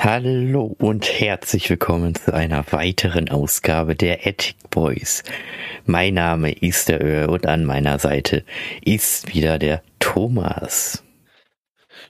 Hallo 0.00 0.76
und 0.78 1.20
herzlich 1.20 1.68
willkommen 1.68 2.14
zu 2.14 2.32
einer 2.32 2.64
weiteren 2.70 3.28
Ausgabe 3.30 3.96
der 3.96 4.28
Ethic 4.28 4.54
Boys. 4.70 5.24
Mein 5.86 6.14
Name 6.14 6.52
ist 6.52 6.88
der 6.88 7.04
Öhr 7.04 7.28
und 7.30 7.48
an 7.48 7.64
meiner 7.64 7.98
Seite 7.98 8.44
ist 8.80 9.34
wieder 9.34 9.58
der 9.58 9.82
Thomas. 9.98 11.02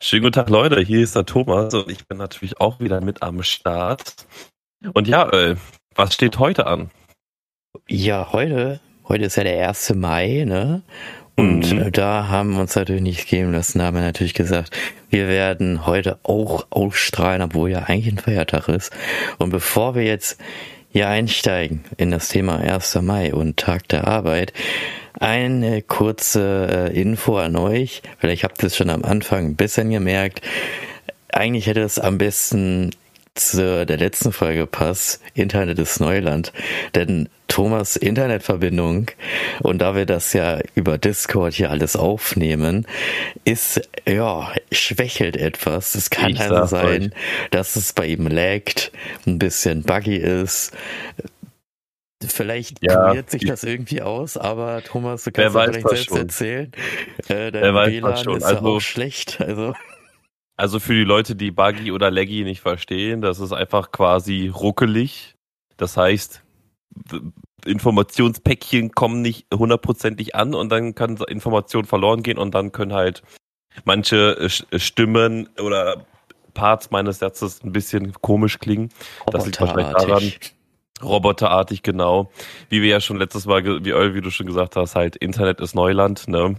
Schönen 0.02 0.24
guten 0.24 0.34
Tag, 0.34 0.50
Leute. 0.50 0.82
Hier 0.82 1.00
ist 1.00 1.16
der 1.16 1.24
Thomas 1.24 1.72
und 1.72 1.90
ich 1.90 2.06
bin 2.06 2.18
natürlich 2.18 2.60
auch 2.60 2.78
wieder 2.78 3.00
mit 3.00 3.22
am 3.22 3.42
Start. 3.42 4.16
Und 4.92 5.08
ja, 5.08 5.26
Öl, 5.32 5.56
was 5.94 6.12
steht 6.12 6.38
heute 6.38 6.66
an? 6.66 6.90
Ja, 7.88 8.32
heute, 8.32 8.80
heute 9.08 9.24
ist 9.24 9.36
ja 9.36 9.44
der 9.44 9.66
1. 9.66 9.94
Mai, 9.94 10.44
ne? 10.46 10.82
Und 11.38 11.72
mhm. 11.72 11.92
da 11.92 12.26
haben 12.26 12.54
wir 12.54 12.60
uns 12.60 12.74
natürlich 12.74 13.00
nicht 13.00 13.28
geben 13.28 13.52
lassen, 13.52 13.80
haben 13.80 13.96
wir 13.96 14.02
natürlich 14.02 14.34
gesagt, 14.34 14.76
wir 15.08 15.28
werden 15.28 15.86
heute 15.86 16.18
auch 16.24 16.66
ausstrahlen, 16.70 17.42
obwohl 17.42 17.70
ja 17.70 17.84
eigentlich 17.84 18.12
ein 18.12 18.18
Feiertag 18.18 18.66
ist. 18.68 18.92
Und 19.38 19.50
bevor 19.50 19.94
wir 19.94 20.02
jetzt 20.02 20.36
hier 20.90 21.08
einsteigen 21.08 21.84
in 21.96 22.10
das 22.10 22.26
Thema 22.26 22.56
1. 22.56 22.96
Mai 23.02 23.32
und 23.32 23.56
Tag 23.56 23.86
der 23.86 24.08
Arbeit, 24.08 24.52
eine 25.20 25.80
kurze 25.80 26.90
äh, 26.92 27.00
Info 27.00 27.36
an 27.36 27.54
euch. 27.54 28.02
Vielleicht 28.18 28.42
habt 28.42 28.60
ihr 28.64 28.66
es 28.66 28.76
schon 28.76 28.90
am 28.90 29.04
Anfang 29.04 29.46
ein 29.46 29.56
bisschen 29.56 29.90
gemerkt. 29.90 30.42
Eigentlich 31.28 31.68
hätte 31.68 31.82
es 31.82 32.00
am 32.00 32.18
besten 32.18 32.90
zu 33.36 33.86
der 33.86 33.96
letzten 33.96 34.32
Folge 34.32 34.66
passt, 34.66 35.22
Internet 35.34 35.78
ist 35.78 36.00
Neuland. 36.00 36.52
Denn 36.96 37.28
Thomas 37.48 37.96
Internetverbindung 37.96 39.10
und 39.60 39.78
da 39.78 39.96
wir 39.96 40.06
das 40.06 40.32
ja 40.34 40.60
über 40.74 40.98
Discord 40.98 41.54
hier 41.54 41.70
alles 41.70 41.96
aufnehmen, 41.96 42.86
ist, 43.44 43.80
ja, 44.06 44.52
schwächelt 44.70 45.36
etwas. 45.36 45.94
Es 45.94 46.10
kann 46.10 46.30
ich 46.30 46.40
also 46.40 46.66
sein, 46.66 47.04
euch. 47.04 47.50
dass 47.50 47.74
es 47.76 47.92
bei 47.94 48.06
ihm 48.06 48.26
laggt, 48.28 48.92
ein 49.26 49.38
bisschen 49.38 49.82
buggy 49.82 50.16
ist. 50.16 50.72
Vielleicht 52.24 52.82
ja, 52.82 53.14
sich 53.26 53.44
das 53.44 53.64
irgendwie 53.64 54.02
aus, 54.02 54.36
aber 54.36 54.82
Thomas, 54.82 55.24
du 55.24 55.30
kannst 55.30 55.56
es 55.56 55.62
vielleicht 55.62 55.88
selbst 55.88 56.08
schon. 56.08 56.18
erzählen. 56.18 56.72
Äh, 57.28 57.52
dein 57.52 57.74
WLAN 57.74 58.36
ist 58.36 58.44
also, 58.44 58.66
auch 58.66 58.80
schlecht, 58.80 59.40
also. 59.40 59.72
Also 60.56 60.80
für 60.80 60.94
die 60.94 61.04
Leute, 61.04 61.36
die 61.36 61.52
Buggy 61.52 61.92
oder 61.92 62.10
Laggy 62.10 62.42
nicht 62.42 62.60
verstehen, 62.60 63.20
das 63.20 63.38
ist 63.38 63.52
einfach 63.52 63.92
quasi 63.92 64.48
ruckelig. 64.48 65.36
Das 65.76 65.96
heißt, 65.96 66.42
Informationspäckchen 67.64 68.92
kommen 68.92 69.22
nicht 69.22 69.46
hundertprozentig 69.52 70.34
an 70.34 70.54
und 70.54 70.70
dann 70.70 70.94
kann 70.94 71.16
Information 71.28 71.84
verloren 71.84 72.22
gehen 72.22 72.38
und 72.38 72.54
dann 72.54 72.72
können 72.72 72.92
halt 72.92 73.22
manche 73.84 74.48
Stimmen 74.48 75.48
oder 75.58 76.06
Parts 76.54 76.90
meines 76.90 77.18
Satzes 77.18 77.62
ein 77.62 77.72
bisschen 77.72 78.12
komisch 78.14 78.58
klingen. 78.58 78.90
Das 79.26 79.46
liegt 79.46 79.60
wahrscheinlich 79.60 79.92
daran. 79.92 80.32
Roboterartig, 81.02 81.82
genau. 81.82 82.32
Wie 82.68 82.82
wir 82.82 82.88
ja 82.88 83.00
schon 83.00 83.18
letztes 83.18 83.46
Mal, 83.46 83.64
wie, 83.64 84.14
wie 84.14 84.20
du 84.20 84.30
schon 84.30 84.46
gesagt 84.46 84.74
hast, 84.74 84.96
halt 84.96 85.14
Internet 85.14 85.60
ist 85.60 85.74
Neuland, 85.74 86.26
ne? 86.26 86.56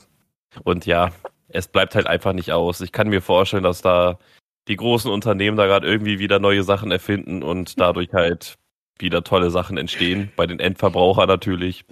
Und 0.64 0.86
ja, 0.86 1.12
es 1.50 1.68
bleibt 1.68 1.96
halt 1.96 2.08
einfach 2.08 2.32
nicht 2.32 2.52
aus. 2.54 2.80
Ich 2.80 2.94
kann 2.94 3.10
mir 3.10 3.22
vorstellen, 3.22 3.64
dass 3.64 3.82
da 3.82 4.18
die 4.70 4.78
großen 4.78 5.12
Unternehmen 5.12 5.58
da 5.58 5.66
gerade 5.66 5.88
irgendwie 5.88 6.20
wieder 6.20 6.40
neue 6.40 6.64
Sachen 6.64 6.92
erfinden 6.92 7.44
und 7.44 7.80
dadurch 7.80 8.14
halt 8.14 8.58
wieder 9.00 9.23
tolle 9.23 9.50
Sachen 9.52 9.78
entstehen. 9.78 10.31
Bei 10.36 10.45
den 10.45 10.59
Endverbrauchern 10.59 11.28
natürlich. 11.28 11.86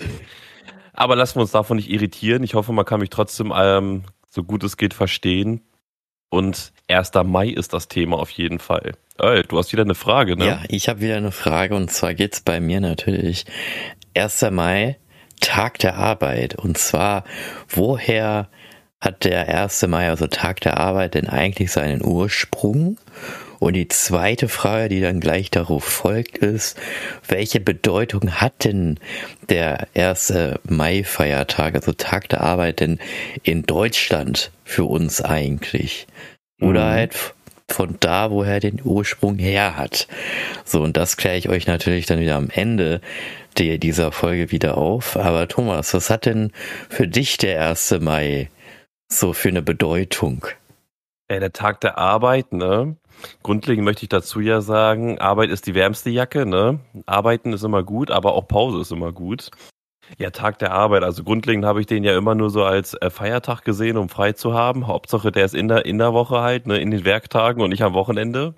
Aber 0.93 1.15
lassen 1.15 1.35
wir 1.35 1.41
uns 1.41 1.51
davon 1.51 1.77
nicht 1.77 1.89
irritieren. 1.89 2.43
Ich 2.43 2.53
hoffe, 2.53 2.73
man 2.73 2.85
kann 2.85 2.99
mich 2.99 3.09
trotzdem 3.09 3.53
ähm, 3.55 4.03
so 4.29 4.43
gut 4.43 4.63
es 4.63 4.77
geht 4.77 4.93
verstehen. 4.93 5.61
Und 6.29 6.73
1. 6.89 7.11
Mai 7.23 7.47
ist 7.49 7.73
das 7.73 7.87
Thema 7.87 8.17
auf 8.17 8.29
jeden 8.31 8.59
Fall. 8.59 8.93
Ey, 9.17 9.43
du 9.43 9.57
hast 9.57 9.71
wieder 9.71 9.83
eine 9.83 9.95
Frage, 9.95 10.35
ne? 10.35 10.45
Ja, 10.45 10.63
ich 10.67 10.89
habe 10.89 11.01
wieder 11.01 11.15
eine 11.17 11.31
Frage 11.31 11.75
und 11.75 11.89
zwar 11.89 12.13
geht's 12.13 12.41
bei 12.41 12.59
mir 12.59 12.81
natürlich 12.81 13.45
1. 14.15 14.41
Mai, 14.51 14.97
Tag 15.39 15.79
der 15.79 15.95
Arbeit. 15.95 16.55
Und 16.55 16.77
zwar, 16.77 17.23
woher 17.69 18.49
hat 18.99 19.23
der 19.23 19.47
1. 19.47 19.87
Mai, 19.87 20.09
also 20.09 20.27
Tag 20.27 20.61
der 20.61 20.77
Arbeit, 20.77 21.13
denn 21.13 21.27
eigentlich 21.27 21.71
seinen 21.71 22.03
Ursprung? 22.03 22.97
Und 23.59 23.73
die 23.73 23.87
zweite 23.87 24.49
Frage, 24.49 24.89
die 24.89 25.01
dann 25.01 25.19
gleich 25.19 25.49
darauf 25.49 25.83
folgt, 25.83 26.37
ist, 26.37 26.77
welche 27.27 27.59
Bedeutung 27.59 28.31
hat 28.33 28.63
denn 28.65 28.99
der 29.49 29.87
1. 29.95 30.33
Mai-Feiertag, 30.67 31.75
also 31.75 31.93
Tag 31.93 32.29
der 32.29 32.41
Arbeit, 32.41 32.79
denn 32.79 32.99
in 33.43 33.63
Deutschland 33.63 34.51
für 34.63 34.85
uns 34.85 35.21
eigentlich? 35.21 36.07
Oder 36.61 36.85
mhm. 36.85 36.91
halt 36.91 37.15
von 37.69 37.97
da, 37.99 38.31
woher 38.31 38.55
er 38.55 38.59
den 38.59 38.81
Ursprung 38.83 39.37
her 39.37 39.75
hat. 39.75 40.07
So, 40.63 40.81
und 40.81 40.95
das 40.95 41.17
kläre 41.17 41.37
ich 41.37 41.49
euch 41.49 41.67
natürlich 41.67 42.05
dann 42.05 42.19
wieder 42.19 42.35
am 42.35 42.49
Ende 42.49 43.01
dieser 43.57 44.11
Folge 44.11 44.51
wieder 44.51 44.77
auf. 44.77 45.17
Aber 45.17 45.47
Thomas, 45.47 45.93
was 45.93 46.09
hat 46.09 46.25
denn 46.25 46.51
für 46.89 47.07
dich 47.07 47.37
der 47.37 47.67
1. 47.69 47.99
Mai 47.99 48.49
so 49.09 49.33
für 49.33 49.49
eine 49.49 49.61
Bedeutung? 49.61 50.45
Ja, 51.29 51.39
der 51.39 51.51
Tag 51.51 51.81
der 51.81 51.97
Arbeit, 51.97 52.53
ne? 52.53 52.95
Grundlegend 53.43 53.85
möchte 53.85 54.03
ich 54.03 54.09
dazu 54.09 54.39
ja 54.39 54.61
sagen, 54.61 55.19
Arbeit 55.19 55.49
ist 55.49 55.67
die 55.67 55.75
wärmste 55.75 56.09
Jacke, 56.09 56.45
ne? 56.45 56.79
Arbeiten 57.05 57.53
ist 57.53 57.63
immer 57.63 57.83
gut, 57.83 58.11
aber 58.11 58.33
auch 58.33 58.47
Pause 58.47 58.81
ist 58.81 58.91
immer 58.91 59.11
gut. 59.11 59.51
Ja, 60.17 60.29
Tag 60.29 60.59
der 60.59 60.71
Arbeit. 60.71 61.03
Also 61.03 61.23
grundlegend 61.23 61.65
habe 61.65 61.81
ich 61.81 61.85
den 61.85 62.03
ja 62.03 62.17
immer 62.17 62.33
nur 62.33 62.49
so 62.49 62.63
als 62.63 62.93
äh, 62.93 63.09
Feiertag 63.09 63.63
gesehen, 63.63 63.97
um 63.97 64.07
frei 64.07 64.31
zu 64.31 64.53
haben. 64.53 64.87
Hauptsache, 64.87 65.31
der 65.31 65.45
ist 65.45 65.55
in 65.55 65.67
der, 65.67 65.85
in 65.85 65.97
der 65.97 66.13
Woche 66.13 66.39
halt, 66.39 66.65
ne, 66.65 66.77
in 66.77 66.91
den 66.91 67.03
Werktagen 67.03 67.61
und 67.61 67.69
nicht 67.71 67.83
am 67.83 67.93
Wochenende. 67.93 68.55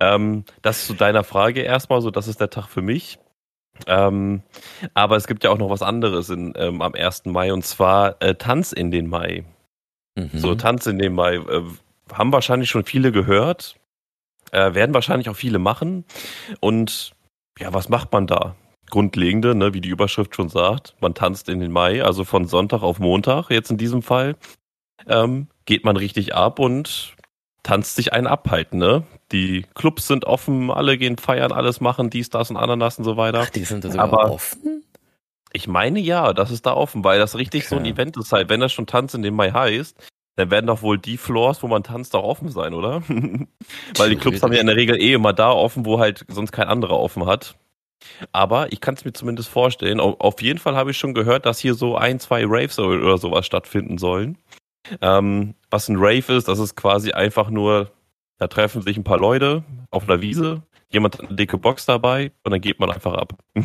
Ähm, 0.00 0.44
das 0.62 0.86
zu 0.86 0.94
deiner 0.94 1.22
Frage 1.22 1.60
erstmal, 1.60 2.00
so 2.00 2.10
das 2.10 2.26
ist 2.26 2.40
der 2.40 2.50
Tag 2.50 2.66
für 2.66 2.82
mich. 2.82 3.18
Ähm, 3.86 4.42
aber 4.94 5.16
es 5.16 5.26
gibt 5.26 5.44
ja 5.44 5.50
auch 5.50 5.58
noch 5.58 5.70
was 5.70 5.82
anderes 5.82 6.30
in, 6.30 6.52
ähm, 6.56 6.82
am 6.82 6.94
1. 6.94 7.26
Mai 7.26 7.52
und 7.52 7.64
zwar 7.64 8.20
äh, 8.20 8.34
Tanz 8.34 8.72
in 8.72 8.90
den 8.90 9.06
Mai. 9.06 9.44
Mhm. 10.16 10.30
So, 10.34 10.54
Tanz 10.54 10.86
in 10.86 10.98
den 10.98 11.14
Mai. 11.14 11.36
Äh, 11.36 11.62
haben 12.12 12.32
wahrscheinlich 12.32 12.70
schon 12.70 12.84
viele 12.84 13.12
gehört. 13.12 13.76
Äh, 14.52 14.74
werden 14.74 14.94
wahrscheinlich 14.94 15.28
auch 15.28 15.36
viele 15.36 15.58
machen. 15.58 16.04
Und 16.60 17.12
ja, 17.58 17.72
was 17.72 17.88
macht 17.88 18.12
man 18.12 18.26
da? 18.26 18.54
Grundlegende, 18.90 19.54
ne, 19.54 19.72
wie 19.72 19.80
die 19.80 19.88
Überschrift 19.88 20.36
schon 20.36 20.50
sagt. 20.50 20.94
Man 21.00 21.14
tanzt 21.14 21.48
in 21.48 21.60
den 21.60 21.72
Mai, 21.72 22.04
also 22.04 22.24
von 22.24 22.46
Sonntag 22.46 22.82
auf 22.82 22.98
Montag, 22.98 23.50
jetzt 23.50 23.70
in 23.70 23.78
diesem 23.78 24.02
Fall. 24.02 24.36
Ähm, 25.08 25.48
geht 25.64 25.84
man 25.84 25.96
richtig 25.96 26.34
ab 26.34 26.58
und 26.58 27.16
tanzt 27.62 27.96
sich 27.96 28.12
einen 28.12 28.26
ab 28.26 28.50
halt, 28.50 28.74
ne? 28.74 29.04
Die 29.30 29.64
Clubs 29.74 30.06
sind 30.06 30.26
offen, 30.26 30.70
alle 30.70 30.98
gehen 30.98 31.16
feiern, 31.16 31.52
alles 31.52 31.80
machen, 31.80 32.10
dies, 32.10 32.28
das 32.28 32.50
und 32.50 32.56
Ananas 32.56 32.98
und 32.98 33.04
so 33.04 33.16
weiter. 33.16 33.40
Ach, 33.44 33.50
die 33.50 33.64
sind 33.64 33.82
sogar 33.82 34.00
Aber 34.00 34.30
offen? 34.30 34.84
Ich 35.54 35.68
meine 35.68 36.00
ja, 36.00 36.32
das 36.32 36.50
ist 36.50 36.66
da 36.66 36.74
offen, 36.74 37.04
weil 37.04 37.18
das 37.18 37.36
richtig 37.36 37.62
okay. 37.62 37.74
so 37.74 37.76
ein 37.76 37.86
Event 37.86 38.16
ist 38.16 38.32
halt. 38.32 38.48
Wenn 38.48 38.60
das 38.60 38.72
schon 38.72 38.86
Tanz 38.86 39.14
in 39.14 39.22
den 39.22 39.34
Mai 39.34 39.50
heißt, 39.50 40.11
dann 40.36 40.50
werden 40.50 40.66
doch 40.66 40.82
wohl 40.82 40.98
die 40.98 41.18
Floors, 41.18 41.62
wo 41.62 41.68
man 41.68 41.82
tanzt, 41.82 42.14
auch 42.16 42.24
offen 42.24 42.48
sein, 42.48 42.74
oder? 42.74 43.02
Weil 43.96 44.10
die 44.10 44.16
Clubs 44.16 44.42
haben 44.42 44.52
ja 44.52 44.60
in 44.60 44.66
der 44.66 44.76
Regel 44.76 45.00
eh 45.00 45.12
immer 45.12 45.32
da 45.32 45.50
offen, 45.50 45.84
wo 45.84 45.98
halt 45.98 46.24
sonst 46.28 46.52
kein 46.52 46.68
anderer 46.68 46.98
offen 46.98 47.26
hat. 47.26 47.56
Aber 48.32 48.72
ich 48.72 48.80
kann 48.80 48.94
es 48.94 49.04
mir 49.04 49.12
zumindest 49.12 49.48
vorstellen. 49.48 50.00
Auf 50.00 50.40
jeden 50.42 50.58
Fall 50.58 50.74
habe 50.74 50.90
ich 50.90 50.98
schon 50.98 51.14
gehört, 51.14 51.46
dass 51.46 51.58
hier 51.58 51.74
so 51.74 51.96
ein, 51.96 52.18
zwei 52.18 52.44
Raves 52.46 52.78
oder 52.78 53.18
sowas 53.18 53.46
stattfinden 53.46 53.98
sollen. 53.98 54.38
Ähm, 55.00 55.54
was 55.70 55.88
ein 55.88 55.96
Rave 55.96 56.32
ist, 56.34 56.48
das 56.48 56.58
ist 56.58 56.76
quasi 56.76 57.12
einfach 57.12 57.50
nur, 57.50 57.92
da 58.38 58.48
treffen 58.48 58.82
sich 58.82 58.96
ein 58.96 59.04
paar 59.04 59.18
Leute 59.18 59.62
auf 59.90 60.08
einer 60.08 60.20
Wiese, 60.20 60.62
jemand 60.92 61.18
hat 61.18 61.26
eine 61.26 61.36
dicke 61.36 61.58
Box 61.58 61.86
dabei 61.86 62.32
und 62.44 62.52
dann 62.52 62.60
geht 62.60 62.78
man 62.80 62.90
einfach 62.90 63.14
ab. 63.14 63.38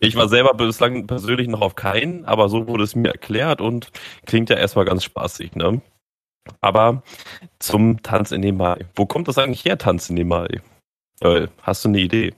ich 0.00 0.16
war 0.16 0.28
selber 0.28 0.54
bislang 0.54 1.06
persönlich 1.06 1.48
noch 1.48 1.60
auf 1.60 1.74
keinen, 1.74 2.24
aber 2.24 2.48
so 2.48 2.66
wurde 2.66 2.84
es 2.84 2.94
mir 2.94 3.10
erklärt 3.10 3.60
und 3.60 3.90
klingt 4.26 4.50
ja 4.50 4.56
erstmal 4.56 4.84
ganz 4.84 5.04
spaßig, 5.04 5.54
ne? 5.56 5.80
Aber 6.60 7.02
zum 7.58 8.02
Tanz 8.02 8.30
in 8.30 8.42
den 8.42 8.56
Mai. 8.56 8.84
Wo 8.94 9.06
kommt 9.06 9.28
das 9.28 9.38
eigentlich 9.38 9.64
her, 9.64 9.78
Tanz 9.78 10.08
in 10.10 10.16
den 10.16 10.28
Mai? 10.28 10.60
Hast 11.62 11.84
du 11.84 11.88
eine 11.88 11.98
Idee? 11.98 12.34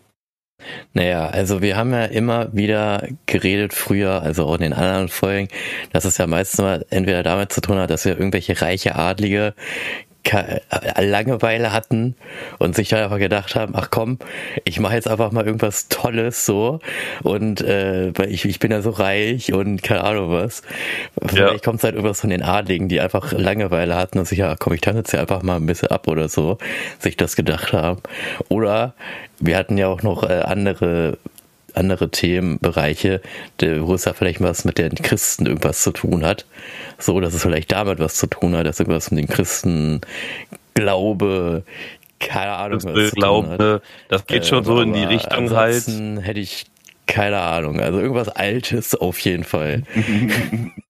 Naja, 0.93 1.29
also 1.29 1.63
wir 1.63 1.77
haben 1.77 1.93
ja 1.93 2.05
immer 2.05 2.53
wieder 2.53 3.07
geredet 3.27 3.73
früher, 3.73 4.23
also 4.23 4.47
auch 4.47 4.55
in 4.55 4.63
den 4.63 4.73
anderen 4.73 5.09
Folgen, 5.09 5.49
dass 5.93 6.05
es 6.05 6.19
ja 6.19 6.27
meistens 6.27 6.61
mal 6.61 6.87
entweder 6.91 7.23
damit 7.23 7.53
zu 7.53 7.61
tun 7.61 7.79
hat, 7.79 7.91
dass 7.91 8.05
wir 8.05 8.19
irgendwelche 8.19 8.61
reiche 8.61 8.97
Adlige 8.97 9.55
Langeweile 10.99 11.73
hatten 11.73 12.15
und 12.59 12.75
sich 12.75 12.89
dann 12.89 13.05
einfach 13.05 13.19
gedacht 13.19 13.55
haben, 13.55 13.75
ach 13.77 13.89
komm, 13.91 14.19
ich 14.65 14.81
mache 14.81 14.95
jetzt 14.95 15.09
einfach 15.09 15.33
mal 15.33 15.47
irgendwas 15.47 15.89
Tolles 15.89 16.45
so 16.45 16.81
und 17.23 17.61
äh, 17.61 18.11
ich, 18.27 18.45
ich 18.45 18.59
bin 18.59 18.71
ja 18.71 18.83
so 18.83 18.91
reich 18.91 19.53
und 19.53 19.83
keine 19.83 20.05
Ahnung 20.05 20.31
was. 20.31 20.63
Vielleicht 21.25 21.53
ja. 21.53 21.59
kommt 21.59 21.79
es 21.79 21.85
halt 21.85 21.95
irgendwas 21.95 22.21
von 22.21 22.31
den 22.31 22.43
Adligen, 22.43 22.89
die 22.89 23.01
einfach 23.01 23.33
Langeweile 23.33 23.97
hatten 23.97 24.19
und 24.19 24.27
sich, 24.27 24.39
ja 24.39 24.57
komm, 24.59 24.73
ich 24.73 24.81
tanze 24.81 24.99
jetzt 24.99 25.13
ja 25.13 25.21
einfach 25.21 25.43
mal 25.43 25.57
ein 25.57 25.67
bisschen 25.67 25.91
ab 25.91 26.09
oder 26.09 26.29
so, 26.29 26.59
sich 26.99 27.17
das 27.17 27.37
gedacht 27.37 27.73
haben. 27.73 28.01
Oder 28.49 28.95
wir 29.41 29.57
hatten 29.57 29.79
ja 29.79 29.89
auch 29.89 30.03
noch 30.03 30.23
äh, 30.25 30.41
andere 30.41 31.19
andere 31.79 32.11
Themenbereiche, 32.11 33.21
wo 33.61 33.95
es 33.95 34.05
ja 34.05 34.13
vielleicht 34.13 34.41
was 34.41 34.65
mit 34.65 34.79
den 34.79 34.95
Christen 34.97 35.47
irgendwas 35.47 35.83
zu 35.83 35.93
tun 35.93 36.25
hat. 36.25 36.47
So, 36.99 37.21
dass 37.21 37.35
es 37.35 37.43
vielleicht 37.43 37.73
damit 37.73 37.99
was 37.99 38.17
zu 38.17 38.27
tun 38.27 38.57
hat, 38.57 38.67
dass 38.67 38.81
irgendwas 38.81 39.11
mit 39.11 39.21
den 39.21 39.29
Christen 39.29 40.01
Glaube, 40.75 41.65
keine 42.21 42.53
Ahnung, 42.53 42.81
was 42.85 43.13
glaube, 43.13 43.83
das 44.09 44.27
geht 44.27 44.47
schon 44.47 44.63
äh, 44.63 44.65
so 44.65 44.81
in 44.81 44.93
die 44.93 45.05
Richtung 45.05 45.51
halt. 45.51 45.87
hätte 45.87 46.41
ich 46.41 46.67
keine 47.07 47.41
Ahnung. 47.41 47.81
Also 47.81 47.99
irgendwas 48.01 48.29
Altes 48.29 48.95
auf 48.95 49.19
jeden 49.21 49.45
Fall. 49.45 49.83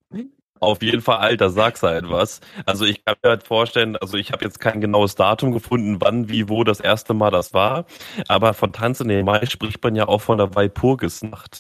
Auf 0.61 0.83
jeden 0.83 1.01
Fall, 1.01 1.19
Alter, 1.19 1.51
sag's 1.51 1.83
halt 1.83 2.11
was. 2.11 2.41
Also 2.67 2.85
ich 2.85 3.05
kann 3.05 3.17
mir 3.23 3.31
halt 3.31 3.47
vorstellen, 3.47 3.97
also 3.97 4.17
ich 4.17 4.33
habe 4.33 4.45
jetzt 4.45 4.61
kein 4.61 4.81
genaues 4.81 5.15
Datum 5.15 5.53
gefunden, 5.53 5.97
wann, 6.01 6.29
wie, 6.29 6.49
wo 6.49 6.65
das 6.65 6.81
erste 6.81 7.15
Mal 7.15 7.31
das 7.31 7.55
war. 7.55 7.87
Aber 8.29 8.55
von 8.55 8.73
Tanz 8.73 9.01
in 9.01 9.09
den 9.09 9.25
Mai 9.25 9.47
spricht 9.47 9.83
man 9.83 9.95
ja 9.95 10.09
auch 10.09 10.21
von 10.21 10.39
der 10.39 10.55
Walpurgisnacht. 10.55 11.59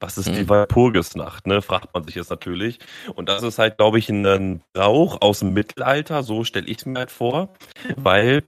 Was 0.00 0.16
ist 0.16 0.28
die 0.28 0.40
hm. 0.40 0.48
Walpurgisnacht, 0.48 1.46
ne? 1.46 1.60
Fragt 1.60 1.92
man 1.92 2.04
sich 2.04 2.14
jetzt 2.14 2.30
natürlich. 2.30 2.78
Und 3.14 3.28
das 3.28 3.42
ist 3.42 3.58
halt, 3.58 3.76
glaube 3.76 3.98
ich, 3.98 4.08
ein 4.08 4.62
Brauch 4.72 5.20
aus 5.20 5.40
dem 5.40 5.52
Mittelalter, 5.52 6.22
so 6.22 6.44
stelle 6.44 6.66
ich 6.66 6.78
es 6.78 6.86
mir 6.86 7.00
halt 7.00 7.10
vor, 7.10 7.50
weil 7.96 8.42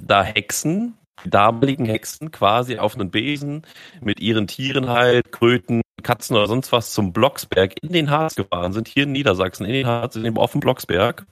da 0.00 0.22
Hexen, 0.22 0.96
die 1.24 1.30
damaligen 1.30 1.84
Hexen 1.84 2.30
quasi 2.30 2.78
auf 2.78 2.94
einen 2.94 3.10
Besen 3.10 3.66
mit 4.00 4.20
ihren 4.20 4.46
Tieren 4.46 4.88
halt, 4.88 5.30
Kröten, 5.30 5.82
Katzen 6.02 6.36
oder 6.36 6.46
sonst 6.46 6.72
was 6.72 6.92
zum 6.92 7.12
Blocksberg 7.12 7.74
in 7.82 7.92
den 7.92 8.10
Harz 8.10 8.34
gefahren 8.34 8.72
sind, 8.72 8.88
hier 8.88 9.04
in 9.04 9.12
Niedersachsen, 9.12 9.66
in 9.66 9.72
den 9.72 9.86
Harz, 9.86 10.16
in 10.16 10.24
dem 10.24 10.36
offenen 10.36 10.60
Blocksberg 10.60 11.26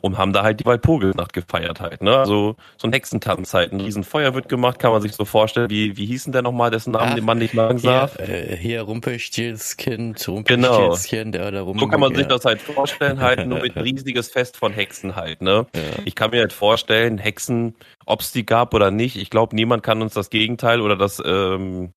und 0.00 0.18
haben 0.18 0.32
da 0.32 0.42
halt 0.42 0.60
die 0.60 0.66
Walpurgisnacht 0.66 1.32
gefeiert 1.32 1.80
halt, 1.80 2.02
ne? 2.02 2.16
Also 2.16 2.56
so 2.76 2.88
ein 2.88 2.92
Hexentanz 2.92 3.54
halt, 3.54 3.72
ein 3.72 3.80
Riesenfeuer 3.80 4.34
wird 4.34 4.48
gemacht, 4.48 4.78
kann 4.78 4.90
man 4.92 5.00
sich 5.00 5.12
so 5.12 5.24
vorstellen. 5.24 5.70
Wie, 5.70 5.96
wie 5.96 6.06
hieß 6.06 6.24
denn 6.24 6.32
der 6.32 6.42
nochmal, 6.42 6.70
dessen 6.70 6.92
Namen 6.92 7.10
Ach, 7.10 7.14
den 7.14 7.24
man 7.24 7.38
nicht 7.38 7.54
sagen 7.54 7.80
darf? 7.82 8.16
Hier, 8.16 8.28
äh, 8.28 8.56
hier 8.56 8.82
Rumpelstilzkind, 8.82 10.26
Rumpelstilzchen, 10.26 11.32
genau. 11.32 11.44
der 11.44 11.50
da 11.52 11.62
rum. 11.62 11.78
So 11.78 11.86
kann 11.86 12.00
man 12.00 12.14
sich 12.14 12.26
das 12.26 12.44
halt 12.44 12.60
vorstellen, 12.60 13.20
halt 13.20 13.46
nur 13.46 13.60
mit 13.60 13.76
riesiges 13.76 14.28
Fest 14.28 14.56
von 14.56 14.72
Hexen 14.72 15.16
halt, 15.16 15.40
ne? 15.40 15.66
Ja. 15.74 15.82
Ich 16.04 16.14
kann 16.14 16.30
mir 16.30 16.40
halt 16.40 16.52
vorstellen, 16.52 17.18
Hexen, 17.18 17.76
ob 18.04 18.20
es 18.20 18.32
die 18.32 18.44
gab 18.44 18.74
oder 18.74 18.90
nicht, 18.90 19.16
ich 19.16 19.30
glaube, 19.30 19.54
niemand 19.54 19.82
kann 19.82 20.02
uns 20.02 20.14
das 20.14 20.30
Gegenteil 20.30 20.80
oder 20.80 20.96
das, 20.96 21.22
ähm, 21.24 21.92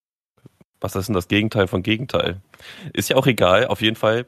was 0.81 0.95
ist 0.95 1.07
denn 1.07 1.15
das 1.15 1.27
Gegenteil 1.27 1.67
von 1.67 1.83
Gegenteil? 1.83 2.41
Ist 2.93 3.09
ja 3.09 3.15
auch 3.15 3.27
egal, 3.27 3.67
auf 3.67 3.81
jeden 3.81 3.95
Fall 3.95 4.25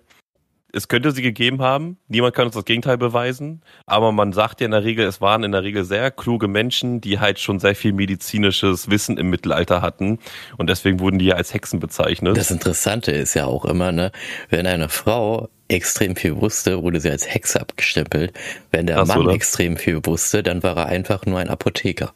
es 0.73 0.87
könnte 0.87 1.11
sie 1.11 1.21
gegeben 1.21 1.61
haben. 1.61 1.97
Niemand 2.07 2.35
kann 2.35 2.45
uns 2.45 2.55
das 2.55 2.65
Gegenteil 2.65 2.97
beweisen. 2.97 3.61
Aber 3.85 4.11
man 4.11 4.33
sagt 4.33 4.61
ja 4.61 4.65
in 4.65 4.71
der 4.71 4.83
Regel, 4.83 5.05
es 5.05 5.21
waren 5.21 5.43
in 5.43 5.51
der 5.51 5.63
Regel 5.63 5.83
sehr 5.83 6.11
kluge 6.11 6.47
Menschen, 6.47 7.01
die 7.01 7.19
halt 7.19 7.39
schon 7.39 7.59
sehr 7.59 7.75
viel 7.75 7.93
medizinisches 7.93 8.89
Wissen 8.89 9.17
im 9.17 9.29
Mittelalter 9.29 9.81
hatten. 9.81 10.19
Und 10.57 10.69
deswegen 10.69 10.99
wurden 10.99 11.19
die 11.19 11.25
ja 11.25 11.35
als 11.35 11.53
Hexen 11.53 11.79
bezeichnet. 11.79 12.37
Das 12.37 12.51
Interessante 12.51 13.11
ist 13.11 13.33
ja 13.33 13.45
auch 13.45 13.65
immer, 13.65 13.91
ne, 13.91 14.11
wenn 14.49 14.65
eine 14.65 14.89
Frau 14.89 15.49
extrem 15.67 16.15
viel 16.15 16.35
wusste, 16.37 16.81
wurde 16.83 16.99
sie 16.99 17.09
als 17.09 17.27
Hexe 17.27 17.59
abgestempelt. 17.59 18.33
Wenn 18.71 18.87
der 18.87 18.99
Ach 18.99 19.07
Mann 19.07 19.19
oder? 19.19 19.33
extrem 19.33 19.77
viel 19.77 20.05
wusste, 20.05 20.43
dann 20.43 20.63
war 20.63 20.77
er 20.77 20.85
einfach 20.87 21.25
nur 21.25 21.39
ein 21.39 21.49
Apotheker. 21.49 22.13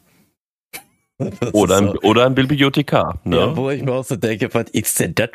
Oder 1.54 1.78
ein, 1.78 1.88
so. 1.88 2.02
oder 2.02 2.26
ein 2.26 2.36
Bibliothekar. 2.36 3.22
Ne? 3.24 3.38
Ja, 3.38 3.56
wo 3.56 3.70
ich 3.70 3.82
mir 3.82 3.94
auch 3.94 4.04
so 4.04 4.18
denke, 4.18 4.54
was 4.54 4.70
ist 4.72 5.00
denn 5.00 5.16
das? 5.16 5.30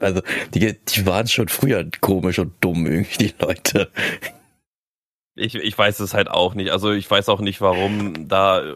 Also, 0.00 0.22
die, 0.52 0.76
die 0.76 1.06
waren 1.06 1.28
schon 1.28 1.48
früher 1.48 1.88
komisch 2.00 2.40
und 2.40 2.52
dumm, 2.60 2.86
irgendwie, 2.86 3.28
die 3.28 3.34
Leute. 3.38 3.90
Ich, 5.36 5.54
ich 5.54 5.78
weiß 5.78 6.00
es 6.00 6.14
halt 6.14 6.28
auch 6.28 6.54
nicht. 6.54 6.70
Also, 6.70 6.90
ich 6.90 7.08
weiß 7.08 7.28
auch 7.28 7.40
nicht, 7.40 7.60
warum 7.60 8.28
da 8.28 8.74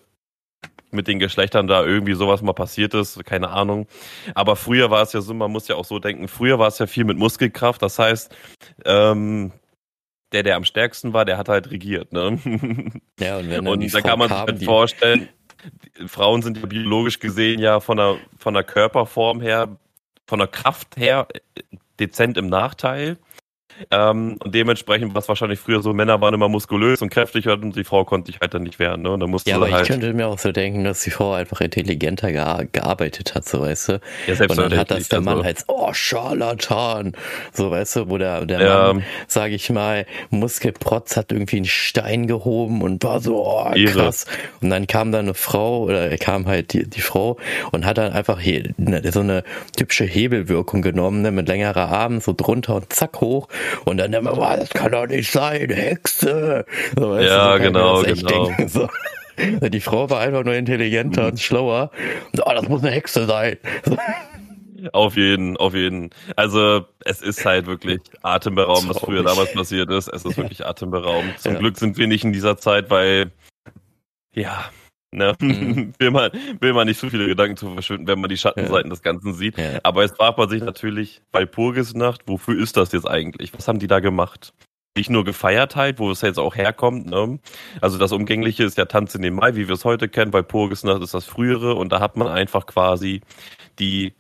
mit 0.90 1.08
den 1.08 1.18
Geschlechtern 1.18 1.66
da 1.66 1.84
irgendwie 1.84 2.14
sowas 2.14 2.40
mal 2.40 2.54
passiert 2.54 2.94
ist, 2.94 3.22
keine 3.24 3.50
Ahnung. 3.50 3.86
Aber 4.34 4.56
früher 4.56 4.90
war 4.90 5.02
es 5.02 5.12
ja 5.12 5.20
so, 5.20 5.34
man 5.34 5.50
muss 5.50 5.68
ja 5.68 5.74
auch 5.76 5.84
so 5.84 5.98
denken, 5.98 6.28
früher 6.28 6.58
war 6.58 6.68
es 6.68 6.78
ja 6.78 6.86
viel 6.86 7.04
mit 7.04 7.18
Muskelkraft. 7.18 7.82
Das 7.82 7.98
heißt, 7.98 8.34
ähm, 8.84 9.52
der, 10.32 10.42
der 10.42 10.56
am 10.56 10.64
stärksten 10.64 11.12
war, 11.12 11.24
der 11.24 11.38
hat 11.38 11.48
halt 11.48 11.70
regiert, 11.70 12.12
ne? 12.12 12.38
Ja, 13.18 13.38
und 13.38 13.50
wenn 13.50 13.66
und 13.68 13.94
da 13.94 14.00
kann 14.00 14.18
man 14.18 14.28
sich 14.28 14.38
halt 14.38 14.64
vorstellen, 14.64 15.28
Frauen 16.06 16.42
sind 16.42 16.58
ja 16.58 16.66
biologisch 16.66 17.18
gesehen 17.18 17.60
ja 17.60 17.80
von 17.80 17.96
der, 17.96 18.18
von 18.38 18.54
der 18.54 18.64
Körperform 18.64 19.40
her, 19.40 19.76
von 20.26 20.38
der 20.38 20.48
Kraft 20.48 20.96
her 20.96 21.26
äh, 21.32 21.62
dezent 21.98 22.36
im 22.36 22.48
Nachteil. 22.48 23.18
Ähm, 23.90 24.36
und 24.42 24.54
dementsprechend 24.54 25.14
war 25.14 25.22
es 25.22 25.28
wahrscheinlich 25.28 25.58
früher 25.58 25.82
so, 25.82 25.92
Männer 25.92 26.20
waren 26.20 26.34
immer 26.34 26.48
muskulös 26.48 27.02
und 27.02 27.10
kräftig 27.10 27.48
und 27.48 27.76
die 27.76 27.84
Frau 27.84 28.04
konnte 28.04 28.32
sich 28.32 28.40
halt 28.40 28.54
dann 28.54 28.62
nicht 28.62 28.78
wehren. 28.78 29.02
Ne? 29.02 29.10
Und 29.10 29.20
dann 29.20 29.30
musste 29.30 29.50
ja, 29.50 29.56
aber 29.56 29.70
halt 29.70 29.82
ich 29.82 29.88
könnte 29.88 30.12
mir 30.12 30.26
auch 30.26 30.38
so 30.38 30.52
denken, 30.52 30.84
dass 30.84 31.02
die 31.02 31.10
Frau 31.10 31.32
einfach 31.32 31.60
intelligenter 31.60 32.32
ge 32.32 32.68
gearbeitet 32.72 33.34
hat, 33.34 33.44
so 33.44 33.60
weißt 33.60 33.88
du. 33.88 34.00
Ja, 34.26 34.46
und 34.48 34.58
dann 34.58 34.76
hat 34.76 34.90
das 34.90 35.08
der 35.08 35.20
Mann 35.20 35.38
also. 35.38 35.44
halt, 35.44 35.64
oh, 35.68 35.92
Scharlatan, 35.92 37.12
so 37.52 37.70
weißt 37.70 37.96
du, 37.96 38.10
wo 38.10 38.18
der, 38.18 38.46
der 38.46 38.60
ja. 38.60 38.92
Mann, 38.92 39.04
sage 39.26 39.54
ich 39.54 39.70
mal, 39.70 40.06
Muskelprotz 40.30 41.16
hat 41.16 41.32
irgendwie 41.32 41.56
einen 41.56 41.64
Stein 41.64 42.26
gehoben 42.26 42.82
und 42.82 43.04
war 43.04 43.20
so, 43.20 43.44
oh, 43.46 43.70
krass. 43.86 44.26
Und 44.60 44.70
dann 44.70 44.86
kam 44.86 45.12
da 45.12 45.18
eine 45.18 45.34
Frau, 45.34 45.84
oder 45.84 46.16
kam 46.18 46.46
halt 46.46 46.72
die, 46.72 46.88
die 46.88 47.00
Frau 47.00 47.36
und 47.72 47.84
hat 47.84 47.98
dann 47.98 48.12
einfach 48.12 48.40
so 48.40 49.20
eine 49.20 49.44
typische 49.76 50.04
Hebelwirkung 50.04 50.82
genommen, 50.82 51.22
ne, 51.22 51.30
mit 51.30 51.48
längerer 51.48 51.88
Armen 51.88 52.20
so 52.20 52.32
drunter 52.36 52.76
und 52.76 52.92
zack 52.92 53.20
hoch 53.20 53.48
und 53.84 53.98
dann 53.98 54.12
immer, 54.12 54.36
oh, 54.36 54.56
das 54.56 54.70
kann 54.70 54.92
doch 54.92 55.06
nicht 55.06 55.30
sein, 55.30 55.70
Hexe. 55.70 56.64
So, 56.96 57.18
ja, 57.18 57.52
so 57.52 57.62
genau, 57.62 58.02
genau. 58.02 58.50
So. 58.66 58.88
Die 59.68 59.80
Frau 59.80 60.10
war 60.10 60.20
einfach 60.20 60.44
nur 60.44 60.54
intelligenter 60.54 61.22
mhm. 61.22 61.28
und 61.28 61.40
schlauer. 61.40 61.90
Und, 62.32 62.42
oh, 62.44 62.52
das 62.52 62.68
muss 62.68 62.82
eine 62.82 62.90
Hexe 62.90 63.26
sein. 63.26 63.56
Auf 64.92 65.16
jeden, 65.16 65.56
auf 65.56 65.74
jeden. 65.74 66.10
Also 66.36 66.86
es 67.04 67.20
ist 67.20 67.44
halt 67.44 67.66
wirklich 67.66 68.00
atemberaubend, 68.22 68.90
was 68.90 68.98
früher 68.98 69.24
damals 69.24 69.52
passiert 69.52 69.90
ist. 69.90 70.08
Es 70.08 70.24
ist 70.24 70.36
wirklich 70.36 70.64
atemberaubend. 70.64 71.38
Zum 71.38 71.54
ja. 71.54 71.58
Glück 71.58 71.76
sind 71.76 71.98
wir 71.98 72.06
nicht 72.06 72.24
in 72.24 72.32
dieser 72.32 72.56
Zeit, 72.56 72.90
weil 72.90 73.32
ja, 74.34 74.70
Ne? 75.10 75.34
Mhm. 75.40 75.94
will, 75.98 76.10
man, 76.10 76.30
will 76.60 76.72
man 76.72 76.86
nicht 76.86 77.00
zu 77.00 77.08
viele 77.08 77.26
Gedanken 77.26 77.56
zu 77.56 77.72
verschwinden, 77.72 78.06
wenn 78.06 78.20
man 78.20 78.28
die 78.28 78.36
Schattenseiten 78.36 78.90
ja. 78.90 78.94
des 78.94 79.02
Ganzen 79.02 79.34
sieht. 79.34 79.56
Ja. 79.56 79.80
Aber 79.82 80.02
jetzt 80.02 80.16
fragt 80.16 80.38
man 80.38 80.48
sich 80.48 80.62
natürlich, 80.62 81.22
bei 81.32 81.46
Purgisnacht, 81.46 82.22
wofür 82.26 82.60
ist 82.60 82.76
das 82.76 82.92
jetzt 82.92 83.08
eigentlich? 83.08 83.54
Was 83.54 83.68
haben 83.68 83.78
die 83.78 83.86
da 83.86 84.00
gemacht? 84.00 84.52
Nicht 84.96 85.10
nur 85.10 85.24
gefeiert 85.24 85.76
halt, 85.76 85.98
wo 85.98 86.10
es 86.10 86.22
jetzt 86.22 86.38
auch 86.38 86.56
herkommt. 86.56 87.06
Ne? 87.06 87.38
Also 87.80 87.98
das 87.98 88.12
Umgängliche 88.12 88.64
ist 88.64 88.76
ja 88.76 88.84
Tanz 88.84 89.14
in 89.14 89.22
den 89.22 89.34
Mai, 89.34 89.54
wie 89.54 89.68
wir 89.68 89.74
es 89.74 89.84
heute 89.84 90.08
kennen. 90.08 90.30
Bei 90.30 90.42
Purgisnacht 90.42 91.02
ist 91.02 91.14
das 91.14 91.24
frühere 91.24 91.74
und 91.74 91.92
da 91.92 92.00
hat 92.00 92.16
man 92.16 92.28
einfach 92.28 92.66
quasi 92.66 93.20
die 93.78 94.14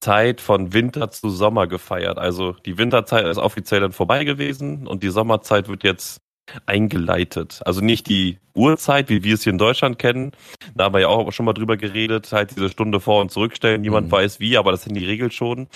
Zeit 0.00 0.40
von 0.40 0.72
Winter 0.72 1.10
zu 1.10 1.28
Sommer 1.28 1.66
gefeiert. 1.66 2.18
Also 2.18 2.52
die 2.64 2.78
Winterzeit 2.78 3.26
ist 3.26 3.38
offiziell 3.38 3.80
dann 3.80 3.92
vorbei 3.92 4.24
gewesen 4.24 4.86
und 4.86 5.02
die 5.02 5.10
Sommerzeit 5.10 5.68
wird 5.68 5.84
jetzt 5.84 6.22
eingeleitet. 6.66 7.60
Also 7.64 7.80
nicht 7.80 8.08
die 8.08 8.38
Uhrzeit, 8.54 9.08
wie 9.08 9.22
wir 9.24 9.34
es 9.34 9.44
hier 9.44 9.52
in 9.52 9.58
Deutschland 9.58 9.98
kennen. 9.98 10.32
Da 10.74 10.84
haben 10.84 10.94
wir 10.94 11.00
ja 11.00 11.08
auch 11.08 11.32
schon 11.32 11.46
mal 11.46 11.52
drüber 11.52 11.76
geredet, 11.76 12.30
halt 12.32 12.50
diese 12.56 12.68
Stunde 12.68 13.00
vor 13.00 13.20
und 13.20 13.30
zurückstellen. 13.30 13.80
Niemand 13.80 14.08
mhm. 14.08 14.12
weiß 14.12 14.40
wie, 14.40 14.56
aber 14.56 14.72
das 14.72 14.82
sind 14.82 14.94
die 14.94 15.04
Regeln 15.04 15.30
schon. 15.30 15.68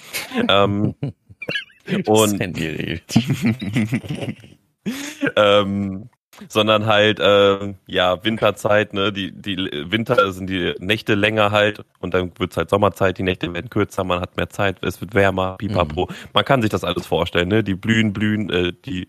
ähm, 0.49 0.95
und 2.07 2.41
ähm, 5.37 6.11
sondern 6.49 6.87
halt 6.87 7.21
äh, 7.21 7.75
ja 7.87 8.25
Winterzeit, 8.25 8.93
ne, 8.93 9.13
die 9.13 9.33
die 9.33 9.57
Winter 9.57 10.33
sind 10.33 10.49
die 10.51 10.75
Nächte 10.79 11.15
länger 11.15 11.51
halt 11.51 11.85
und 12.01 12.15
dann 12.15 12.33
wird's 12.39 12.57
halt 12.57 12.71
Sommerzeit, 12.71 13.19
die 13.19 13.23
Nächte 13.23 13.53
werden 13.53 13.71
kürzer, 13.71 14.05
man 14.05 14.21
hat 14.21 14.37
mehr 14.37 14.51
Zeit, 14.51 14.83
es 14.83 15.01
wird 15.01 15.15
wärmer, 15.15 15.57
pipapo. 15.59 16.07
Mhm. 16.07 16.15
Man 16.33 16.45
kann 16.45 16.63
sich 16.63 16.71
das 16.71 16.85
alles 16.85 17.07
vorstellen, 17.07 17.49
ne? 17.49 17.63
Die 17.63 17.75
blühen, 17.75 18.13
blühen, 18.13 18.51
äh, 18.51 18.73
die 18.73 19.09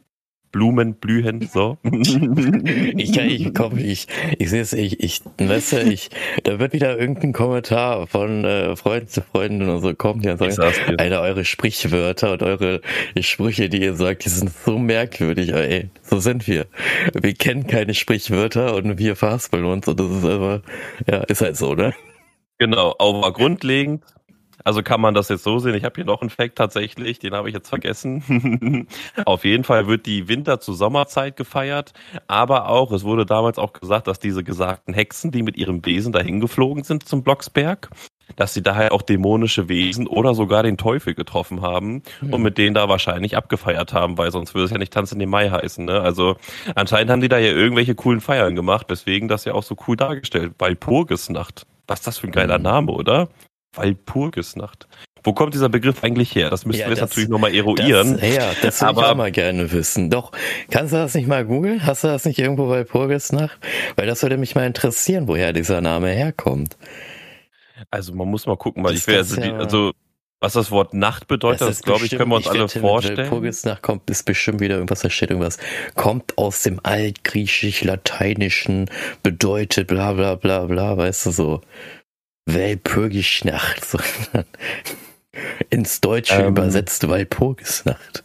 Blumen 0.56 0.96
blühen, 0.96 1.50
so. 1.52 1.78
ich 1.84 3.18
ich 3.18 3.54
komm, 3.54 3.78
ich, 3.78 4.08
ich 4.40 4.50
sehe 4.50 4.62
es, 4.62 4.72
ich, 4.72 5.04
ich, 5.04 5.22
weißt 5.38 5.74
du, 5.74 5.82
ich, 5.82 6.10
da 6.44 6.60
wird 6.60 6.72
wieder 6.72 6.98
irgendein 6.98 7.34
Kommentar 7.34 8.08
von 8.08 8.46
äh, 8.46 8.74
Freunden 8.78 9.10
zu 9.10 9.22
Freunden 9.22 9.68
und 9.68 9.82
so 9.82 9.94
kommen, 9.94 10.22
die 10.22 10.34
dann 10.34 10.52
sagen, 10.52 10.96
Alter, 10.98 11.20
eure 11.24 11.44
Sprichwörter 11.44 12.32
und 12.32 12.42
eure 12.42 12.80
Sprüche, 13.20 13.68
die 13.68 13.82
ihr 13.82 13.96
sagt, 13.96 14.24
die 14.24 14.30
sind 14.30 14.50
so 14.50 14.80
merkwürdig, 14.80 15.52
ey. 15.52 15.90
So 16.02 16.20
sind 16.20 16.48
wir. 16.48 16.68
Wir 17.14 17.34
kennen 17.34 17.68
keine 17.68 17.94
Sprichwörter 17.94 18.76
und 18.76 18.98
wir 18.98 19.18
verhaspeln 19.18 19.66
uns 19.66 19.90
und 19.90 20.00
das 20.00 20.10
ist 20.10 20.26
einfach, 20.26 20.62
ja, 21.06 21.18
ist 21.24 21.42
halt 21.42 21.58
so, 21.58 21.76
ne? 21.76 21.94
Genau, 22.60 22.96
aber 22.98 23.34
grundlegend 23.34 24.04
also 24.64 24.84
kann 24.84 25.02
man 25.02 25.14
das 25.14 25.30
jetzt 25.30 25.44
so 25.44 25.60
sehen. 25.60 25.76
Ich 25.76 25.84
habe 25.84 25.96
hier 25.96 26.06
noch 26.06 26.22
einen 26.22 26.30
Fact 26.30 26.58
tatsächlich, 26.58 27.20
den 27.20 27.34
habe 27.34 27.50
ich 27.50 27.56
jetzt 27.56 27.70
vergessen. 27.70 28.88
Auf 29.26 29.46
jeden 29.46 29.64
Fall 29.64 29.88
wird 29.88 30.06
die 30.06 30.28
Winter- 30.28 30.60
zu 30.60 30.74
Sommerzeit 30.74 31.36
gefeiert, 31.36 31.94
aber 32.28 32.70
auch, 32.70 32.92
es 32.92 33.04
wurde 33.04 33.26
damals 33.26 33.58
auch 33.58 33.74
gesagt, 33.74 34.08
dass 34.08 34.20
diese 34.20 34.44
gesagten 34.44 34.94
Hexen, 34.94 35.32
die 35.32 35.44
mit 35.44 35.58
ihrem 35.58 35.82
Besen 35.82 36.12
dahin 36.12 36.40
geflogen 36.40 36.84
sind 36.84 37.08
zum 37.08 37.24
Blocksberg, 37.24 37.90
dass 38.36 38.54
sie 38.54 38.64
daher 38.64 38.92
auch 38.92 39.02
dämonische 39.02 39.70
Wesen 39.70 40.08
oder 40.08 40.34
sogar 40.34 40.64
den 40.64 40.78
Teufel 40.78 41.14
getroffen 41.14 41.62
haben 41.62 42.04
mhm. 42.22 42.34
und 42.34 42.42
mit 42.42 42.58
denen 42.58 42.74
da 42.74 42.90
wahrscheinlich 42.90 43.38
abgefeiert 43.38 43.94
haben, 43.94 44.18
weil 44.18 44.32
sonst 44.32 44.54
würde 44.54 44.66
es 44.66 44.72
ja 44.72 44.78
nicht 44.78 44.94
Tanz 44.94 45.12
in 45.12 45.20
den 45.20 45.30
Mai 45.30 45.50
heißen. 45.50 45.86
Ne? 45.86 46.02
Also 46.02 46.38
anscheinend 46.76 47.12
haben 47.12 47.22
die 47.22 47.30
da 47.30 47.38
ja 47.38 47.52
irgendwelche 47.52 47.96
coolen 47.96 48.22
Feiern 48.22 48.56
gemacht, 48.56 48.88
weswegen 48.90 49.28
das 49.28 49.46
ja 49.46 49.54
auch 49.54 49.64
so 49.64 49.76
cool 49.88 49.96
dargestellt. 49.96 50.54
Walpurgisnacht. 50.60 51.66
Was 51.88 52.00
ist 52.00 52.08
das 52.08 52.18
für 52.18 52.28
ein 52.28 52.32
geiler 52.32 52.56
hm. 52.56 52.64
Name, 52.64 52.92
oder? 52.92 53.30
Walpurgisnacht. 53.78 54.88
Wo 55.24 55.34
kommt 55.34 55.56
dieser 55.56 55.70
Begriff 55.70 56.04
eigentlich 56.04 56.36
her? 56.36 56.52
Das 56.52 56.66
müssen 56.66 56.80
Ja, 56.80 56.86
wir 56.86 56.92
jetzt 56.92 57.02
das- 57.02 57.10
natürlich 57.10 57.30
nochmal 57.30 57.56
eruieren. 57.56 58.20
Das, 58.20 58.36
ja, 58.36 58.52
das 58.62 58.80
würde 58.82 59.00
ich 59.00 59.06
auch 59.06 59.16
mal 59.16 59.32
gerne 59.32 59.72
wissen. 59.72 60.12
Doch, 60.12 60.32
kannst 60.70 60.94
du 60.94 60.98
das 60.98 61.16
nicht 61.16 61.28
mal 61.28 61.44
googeln? 61.46 61.84
Hast 61.86 62.04
du 62.04 62.08
das 62.10 62.26
nicht 62.26 62.38
irgendwo 62.38 62.68
bei 62.68 62.84
Purgisnacht? 62.84 63.58
Weil 63.96 64.06
das 64.06 64.22
würde 64.22 64.38
mich 64.38 64.54
mal 64.54 64.68
interessieren, 64.68 65.28
woher 65.28 65.52
dieser 65.52 65.82
Name 65.82 66.10
herkommt. 66.10 66.78
Also 67.90 68.14
man 68.14 68.28
muss 68.28 68.46
mal 68.46 68.56
gucken, 68.56 68.84
weil 68.84 68.94
Das 68.94 69.08
ich 69.08 69.16
ist 69.16 69.32
also, 69.38 69.42
ja- 69.42 69.58
also 69.58 69.92
was 70.42 70.54
das 70.54 70.70
Wort 70.70 70.94
Nacht 70.94 71.28
bedeutet, 71.28 71.62
das, 71.62 71.82
glaube 71.82 72.06
ich, 72.06 72.12
können 72.16 72.30
wir 72.30 72.36
uns 72.36 72.48
alle 72.48 72.66
wette, 72.66 72.80
vorstellen. 72.80 73.30
Purgisnacht 73.30 73.82
kommt, 73.82 74.08
ist 74.12 74.26
bestimmt 74.26 74.60
wieder 74.60 74.76
irgendwas, 74.76 75.00
da 75.00 75.10
steht 75.10 75.32
irgendwas, 75.32 75.58
kommt 75.96 76.38
aus 76.38 76.62
dem 76.62 76.80
altgriechisch-lateinischen, 76.84 78.88
bedeutet 79.24 79.88
bla 79.88 80.14
bla 80.14 80.36
bla 80.36 80.66
bla, 80.66 80.98
weißt 80.98 81.26
du 81.26 81.32
so. 81.32 81.62
Walpurgisnacht. 82.46 83.84
So. 83.86 83.98
Ins 85.70 86.02
Deutsche 86.02 86.36
Ähm. 86.36 86.48
übersetzt 86.50 87.08
Walpurgisnacht. 87.08 88.24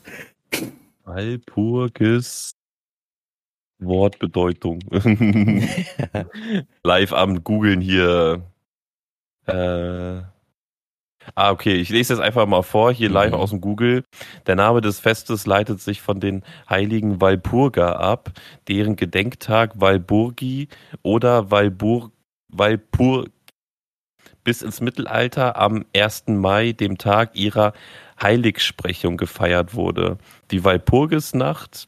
Walpurgis 1.05 2.53
Wortbedeutung. 3.83 4.81
Live 6.85 7.13
am 7.15 7.43
Googeln 7.43 7.81
hier. 7.81 8.43
Äh, 9.47 9.53
ah, 11.35 11.51
okay, 11.51 11.75
ich 11.77 11.89
lese 11.89 12.13
jetzt 12.13 12.21
einfach 12.23 12.47
mal 12.47 12.63
vor, 12.63 12.93
hier 12.93 13.09
live 13.09 13.31
Mhm. 13.33 13.39
aus 13.39 13.51
dem 13.51 13.61
Google. 13.63 14.05
Der 14.47 14.55
Name 14.55 14.83
des 14.83 15.01
Festes 15.01 15.47
leitet 15.47 15.81
sich 15.81 16.03
von 16.03 16.21
den 16.21 16.45
heiligen 16.69 17.23
Walpurga 17.23 17.93
ab, 17.93 18.33
deren 18.69 18.97
Gedenktag 18.97 19.81
Walburgi 19.81 20.69
oder 21.03 21.51
Walbur, 21.51 22.13
Walpur 22.53 23.29
bis 24.51 24.63
ins 24.63 24.81
Mittelalter 24.81 25.55
am 25.55 25.85
1. 25.95 26.25
Mai, 26.27 26.73
dem 26.73 26.99
Tag 26.99 27.37
ihrer 27.37 27.73
Heiligsprechung, 28.21 29.17
gefeiert 29.17 29.75
wurde. 29.75 30.19
Die 30.51 30.65
Walpurgisnacht 30.65 31.87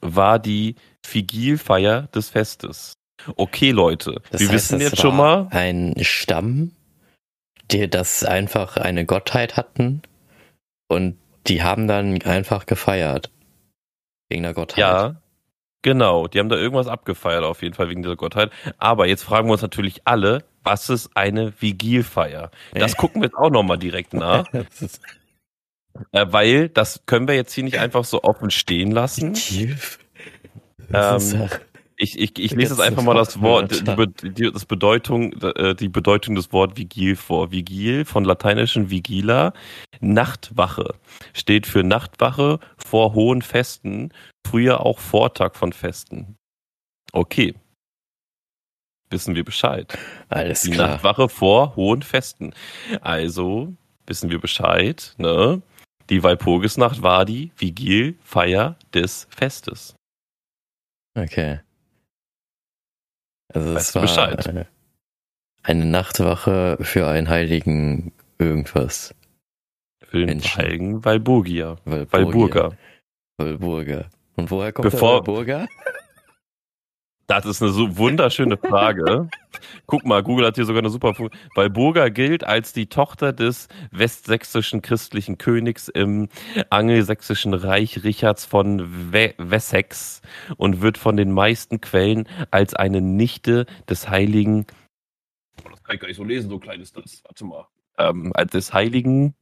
war 0.00 0.40
die 0.40 0.74
Vigilfeier 1.08 2.08
des 2.08 2.28
Festes. 2.30 2.94
Okay, 3.36 3.70
Leute, 3.70 4.20
Das 4.32 4.40
wir 4.40 4.48
heißt, 4.48 4.72
wissen 4.72 4.80
jetzt 4.80 4.98
schon 4.98 5.16
mal, 5.16 5.46
Ein 5.52 5.94
Stamm, 6.00 6.72
die 7.70 7.88
das 7.88 8.24
einfach 8.24 8.76
eine 8.76 9.06
Gottheit 9.06 9.56
hatten 9.56 10.02
und 10.88 11.16
die 11.46 11.62
haben 11.62 11.86
dann 11.86 12.20
einfach 12.22 12.66
gefeiert. 12.66 13.30
Wegen 14.28 14.42
der 14.42 14.54
Gottheit. 14.54 14.78
ja, 14.78 15.22
genau, 15.82 16.26
die 16.26 16.40
haben 16.40 16.48
da 16.48 16.56
irgendwas 16.56 16.88
abgefeiert, 16.88 17.44
auf 17.44 17.62
jeden 17.62 17.74
Fall 17.76 17.88
wegen 17.88 18.02
dieser 18.02 18.16
Gottheit. 18.16 18.50
Aber 18.76 19.06
jetzt 19.06 19.22
fragen 19.22 19.46
wir 19.46 19.52
uns 19.52 19.62
natürlich 19.62 20.00
alle, 20.04 20.42
was 20.66 20.90
ist 20.90 21.10
eine 21.16 21.52
Vigilfeier? 21.60 22.50
Das 22.74 22.96
gucken 22.96 23.22
wir 23.22 23.28
jetzt 23.28 23.36
auch 23.36 23.50
nochmal 23.50 23.78
direkt 23.78 24.12
nach, 24.12 24.52
äh, 26.12 26.26
weil 26.28 26.68
das 26.68 27.02
können 27.06 27.28
wir 27.28 27.34
jetzt 27.36 27.52
hier 27.54 27.64
nicht 27.64 27.78
einfach 27.78 28.04
so 28.04 28.22
offen 28.24 28.50
stehen 28.50 28.90
lassen. 28.90 29.34
Ähm, 30.92 31.48
Ich, 31.98 32.18
ich, 32.18 32.38
ich 32.38 32.50
lese 32.52 32.74
jetzt 32.74 32.82
einfach 32.82 33.02
mal 33.02 33.14
das 33.14 33.40
Wort, 33.40 33.86
die, 34.22 34.30
die, 34.30 34.52
das 34.52 34.66
Bedeutung, 34.66 35.32
äh, 35.40 35.74
die 35.74 35.88
Bedeutung 35.88 36.34
des 36.34 36.52
Wort 36.52 36.76
Vigil 36.76 37.16
vor. 37.16 37.52
Vigil 37.52 38.04
von 38.04 38.24
lateinischen 38.24 38.90
Vigila, 38.90 39.54
Nachtwache, 40.00 40.96
steht 41.32 41.66
für 41.66 41.82
Nachtwache 41.82 42.58
vor 42.76 43.14
hohen 43.14 43.40
Festen, 43.40 44.12
früher 44.46 44.84
auch 44.84 44.98
Vortag 44.98 45.54
von 45.56 45.72
Festen. 45.72 46.36
Okay. 47.12 47.54
Wissen 49.10 49.34
wir 49.36 49.44
Bescheid. 49.44 49.96
alles 50.28 50.62
Die 50.62 50.70
klar. 50.72 50.88
Nachtwache 50.88 51.28
vor 51.28 51.76
hohen 51.76 52.02
Festen. 52.02 52.52
Also 53.00 53.72
wissen 54.06 54.30
wir 54.30 54.40
Bescheid, 54.40 55.14
ne? 55.18 55.62
Die 56.10 56.22
Walpurgisnacht 56.22 57.02
war 57.02 57.24
die 57.24 57.50
Vigilfeier 57.56 58.76
des 58.94 59.26
Festes. 59.30 59.94
Okay. 61.16 61.60
Also 63.52 63.68
es 63.70 63.74
Weißt 63.76 63.94
war 63.94 64.02
Bescheid? 64.02 64.46
eine, 64.48 64.66
eine 65.62 65.84
Nachtwache 65.84 66.78
für 66.80 67.06
einen 67.08 67.28
heiligen 67.28 68.12
irgendwas. 68.38 69.14
Für 70.04 70.18
den 70.18 70.26
Menschen. 70.26 70.56
heiligen 70.62 71.04
Walburgier. 71.04 71.78
Walburgia. 71.84 72.12
Walburger. 72.14 72.76
Walburga. 73.38 74.10
Und 74.36 74.50
woher 74.50 74.72
kommt 74.72 74.90
Bevor- 74.90 75.22
der 75.24 75.26
Walburga? 75.34 75.66
Das 77.28 77.44
ist 77.44 77.60
eine 77.60 77.72
so 77.72 77.96
wunderschöne 77.96 78.56
Frage. 78.56 79.28
Guck 79.86 80.04
mal, 80.04 80.22
Google 80.22 80.46
hat 80.46 80.54
hier 80.54 80.64
sogar 80.64 80.80
eine 80.82 80.90
super 80.90 81.12
Fu- 81.14 81.28
Walburga 81.56 82.08
gilt 82.08 82.44
als 82.44 82.72
die 82.72 82.86
Tochter 82.86 83.32
des 83.32 83.66
westsächsischen 83.90 84.80
christlichen 84.80 85.36
Königs 85.36 85.88
im 85.88 86.28
angelsächsischen 86.70 87.52
Reich 87.52 88.04
Richards 88.04 88.44
von 88.44 89.12
We 89.12 89.34
Wessex 89.38 90.22
und 90.56 90.82
wird 90.82 90.98
von 90.98 91.16
den 91.16 91.32
meisten 91.32 91.80
Quellen 91.80 92.28
als 92.52 92.74
eine 92.74 93.00
Nichte 93.00 93.66
des 93.88 94.08
heiligen 94.08 94.66
Oh, 95.64 95.68
das 95.70 95.82
kann 95.82 95.94
ich 95.96 96.00
gar 96.00 96.08
nicht 96.08 96.18
so 96.18 96.24
lesen, 96.24 96.48
so 96.50 96.58
klein 96.58 96.80
ist 96.80 96.96
das. 96.96 97.22
Warte 97.24 97.44
mal. 97.44 97.66
Ähm, 97.98 98.30
als 98.34 98.52
des 98.52 98.72
heiligen 98.72 99.34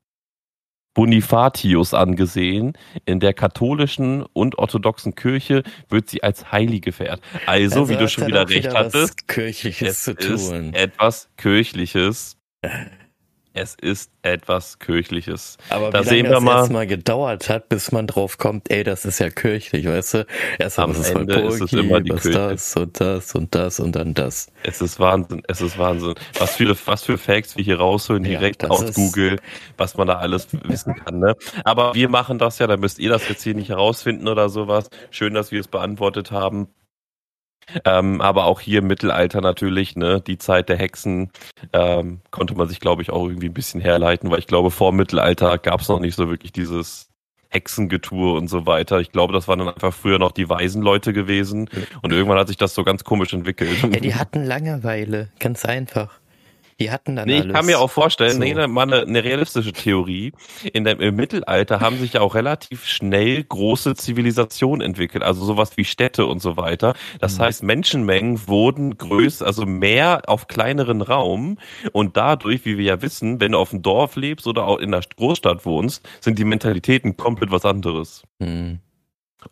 Bonifatius 0.95 1.93
angesehen. 1.93 2.79
In 3.05 3.21
der 3.21 3.35
katholischen 3.35 4.23
und 4.33 4.59
orthodoxen 4.59 5.15
Kirche 5.15 5.63
wird 5.89 6.09
sie 6.09 6.23
als 6.23 6.53
Heilige 6.53 6.93
verehrt. 6.93 7.21
Also, 7.47 7.89
wie 7.89 7.97
du 7.97 8.09
schon 8.09 8.25
er 8.25 8.29
wieder 8.29 8.49
recht 8.49 8.73
was 8.73 8.95
hattest, 8.95 9.29
Kirchliches 9.29 9.89
es 9.89 10.05
zu 10.05 10.13
ist 10.13 10.51
tun. 10.51 10.73
etwas 10.73 11.29
Kirchliches. 11.37 12.37
Es 13.57 13.77
ist 13.81 14.11
etwas 14.23 14.81
Kirchliches. 14.81 15.59
Aber 15.71 15.91
da 15.91 16.01
wie 16.01 16.09
sehen 16.09 16.27
lange 16.27 16.29
wir 16.29 16.35
das 16.35 16.43
mal- 16.43 16.61
jetzt 16.63 16.73
mal 16.73 16.87
gedauert 16.89 17.49
hat, 17.49 17.69
bis 17.69 17.93
man 17.93 18.09
drauf 18.09 18.37
kommt, 18.37 18.69
ey, 18.69 18.83
das 18.83 19.05
ist 19.05 19.21
ja 19.21 19.31
kirchlich, 19.31 19.87
weißt 19.87 20.15
du? 20.15 20.27
Erst 20.59 20.81
Am 20.81 20.91
ist 20.91 21.09
Ende 21.11 21.35
ist 21.41 21.61
es 21.61 21.73
immer 21.73 22.01
die 22.01 22.11
Kirche. 22.11 22.31
das 22.33 22.75
und 22.77 22.99
das 23.01 23.33
und 23.37 23.55
das 23.55 23.79
und 23.79 23.95
dann 23.95 24.13
das. 24.13 24.49
Es 24.65 24.81
ist 24.83 24.99
Wahnsinn, 24.99 25.43
es 25.47 25.61
ist 25.61 25.79
Wahnsinn. 25.79 26.15
Was 26.37 26.57
für, 26.57 26.77
was 26.87 27.05
für 27.05 27.17
Facts 27.17 27.57
wir 27.57 27.63
hier 27.63 27.79
rausholen, 27.79 28.25
Ja, 28.25 28.31
direkt 28.41 28.65
das 28.65 28.71
aus 28.71 28.93
Google, 28.93 29.39
was 29.77 29.97
man 29.97 30.09
da 30.09 30.15
alles 30.15 30.49
wissen 30.65 30.97
kann. 30.97 31.21
Ne? 31.21 31.37
Aber 31.63 31.95
wir 31.95 32.09
machen 32.09 32.39
das 32.41 32.59
ja, 32.59 32.67
da 32.67 32.77
müsst 32.77 32.99
ihr 32.99 33.11
das 33.11 33.29
jetzt 33.29 33.45
hier 33.45 33.55
nicht 33.55 33.69
herausfinden 33.69 34.27
oder 34.27 34.49
sowas. 34.49 34.91
Schön, 35.13 35.33
dass 35.33 35.53
wir 35.53 35.61
es 35.61 35.69
beantwortet 35.69 36.33
haben. 36.33 36.67
Ähm, 37.85 38.21
aber 38.21 38.45
auch 38.45 38.61
hier 38.61 38.81
im 38.81 38.87
Mittelalter 38.87 39.41
natürlich, 39.41 39.97
ne, 39.97 40.21
die 40.21 40.39
Zeit 40.39 40.69
der 40.69 40.77
Hexen 40.77 41.31
ähm, 41.73 42.21
konnte 42.31 42.55
man 42.55 42.69
sich, 42.69 42.81
glaube 42.81 43.03
ich, 43.03 43.11
auch 43.11 43.27
irgendwie 43.27 43.49
ein 43.49 43.55
bisschen 43.55 43.81
herleiten, 43.81 44.31
weil 44.31 44.39
ich 44.39 44.47
glaube, 44.47 44.71
vor 44.71 44.93
Mittelalter 44.93 45.59
gab 45.59 45.81
es 45.81 45.89
noch 45.89 46.01
nicht 46.01 46.17
so 46.17 46.29
wirklich 46.29 46.53
dieses 46.53 47.09
Hexengetue 47.51 48.35
und 48.35 48.49
so 48.49 48.67
weiter. 48.67 49.01
Ich 49.01 49.13
glaube, 49.13 49.33
das 49.33 49.49
waren 49.49 49.61
dann 49.61 49.69
einfach 49.69 49.95
früher 49.95 50.19
noch 50.19 50.33
die 50.33 50.49
weisen 50.49 50.83
Leute 50.83 51.13
gewesen 51.13 51.71
und 52.03 52.13
irgendwann 52.13 52.39
hat 52.39 52.49
sich 52.49 52.57
das 52.57 52.75
so 52.75 52.83
ganz 52.83 53.05
komisch 53.05 53.33
entwickelt. 53.33 53.81
Ja, 53.83 54.01
die 54.01 54.15
hatten 54.15 54.45
Langeweile, 54.45 55.29
ganz 55.39 55.65
einfach. 55.65 56.19
Die 56.81 56.91
hatten 56.91 57.17
dann 57.17 57.27
Nee, 57.29 57.35
alles. 57.37 57.47
ich 57.47 57.53
kann 57.53 57.67
mir 57.67 57.79
auch 57.79 57.91
vorstellen, 57.91 58.33
So. 58.33 58.39
nee, 58.39 58.53
ne, 58.55 58.67
mal 58.69 58.83
eine, 58.83 59.03
eine 59.03 59.23
realistische 59.23 59.73
Theorie. 59.73 60.33
In 60.73 60.85
der, 60.85 60.99
Im 60.99 61.17
Mittelalter 61.17 61.81
haben 61.81 61.99
sich 61.99 62.15
ja 62.15 62.21
auch 62.21 62.35
relativ 62.35 62.85
schnell 62.85 63.45
große 63.45 63.95
Zivilisationen 63.95 64.81
entwickelt, 64.81 65.23
also 65.23 65.45
sowas 65.45 65.77
wie 65.77 65.85
Städte 65.85 66.27
und 66.27 66.41
so 66.41 66.57
weiter. 66.57 66.95
Das 67.21 67.39
Mhm. 67.39 67.43
heißt, 67.43 67.63
Menschenmengen 67.63 68.49
wurden 68.49 68.99
größer, 68.99 69.47
also 69.47 69.67
mehr 69.67 70.23
auf 70.27 70.49
kleineren 70.49 71.01
Raum 71.03 71.59
und 71.93 72.17
dadurch, 72.17 72.65
wie 72.65 72.77
wir 72.79 72.85
ja 72.85 73.03
wissen, 73.03 73.41
wenn 73.41 73.53
du 73.53 73.59
auf 73.59 73.71
dem 73.71 73.83
Dorf 73.83 74.17
lebst 74.17 74.47
oder 74.47 74.67
auch 74.67 74.79
in 74.79 74.91
der 74.91 75.03
Großstadt 75.17 75.65
wohnst, 75.65 76.07
sind 76.21 76.39
die 76.39 76.45
Mentalitäten 76.45 77.17
komplett 77.17 77.51
was 77.51 77.65
anderes. 77.65 78.23
Hm. 78.43 78.81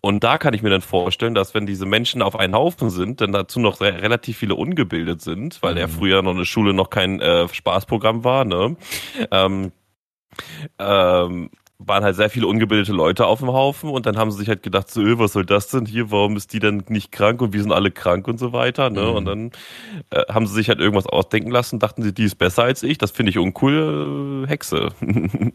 Und 0.00 0.24
da 0.24 0.38
kann 0.38 0.54
ich 0.54 0.62
mir 0.62 0.70
dann 0.70 0.80
vorstellen, 0.80 1.34
dass 1.34 1.54
wenn 1.54 1.66
diese 1.66 1.86
Menschen 1.86 2.22
auf 2.22 2.36
einen 2.38 2.54
Haufen 2.54 2.90
sind, 2.90 3.20
dann 3.20 3.32
dazu 3.32 3.60
noch 3.60 3.80
re 3.80 4.00
relativ 4.02 4.38
viele 4.38 4.54
ungebildet 4.54 5.20
sind, 5.20 5.62
weil 5.62 5.78
ja 5.78 5.86
Mhm. 5.86 5.90
früher 5.92 6.22
noch 6.22 6.34
eine 6.34 6.44
Schule 6.44 6.72
noch 6.72 6.90
kein 6.90 7.20
äh, 7.20 7.46
Spaßprogramm 7.48 8.24
war, 8.24 8.44
ne? 8.44 8.76
Ähm, 9.30 9.72
ähm, 10.78 11.50
waren 11.86 12.04
halt 12.04 12.16
sehr 12.16 12.30
viele 12.30 12.46
ungebildete 12.46 12.92
Leute 12.92 13.26
auf 13.26 13.40
dem 13.40 13.48
Haufen 13.52 13.90
und 13.90 14.06
dann 14.06 14.16
haben 14.16 14.30
sie 14.30 14.38
sich 14.38 14.48
halt 14.48 14.62
gedacht, 14.62 14.90
so, 14.90 15.00
äh, 15.02 15.18
was 15.18 15.32
soll 15.32 15.44
das 15.46 15.68
denn 15.68 15.86
hier, 15.86 16.10
warum 16.10 16.36
ist 16.36 16.52
die 16.52 16.58
denn 16.58 16.82
nicht 16.88 17.12
krank 17.12 17.42
und 17.42 17.52
wir 17.52 17.62
sind 17.62 17.72
alle 17.72 17.90
krank 17.90 18.28
und 18.28 18.38
so 18.38 18.52
weiter, 18.52 18.90
ne? 18.90 19.02
Mhm. 19.02 19.14
Und 19.16 19.24
dann 19.24 19.50
äh, 20.10 20.22
haben 20.32 20.46
sie 20.46 20.54
sich 20.54 20.68
halt 20.68 20.78
irgendwas 20.80 21.06
ausdenken 21.06 21.50
lassen, 21.50 21.78
dachten 21.78 22.02
sie, 22.02 22.12
die 22.12 22.24
ist 22.24 22.36
besser 22.36 22.64
als 22.64 22.82
ich, 22.82 22.98
das 22.98 23.10
finde 23.10 23.30
ich 23.30 23.38
uncool, 23.38 24.44
äh, 24.44 24.48
Hexe. 24.48 24.88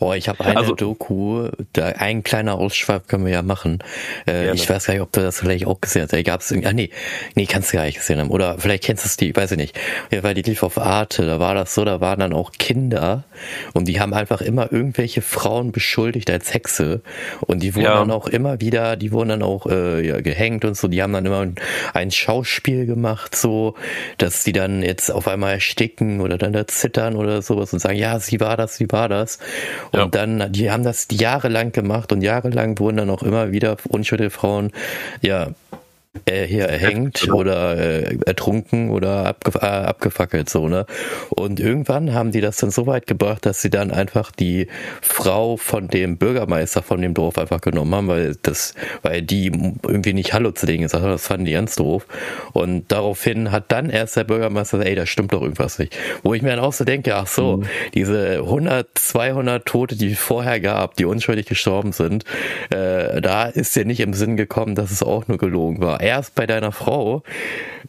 Oh, 0.00 0.12
ich 0.14 0.28
habe 0.28 0.44
eine 0.44 0.56
Also- 0.56 0.74
Doku, 0.74 1.48
da 1.74 1.86
ein 1.86 2.24
kleiner 2.24 2.56
Ausschweif 2.56 3.06
können 3.06 3.24
wir 3.24 3.32
ja 3.32 3.42
machen. 3.42 3.78
Äh, 4.26 4.52
ich 4.52 4.68
weiß 4.68 4.86
gar 4.86 4.94
nicht, 4.94 5.00
ob 5.02 5.12
du 5.12 5.20
das 5.20 5.38
vielleicht 5.38 5.64
auch 5.64 5.80
gesehen 5.80 6.02
hast. 6.02 6.12
Da 6.12 6.20
gab's 6.22 6.50
irgendwie, 6.50 6.68
ah 6.68 6.72
nee, 6.72 6.90
nee, 7.36 7.46
kannst 7.46 7.72
du 7.72 7.76
gar 7.76 7.84
nicht 7.84 7.98
gesehen 7.98 8.18
haben. 8.18 8.30
Oder 8.30 8.58
vielleicht 8.58 8.82
kennst 8.82 9.04
du 9.04 9.06
es 9.06 9.16
die, 9.16 9.34
weiß 9.36 9.52
ich 9.52 9.58
nicht. 9.58 9.78
Ja, 10.10 10.24
weil 10.24 10.34
die 10.34 10.42
lief 10.42 10.64
auf 10.64 10.76
Arte, 10.76 11.24
da 11.24 11.38
war 11.38 11.54
das 11.54 11.72
so, 11.72 11.84
da 11.84 12.00
waren 12.00 12.18
dann 12.18 12.32
auch 12.32 12.50
Kinder 12.50 13.22
und 13.72 13.86
die 13.86 14.00
haben 14.00 14.12
einfach 14.12 14.40
immer 14.40 14.72
irgendwelche 14.72 15.22
Frauen 15.22 15.69
Beschuldigt 15.72 16.30
als 16.30 16.52
Hexe 16.54 17.00
und 17.46 17.62
die 17.62 17.74
wurden 17.74 17.84
Ja. 17.84 17.94
dann 18.00 18.10
auch 18.10 18.26
immer 18.28 18.60
wieder, 18.60 18.96
die 18.96 19.12
wurden 19.12 19.28
dann 19.30 19.42
auch 19.42 19.66
äh, 19.66 20.06
ja, 20.06 20.20
gehängt 20.20 20.64
und 20.64 20.76
so, 20.76 20.88
die 20.88 21.02
haben 21.02 21.12
dann 21.12 21.26
immer 21.26 21.40
ein, 21.40 21.54
ein 21.94 22.10
Schauspiel 22.10 22.86
gemacht, 22.86 23.34
so, 23.36 23.74
dass 24.18 24.44
die 24.44 24.52
dann 24.52 24.82
jetzt 24.82 25.10
auf 25.10 25.28
einmal 25.28 25.54
ersticken 25.54 26.20
oder 26.20 26.38
dann 26.38 26.52
da 26.52 26.66
zittern 26.66 27.16
oder 27.16 27.42
sowas 27.42 27.72
und 27.72 27.78
sagen, 27.78 27.96
ja, 27.98 28.18
sie 28.20 28.40
war 28.40 28.56
das, 28.56 28.76
sie 28.76 28.90
war 28.90 29.08
das. 29.08 29.38
Und 29.92 29.98
Ja. 30.00 30.06
dann, 30.06 30.52
die 30.52 30.70
haben 30.70 30.84
das 30.84 31.06
jahrelang 31.10 31.72
gemacht 31.72 32.12
und 32.12 32.22
jahrelang 32.22 32.78
wurden 32.78 32.98
dann 32.98 33.10
auch 33.10 33.22
immer 33.22 33.52
wieder 33.52 33.76
unschuldige 33.88 34.30
Frauen, 34.30 34.72
ja, 35.22 35.48
äh, 36.24 36.44
hier 36.44 36.64
erhängt 36.64 37.20
genau. 37.20 37.36
oder 37.36 37.76
äh, 37.78 38.18
ertrunken 38.26 38.90
oder 38.90 39.26
abge 39.26 39.52
äh, 39.60 39.66
abgefackelt 39.66 40.50
so 40.50 40.68
ne 40.68 40.84
und 41.28 41.60
irgendwann 41.60 42.12
haben 42.12 42.32
die 42.32 42.40
das 42.40 42.56
dann 42.56 42.72
so 42.72 42.88
weit 42.88 43.06
gebracht 43.06 43.46
dass 43.46 43.62
sie 43.62 43.70
dann 43.70 43.92
einfach 43.92 44.32
die 44.32 44.66
Frau 45.02 45.56
von 45.56 45.86
dem 45.86 46.18
Bürgermeister 46.18 46.82
von 46.82 47.00
dem 47.00 47.14
Dorf 47.14 47.38
einfach 47.38 47.60
genommen 47.60 47.94
haben 47.94 48.08
weil 48.08 48.36
das 48.42 48.74
weil 49.02 49.22
die 49.22 49.52
irgendwie 49.86 50.12
nicht 50.12 50.32
Hallo 50.32 50.50
zu 50.50 50.66
denen 50.66 50.82
gesagt 50.82 51.04
haben 51.04 51.12
das 51.12 51.28
fanden 51.28 51.46
die 51.46 51.52
ganz 51.52 51.76
doof 51.76 52.06
und 52.54 52.90
daraufhin 52.90 53.52
hat 53.52 53.70
dann 53.70 53.88
erst 53.88 54.16
der 54.16 54.24
Bürgermeister 54.24 54.78
gesagt, 54.78 54.90
ey 54.90 54.96
da 54.96 55.06
stimmt 55.06 55.32
doch 55.32 55.42
irgendwas 55.42 55.78
nicht 55.78 55.96
wo 56.24 56.34
ich 56.34 56.42
mir 56.42 56.50
dann 56.50 56.58
auch 56.60 56.72
so 56.72 56.84
denke 56.84 57.14
ach 57.14 57.28
so 57.28 57.58
Mhm. 57.58 57.66
diese 57.94 58.38
100 58.38 58.88
200 58.94 59.64
Tote 59.64 59.94
die 59.96 60.10
es 60.12 60.18
vorher 60.18 60.58
gab 60.60 60.96
die 60.96 61.04
unschuldig 61.04 61.46
gestorben 61.46 61.92
sind 61.92 62.24
äh, 62.70 63.20
da 63.20 63.44
ist 63.44 63.76
dir 63.76 63.84
nicht 63.84 64.00
im 64.00 64.12
Sinn 64.12 64.36
gekommen 64.36 64.74
dass 64.74 64.90
es 64.90 65.04
auch 65.04 65.28
nur 65.28 65.38
gelogen 65.38 65.80
war 65.80 65.99
erst 66.00 66.34
bei 66.34 66.46
deiner 66.46 66.72
Frau. 66.72 67.22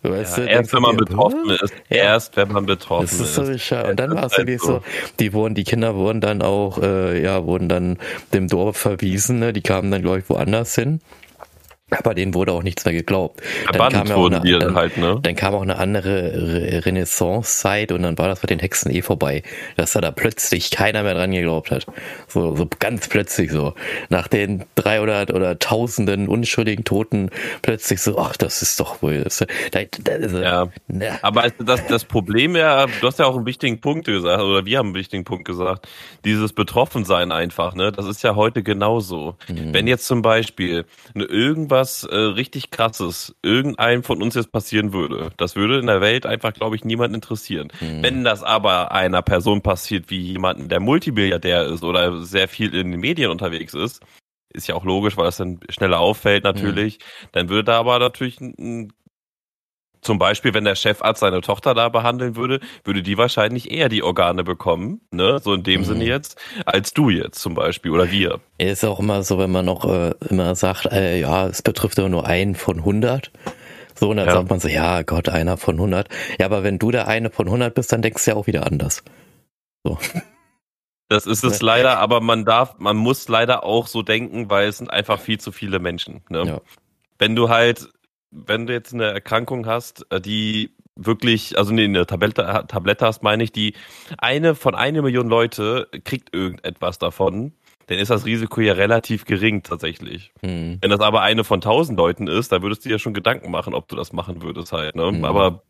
Weißt 0.03 0.38
Ja, 0.38 0.44
du, 0.46 0.50
erst 0.50 0.74
wenn 0.74 0.82
man 0.82 0.98
dir, 0.98 1.06
betroffen 1.06 1.50
ist. 1.50 1.74
Ja. 1.89 1.98
Erst 1.98 2.36
wenn 2.38 2.50
man 2.51 2.65
betroffen 2.65 3.06
Das 3.06 3.13
ist. 3.13 3.22
ist 3.22 3.36
so 3.36 3.44
bescheuert. 3.44 3.89
Und 3.91 4.00
dann 4.00 4.15
war 4.15 4.25
es 4.25 4.32
ist 4.34 4.38
halt 4.38 4.48
wirklich 4.48 4.62
so, 4.62 4.82
die 5.20 5.34
wurden, 5.34 5.56
die 5.56 5.63
Kinder 5.63 5.96
wurden 5.96 6.22
dann 6.22 6.41
auch, 6.41 6.80
äh, 6.82 7.22
ja, 7.22 7.46
wurden 7.46 7.70
dann 7.70 7.98
dem 8.34 8.48
Dorf 8.48 8.77
verwiesen, 8.77 9.39
ne? 9.39 9.53
die 9.53 9.62
kamen 9.62 9.91
dann, 9.91 10.01
glaube 10.01 10.20
ich, 10.20 10.30
woanders 10.30 10.75
hin. 10.75 11.01
Aber 11.91 12.13
denen 12.15 12.33
wurde 12.33 12.53
auch 12.53 12.63
nichts 12.63 12.86
mehr 12.86 12.93
geglaubt. 12.93 13.41
Verbannt 13.65 14.07
ja 14.10 14.15
auch 14.15 14.27
eine- 14.27 14.41
die 14.41 14.51
dann, 14.57 14.75
halt, 14.75 14.98
ne? 14.98 15.19
dann 15.21 15.36
kam 15.36 15.53
auch 15.53 15.62
eine 15.62 15.77
andere 15.77 16.31
Re 16.33 16.86
Renaissance-Zeit 16.86 17.91
und 17.91 18.03
dann 18.03 18.17
war 18.17 18.27
das 18.27 18.41
mit 18.41 18.50
den 18.50 18.60
Hexen 18.60 18.91
eh 18.91 19.01
vorbei, 19.01 19.43
dass 19.77 19.91
da 19.93 20.01
da 20.01 20.12
plötzlich 20.12 20.71
keiner 20.71 21.03
mehr 21.03 21.13
dran 21.15 21.31
geglaubt 21.31 21.71
hat. 21.71 21.86
So, 22.27 22.55
so 22.55 22.67
ganz 22.79 23.07
plötzlich 23.10 23.51
so. 23.51 23.74
Nach 24.10 24.27
den 24.27 24.63
300 24.75 25.33
oder 25.33 25.60
tausenden 25.60 26.27
unschuldigen 26.27 26.83
Toten 26.83 27.29
plötzlich 27.62 28.01
so, 28.01 28.17
ach, 28.17 28.38
das 28.38 28.62
ist 28.62 28.79
doch 28.79 29.01
wohl, 29.01 29.24
das, 29.24 29.39
das, 29.71 29.86
das, 30.03 30.31
Ja. 30.31 30.67
na, 30.88 31.19
Aber 31.21 31.45
es- 31.45 31.53
das, 31.60 31.86
das 31.88 32.05
Problem 32.05 32.55
ja, 32.55 32.86
du 32.88 33.07
hast 33.07 33.19
ja 33.19 33.25
auch 33.25 33.36
einen 33.36 33.45
wichtigen 33.45 33.81
Punkt 33.81 34.05
gesagt, 34.05 34.41
oder 34.41 34.65
wir 34.65 34.77
haben 34.77 34.88
einen 34.88 34.95
wichtigen 34.95 35.24
Punkt 35.25 35.45
gesagt, 35.45 35.88
dieses 36.25 36.53
Betroffensein 36.53 37.31
einfach, 37.31 37.75
ne? 37.75 37.91
Das 37.91 38.05
ist 38.05 38.24
ja 38.24 38.36
heute 38.36 38.63
genauso. 38.63 39.36
Mhm. 39.50 39.74
Wenn 39.74 39.88
jetzt 39.88 40.05
zum 40.07 40.21
Beispiel 40.21 40.86
ne, 41.13 41.24
irgendwas 41.82 42.04
äh, 42.04 42.16
richtig 42.16 42.72
krasses 42.72 43.36
irgendeinem 43.42 44.04
von 44.04 44.22
uns 44.22 44.36
jetzt 44.36 44.52
passieren 44.52 44.94
würde, 44.94 45.32
das 45.38 45.56
würde 45.56 45.80
in 45.80 45.88
der 45.88 46.02
Welt 46.02 46.26
einfach, 46.26 46.54
glaube 46.54 46.76
ich, 46.76 46.86
niemand 46.86 47.16
interessieren. 47.16 47.70
Mhm. 47.80 48.04
Wenn 48.04 48.24
das 48.24 48.44
aber 48.44 48.92
einer 48.92 49.22
Person 49.22 49.62
passiert, 49.62 50.10
wie 50.10 50.20
jemanden, 50.20 50.70
der 50.70 50.80
Multimilliardär 50.80 51.66
ist 51.66 51.84
oder 51.84 52.22
sehr 52.24 52.48
viel 52.48 52.74
in 52.76 52.92
den 52.92 53.00
Medien 53.00 53.32
unterwegs 53.32 53.74
ist, 53.74 54.02
ist 54.54 54.68
ja 54.68 54.76
auch 54.76 54.84
logisch, 54.84 55.18
weil 55.18 55.26
das 55.26 55.38
dann 55.38 55.60
schneller 55.70 56.00
auffällt 56.00 56.44
natürlich, 56.44 57.00
dann 57.32 57.50
würde 57.50 57.66
da 57.66 57.80
aber 57.80 58.00
natürlich 58.00 58.40
ein 58.42 58.92
zum 60.01 60.17
Beispiel, 60.17 60.53
wenn 60.53 60.63
der 60.63 60.75
Chefarzt 60.75 61.20
seine 61.22 61.41
Tochter 61.41 61.74
da 61.74 61.89
behandeln 61.89 62.36
würde, 62.36 62.60
würde 62.84 63.03
die 63.03 63.17
wahrscheinlich 63.17 63.72
eher 63.72 63.88
die 63.89 64.03
Organe 64.03 64.43
bekommen, 64.43 65.01
ne, 65.12 65.39
so 65.43 65.53
in 65.53 65.63
dem 65.63 65.81
Mhm. 65.81 65.86
Sinne 65.86 66.05
jetzt, 66.05 66.39
als 66.65 66.93
du 66.93 67.10
jetzt 67.10 67.39
zum 67.39 67.53
Beispiel 67.53 67.91
oder 67.91 68.12
wir. 68.12 68.39
Ist 68.58 68.84
auch 68.84 69.00
immer 69.00 69.24
so, 69.24 69.38
wenn 69.39 69.51
man 69.51 69.65
noch 69.65 69.86
äh, 69.86 70.13
immer 70.29 70.55
sagt, 70.55 70.88
äh, 70.88 71.20
ja, 71.20 71.48
es 71.48 71.62
betrifft 71.62 72.00
aber 72.00 72.10
nur 72.10 72.25
einen 72.25 72.55
von 72.55 72.77
100. 72.79 73.31
So, 73.93 74.10
und 74.10 74.17
dann 74.17 74.27
Ja. 74.27 74.34
sagt 74.34 74.50
man 74.50 74.60
so, 74.60 74.67
ja, 74.67 75.03
Gott, 75.03 75.29
einer 75.29 75.58
von 75.58 75.75
100. 75.77 76.10
Ja, 76.39 76.48
aber 76.48 76.63
wenn 76.63 76.79
du 76.79 76.89
der 76.91 77.08
eine 77.08 77.29
von 77.29 77.46
100 77.48 77.74
bist, 77.75 77.91
dann 77.93 78.01
denkst 78.01 78.25
du 78.25 78.31
ja 78.31 78.38
auch 78.38 78.48
wieder 78.48 78.65
anders. 78.65 79.03
So. 79.84 79.98
Das 81.10 81.25
ist 81.27 81.43
es 81.43 81.62
leider, 81.62 82.00
aber 82.00 82.22
man 82.22 82.46
darf, 82.46 82.75
man 82.79 82.96
muss 82.96 83.27
leider 83.27 83.63
auch 83.65 83.88
so 83.88 84.01
denken, 84.01 84.50
weil 84.50 84.70
es 84.70 84.77
sind 84.77 84.89
einfach 84.89 85.20
viel 85.20 85.39
zu 85.39 85.51
viele 85.51 85.79
Menschen. 85.79 86.22
Ne? 86.29 86.46
Ja. 86.46 86.62
Wenn 87.20 87.36
du 87.36 87.50
halt, 87.50 87.89
wenn 88.32 88.66
du 88.66 88.74
jetzt 88.74 88.94
eine 88.94 89.06
Erkrankung 89.06 89.66
hast, 89.68 90.06
äh, 90.12 90.20
die 90.20 90.72
wirklich, 90.96 91.58
also 91.58 91.74
nee, 91.74 91.86
eine 91.86 92.06
Tablette, 92.06 92.65
Tablette 92.67 93.06
hast, 93.06 93.24
meine 93.24 93.44
ich, 93.44 93.52
die 93.52 93.76
eine 94.17 94.56
von 94.56 94.76
einer 94.76 95.02
Million 95.02 95.28
Leute 95.28 95.88
kriegt 96.04 96.34
irgendetwas 96.34 97.00
davon, 97.00 97.54
dann 97.88 97.98
ist 97.98 98.10
das 98.10 98.26
Risiko 98.26 98.62
ja 98.62 98.74
relativ 98.74 99.26
gering 99.26 99.63
tatsächlich. 99.63 100.32
Hm. 100.41 100.78
Wenn 100.82 100.89
das 100.89 101.00
aber 101.00 101.22
eine 101.22 101.44
von 101.44 101.62
tausend 101.62 101.98
Leuten 101.98 102.28
ist, 102.28 102.52
dann 102.52 102.62
würdest 102.62 102.84
du 102.86 102.89
dir 102.89 102.96
ja 102.96 103.00
schon 103.00 103.13
Gedanken 103.13 103.52
machen, 103.52 103.74
ob 103.74 103.88
du 103.88 103.96
das 103.96 104.13
machen 104.13 104.41
würdest 104.41 104.72
halt. 104.72 104.96
Ne? 104.96 105.12
Mhm. 105.12 105.26
Aber 105.26 105.63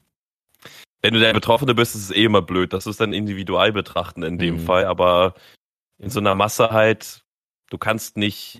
wenn 1.02 1.14
du 1.14 1.20
der 1.20 1.34
Betroffene 1.34 1.74
bist, 1.74 1.96
ist 1.96 2.10
es 2.10 2.16
eh 2.16 2.26
immer 2.26 2.42
blöd. 2.44 2.74
Das 2.74 2.86
ist 2.86 3.00
dann 3.02 3.14
individual 3.14 3.72
betrachten 3.72 4.22
in 4.24 4.38
dem 4.38 4.56
Mhm. 4.56 4.60
Fall. 4.60 4.86
Aber 4.86 5.34
in 5.98 6.10
so 6.10 6.20
einer 6.20 6.36
Masse 6.36 6.70
halt, 6.70 7.24
du 7.70 7.78
kannst 7.78 8.18
nicht 8.18 8.60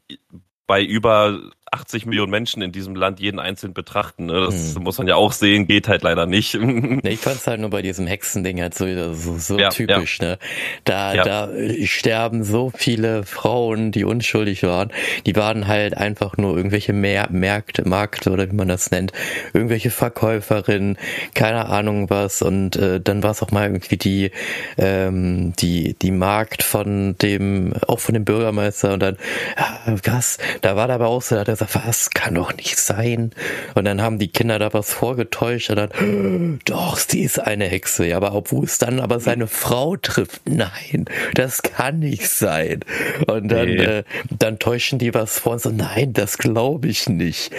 bei 0.66 0.84
über 0.84 1.52
80 1.74 2.06
Millionen 2.06 2.32
Menschen 2.32 2.62
in 2.62 2.74
diesem 2.74 2.96
Land 2.96 3.22
jeden 3.22 3.40
einzeln 3.40 3.74
betrachten. 3.74 4.26
Ne? 4.26 4.42
Das 4.42 4.76
Mhm. 4.76 4.84
muss 4.84 4.98
man 4.98 5.08
ja 5.08 5.16
auch 5.16 5.32
sehen, 5.32 5.68
geht 5.68 5.88
halt 5.88 6.04
leider 6.04 6.26
nicht. 6.26 6.54
Ich 7.04 7.20
fand's 7.20 7.48
halt 7.48 7.62
nur 7.62 7.70
bei 7.70 7.82
diesem 7.82 8.08
Hexending 8.08 8.62
halt 8.62 8.76
so 8.76 8.86
so, 9.14 9.38
so 9.38 9.58
Ja, 9.58 9.70
typisch, 9.70 10.20
ne? 10.20 10.38
Da, 10.84 11.14
Ja. 11.14 11.24
da 11.24 11.50
sterben 11.86 12.44
so 12.44 12.72
viele 12.76 13.24
Frauen, 13.24 13.92
die 13.92 14.04
unschuldig 14.04 14.64
waren. 14.64 14.92
Die 15.26 15.36
waren 15.38 15.68
halt 15.68 15.96
einfach 15.98 16.36
nur 16.38 16.58
irgendwelche 16.58 16.92
Mer 16.94 17.30
Märkte, 17.32 17.88
Markte 17.88 18.32
oder 18.32 18.52
wie 18.52 18.56
man 18.56 18.68
das 18.68 18.92
nennt, 18.92 19.14
irgendwelche 19.54 19.92
Verkäuferinnen, 19.92 20.98
keine 21.36 21.68
Ahnung 21.68 22.10
was. 22.10 22.42
Und 22.42 22.76
äh, 22.76 23.00
dann 23.00 23.24
war 23.24 23.32
es 23.32 23.42
auch 23.42 23.52
mal 23.52 23.64
irgendwie 23.68 23.98
die, 23.98 24.32
ähm, 24.78 25.54
die, 25.60 25.96
die 26.02 26.12
Markt 26.12 26.64
von 26.64 27.16
dem, 27.22 27.74
auch 27.88 28.00
von 28.00 28.14
dem 28.14 28.26
Bürgermeister 28.26 28.94
und 28.94 29.00
dann, 29.02 29.18
ja, 29.58 29.80
was? 30.04 30.38
Da 30.62 30.76
war 30.76 30.88
dabei 30.90 31.06
auch 31.06 31.22
so, 31.22 31.36
da 31.36 31.42
hat 31.42 31.48
er 31.48 31.56
gesagt, 31.66 31.88
was 31.88 32.10
kann 32.10 32.36
doch 32.36 32.56
nicht 32.56 32.78
sein. 32.80 33.32
Und 33.76 33.86
dann 33.86 34.02
haben 34.02 34.20
die 34.20 34.28
Kinder 34.28 34.60
da 34.60 34.74
was 34.74 34.94
vorgetäuscht 34.94 35.70
und 35.70 35.76
dann, 35.78 36.60
doch, 36.66 36.98
sie 36.98 37.22
ist 37.24 37.40
eine 37.40 37.66
Hexe. 37.66 38.06
Ja, 38.06 38.18
aber 38.18 38.34
obwohl 38.34 38.66
es 38.66 38.78
dann 38.78 39.00
aber 39.00 39.20
seine 39.20 39.48
Frau 39.48 39.96
trifft, 39.98 40.42
nein, 40.46 41.06
das 41.34 41.62
kann 41.62 42.00
nicht 42.00 42.30
sein. 42.30 42.82
Und 43.28 43.50
dann, 43.50 43.70
Nee. 43.70 43.78
äh, 43.84 44.04
dann 44.30 44.60
täuschen 44.60 45.00
die 45.00 45.14
was 45.14 45.40
vor 45.40 45.54
und 45.54 45.62
so, 45.62 45.70
nein, 45.70 46.14
das 46.14 46.38
glaube 46.38 46.88
ich 46.88 47.08
nicht. 47.08 47.52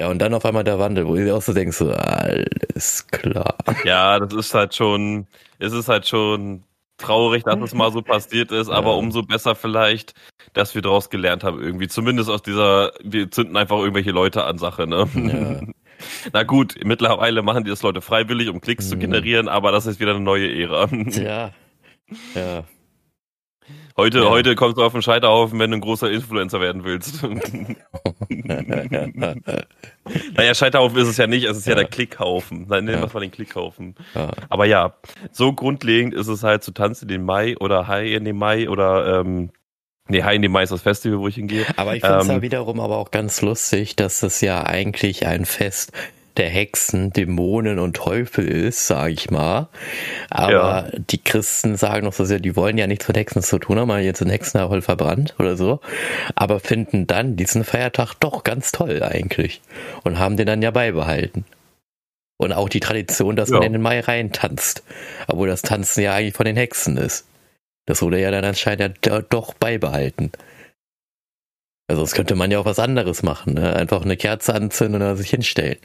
Ja, 0.00 0.08
und 0.08 0.20
dann 0.20 0.32
auf 0.34 0.44
einmal 0.44 0.62
der 0.64 0.78
Wandel, 0.78 1.08
wo 1.08 1.16
du 1.16 1.34
auch 1.34 1.42
so 1.42 1.52
denkst, 1.52 1.76
so, 1.76 1.90
alles 1.92 3.06
klar. 3.08 3.56
ja, 3.84 4.20
das 4.20 4.32
ist 4.32 4.54
halt 4.54 4.74
schon, 4.74 5.26
es 5.58 5.72
ist 5.72 5.88
halt 5.88 6.06
schon 6.06 6.62
traurig, 6.98 7.44
dass 7.44 7.58
es 7.60 7.74
mal 7.74 7.90
so 7.92 8.02
passiert 8.02 8.52
ist, 8.52 8.68
aber 8.68 8.90
Ja. 8.90 8.96
umso 8.96 9.22
besser 9.22 9.54
vielleicht, 9.54 10.14
dass 10.52 10.74
wir 10.74 10.82
daraus 10.82 11.10
gelernt 11.10 11.44
haben 11.44 11.60
irgendwie. 11.62 11.88
Zumindest 11.88 12.28
aus 12.30 12.42
dieser, 12.42 12.92
wir 13.02 13.30
zünden 13.30 13.56
einfach 13.56 13.78
irgendwelche 13.78 14.10
Leute 14.10 14.44
an 14.44 14.58
Sache, 14.58 14.86
ne? 14.86 15.08
Ja. 15.14 15.60
Na 16.32 16.42
gut, 16.44 16.74
mittlerweile 16.84 17.42
machen 17.42 17.64
die 17.64 17.70
das 17.70 17.82
Leute 17.82 18.00
freiwillig, 18.00 18.48
um 18.48 18.60
Klicks 18.60 18.88
zu 18.88 18.96
Mhm. 18.96 19.00
generieren, 19.00 19.48
aber 19.48 19.72
das 19.72 19.86
ist 19.86 19.98
wieder 20.00 20.12
eine 20.12 20.20
neue 20.20 20.48
Ära. 20.54 20.86
Tja. 20.86 21.52
Ja. 22.34 22.64
Heute, 23.98 24.20
Ja. 24.20 24.30
heute 24.30 24.54
kommst 24.54 24.78
du 24.78 24.84
auf 24.84 24.92
den 24.92 25.02
Scheiterhaufen, 25.02 25.58
wenn 25.58 25.72
du 25.72 25.76
ein 25.78 25.80
großer 25.80 26.08
Influencer 26.10 26.60
werden 26.60 26.84
willst. 26.84 27.20
naja, 30.36 30.54
Scheiterhaufen 30.54 30.96
ist 30.98 31.08
es 31.08 31.16
ja 31.16 31.26
nicht, 31.26 31.44
es 31.44 31.56
ist 31.58 31.66
ja, 31.66 31.72
Ja. 31.72 31.78
der 31.80 31.88
Klickhaufen. 31.88 32.66
Nein, 32.68 32.84
nennen 32.84 33.00
wir 33.00 33.06
es 33.06 33.12
mal 33.14 33.20
den 33.20 33.30
Klickhaufen. 33.32 33.96
ja. 34.14 34.30
Aber 34.48 34.66
ja, 34.66 34.94
so 35.32 35.52
grundlegend 35.52 36.14
ist 36.14 36.28
es 36.28 36.42
halt 36.42 36.62
zu 36.62 36.70
Tanz 36.72 37.02
in 37.02 37.08
den 37.08 37.24
Mai 37.24 37.56
oder 37.58 37.88
Hi 37.88 38.14
in 38.14 38.24
den 38.24 38.36
Mai 38.36 38.68
oder 38.68 39.20
ähm, 39.20 39.50
nee, 40.08 40.22
Hi 40.22 40.36
in 40.36 40.42
den 40.42 40.52
Mai 40.52 40.62
ist 40.62 40.70
das 40.70 40.82
Festival, 40.82 41.18
wo 41.18 41.28
ich 41.28 41.34
hingehe. 41.34 41.66
Aber 41.76 41.96
ich 41.96 42.02
finde 42.02 42.18
es 42.18 42.28
Ähm, 42.28 42.36
ja 42.36 42.42
wiederum 42.42 42.80
aber 42.80 42.98
auch 42.98 43.10
ganz 43.10 43.42
lustig, 43.42 43.96
dass 43.96 44.22
es 44.22 44.40
ja 44.40 44.64
eigentlich 44.64 45.26
ein 45.26 45.44
Fest 45.44 45.92
der 46.38 46.48
Hexen, 46.48 47.12
Dämonen 47.12 47.78
und 47.78 47.96
Teufel 47.96 48.48
ist, 48.48 48.86
sage 48.86 49.12
ich 49.12 49.30
mal. 49.30 49.68
Aber 50.30 50.90
die 51.10 51.18
Christen 51.22 51.76
sagen 51.76 52.06
noch 52.06 52.12
so 52.12 52.24
sehr, 52.24 52.40
die 52.40 52.56
wollen 52.56 52.78
ja 52.78 52.86
nichts 52.86 53.06
mit 53.08 53.16
Hexen 53.16 53.42
zu 53.42 53.58
tun 53.58 53.78
haben, 53.78 53.88
weil 53.88 54.04
jetzt 54.04 54.22
ein 54.22 54.30
Hexenerhol 54.30 54.80
verbrannt 54.80 55.34
oder 55.38 55.56
so. 55.56 55.80
Aber 56.34 56.60
finden 56.60 57.06
dann 57.06 57.36
diesen 57.36 57.64
Feiertag 57.64 58.14
doch 58.20 58.44
ganz 58.44 58.72
toll 58.72 59.02
eigentlich. 59.02 59.60
Und 60.04 60.18
haben 60.18 60.36
den 60.36 60.46
dann 60.46 60.62
ja 60.62 60.70
beibehalten. 60.70 61.44
Und 62.38 62.52
auch 62.52 62.68
die 62.68 62.80
Tradition, 62.80 63.34
dass 63.36 63.50
man 63.50 63.62
Ja. 63.62 63.66
in 63.66 63.72
den 63.72 63.82
Mai 63.82 64.00
reintanzt. 64.00 64.84
Obwohl 65.26 65.48
das 65.48 65.62
Tanzen 65.62 66.02
ja 66.02 66.14
eigentlich 66.14 66.34
von 66.34 66.46
den 66.46 66.56
Hexen 66.56 66.96
ist. 66.96 67.26
Das 67.86 68.00
wurde 68.00 68.20
ja 68.20 68.30
dann 68.30 68.44
anscheinend 68.44 69.04
ja 69.04 69.20
doch 69.22 69.54
beibehalten. 69.54 70.30
Also 71.90 72.02
sonst 72.02 72.14
könnte 72.14 72.34
man 72.34 72.50
ja 72.50 72.58
auch 72.58 72.66
was 72.66 72.78
anderes 72.78 73.22
machen, 73.22 73.54
ne? 73.54 73.74
Einfach 73.74 74.02
eine 74.02 74.18
Kerze 74.18 74.54
anzünden 74.54 75.00
oder 75.00 75.16
sich 75.16 75.30
hinstellen. 75.30 75.78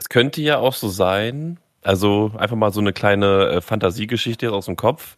Es 0.00 0.08
könnte 0.08 0.40
ja 0.40 0.58
auch 0.58 0.72
so 0.72 0.88
sein, 0.88 1.58
also 1.82 2.32
einfach 2.38 2.56
mal 2.56 2.72
so 2.72 2.80
eine 2.80 2.94
kleine 2.94 3.48
äh, 3.48 3.60
Fantasiegeschichte 3.60 4.50
aus 4.50 4.64
dem 4.64 4.76
Kopf. 4.76 5.14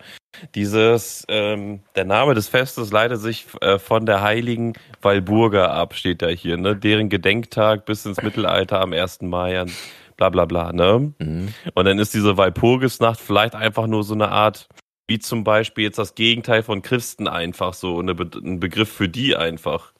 Dieses, 0.57 1.25
ähm, 1.29 1.81
der 1.95 2.05
Name 2.05 2.35
des 2.35 2.49
Festes 2.49 2.91
leitet 2.91 3.21
sich 3.21 3.47
äh, 3.61 3.79
von 3.79 4.07
der 4.07 4.23
heiligen 4.23 4.73
Walburga 5.01 5.67
ab, 5.67 5.95
steht 5.95 6.21
da 6.21 6.29
hier, 6.29 6.57
ne? 6.57 6.75
Deren 6.75 7.09
Gedenktag 7.09 7.85
bis 7.85 8.05
ins 8.07 8.23
Mittelalter 8.23 8.81
am 8.81 8.93
1. 8.93 9.23
Mai 9.23 9.61
an 9.61 9.71
bla 10.17 10.31
bla 10.31 10.47
bla, 10.47 10.73
ne? 10.73 11.13
Mhm. 11.19 11.55
Und 11.75 11.85
dann 11.85 12.01
ist 12.01 12.13
diese 12.13 12.37
Walpurgisnacht 12.37 13.21
vielleicht 13.21 13.55
einfach 13.55 13.87
nur 13.87 14.03
so 14.03 14.15
eine 14.15 14.31
Art, 14.31 14.69
wie 15.07 15.21
zum 15.21 15.45
Beispiel 15.45 15.85
jetzt 15.85 15.99
das 15.99 16.17
Gegenteil 16.17 16.65
von 16.65 16.83
Christen 16.83 17.29
einfach 17.29 17.75
so, 17.75 18.01
eine 18.01 18.17
Be 18.17 18.29
ein 18.37 18.59
Begriff 18.59 18.91
für 18.91 19.09
die 19.09 19.37
einfach. 19.37 19.92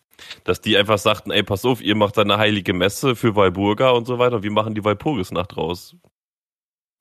Dass 0.45 0.61
die 0.61 0.77
einfach 0.77 0.99
sagten, 0.99 1.31
ey, 1.31 1.43
pass 1.43 1.65
auf, 1.65 1.81
ihr 1.81 1.95
macht 1.95 2.17
da 2.17 2.23
eine 2.23 2.39
heilige 2.39 2.73
Messe 2.73 3.17
für 3.17 3.37
Walburga 3.37 3.91
und 3.91 4.07
so 4.07 4.19
weiter, 4.19 4.43
wir 4.43 4.51
machen 4.51 4.75
die 4.75 4.85
Walpurgisnacht 4.85 5.57
raus. 5.57 5.97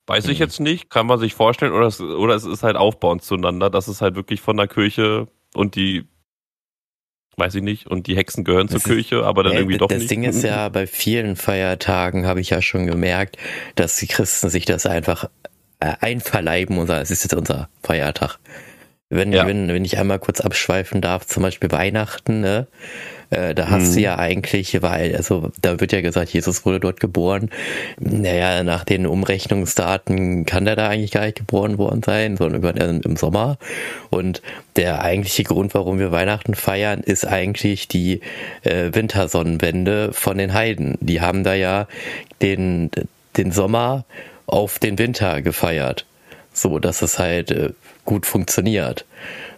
Weiß 0.06 0.26
ich 0.26 0.38
mhm. 0.38 0.44
jetzt 0.44 0.60
nicht, 0.60 0.90
kann 0.90 1.06
man 1.06 1.20
sich 1.20 1.34
vorstellen, 1.34 1.72
oder 1.72 1.86
es, 1.86 2.00
oder 2.00 2.34
es 2.34 2.44
ist 2.44 2.62
halt 2.62 2.76
aufbauend 2.76 3.22
zueinander, 3.22 3.70
dass 3.70 3.86
es 3.86 4.00
halt 4.00 4.16
wirklich 4.16 4.40
von 4.40 4.56
der 4.56 4.66
Kirche 4.66 5.28
und 5.54 5.76
die, 5.76 6.08
weiß 7.36 7.54
ich 7.54 7.62
nicht, 7.62 7.86
und 7.86 8.08
die 8.08 8.16
Hexen 8.16 8.42
gehören 8.42 8.66
das 8.66 8.82
zur 8.82 8.92
ist, 8.92 8.96
Kirche, 8.96 9.24
aber 9.24 9.44
dann 9.44 9.52
ja, 9.52 9.58
irgendwie 9.60 9.78
doch 9.78 9.86
das 9.86 9.98
nicht. 9.98 10.10
Das 10.10 10.16
Ding 10.16 10.24
ist 10.24 10.42
ja, 10.42 10.68
bei 10.70 10.88
vielen 10.88 11.36
Feiertagen 11.36 12.26
habe 12.26 12.40
ich 12.40 12.50
ja 12.50 12.60
schon 12.60 12.86
gemerkt, 12.86 13.36
dass 13.76 13.96
die 13.96 14.08
Christen 14.08 14.48
sich 14.48 14.64
das 14.64 14.86
einfach 14.86 15.30
äh, 15.78 15.94
einverleiben 16.00 16.78
und 16.78 16.88
sagen, 16.88 17.02
es 17.02 17.10
ist 17.12 17.22
jetzt 17.22 17.34
unser 17.34 17.68
Feiertag. 17.82 18.38
Wenn, 19.12 19.32
ja. 19.32 19.46
wenn, 19.46 19.68
wenn 19.68 19.84
ich 19.84 19.98
einmal 19.98 20.18
kurz 20.18 20.40
abschweifen 20.40 21.00
darf, 21.00 21.26
zum 21.26 21.42
Beispiel 21.42 21.70
Weihnachten, 21.70 22.40
ne? 22.40 22.66
Äh, 23.28 23.54
da 23.54 23.70
hast 23.70 23.90
mhm. 23.90 23.94
du 23.94 24.00
ja 24.00 24.18
eigentlich, 24.18 24.82
weil, 24.82 25.16
also 25.16 25.50
da 25.62 25.80
wird 25.80 25.92
ja 25.92 26.02
gesagt, 26.02 26.30
Jesus 26.30 26.66
wurde 26.66 26.80
dort 26.80 27.00
geboren. 27.00 27.50
Naja, 27.98 28.62
nach 28.62 28.84
den 28.84 29.06
Umrechnungsdaten 29.06 30.44
kann 30.44 30.66
der 30.66 30.76
da 30.76 30.88
eigentlich 30.88 31.12
gar 31.12 31.24
nicht 31.24 31.38
geboren 31.38 31.78
worden 31.78 32.02
sein, 32.02 32.36
sondern 32.36 32.58
über, 32.58 32.76
äh, 32.76 33.00
im 33.02 33.16
Sommer. 33.16 33.56
Und 34.10 34.42
der 34.76 35.02
eigentliche 35.02 35.44
Grund, 35.44 35.72
warum 35.72 35.98
wir 35.98 36.12
Weihnachten 36.12 36.54
feiern, 36.54 37.00
ist 37.00 37.26
eigentlich 37.26 37.88
die 37.88 38.20
äh, 38.64 38.90
Wintersonnenwende 38.92 40.12
von 40.12 40.36
den 40.36 40.52
Heiden. 40.52 40.98
Die 41.00 41.22
haben 41.22 41.42
da 41.42 41.54
ja 41.54 41.86
den, 42.42 42.90
den 43.38 43.50
Sommer 43.50 44.04
auf 44.46 44.78
den 44.78 44.98
Winter 44.98 45.40
gefeiert. 45.40 46.04
So, 46.52 46.78
dass 46.78 47.02
es 47.02 47.18
halt 47.18 47.50
äh, 47.50 47.70
gut 48.04 48.26
funktioniert. 48.26 49.06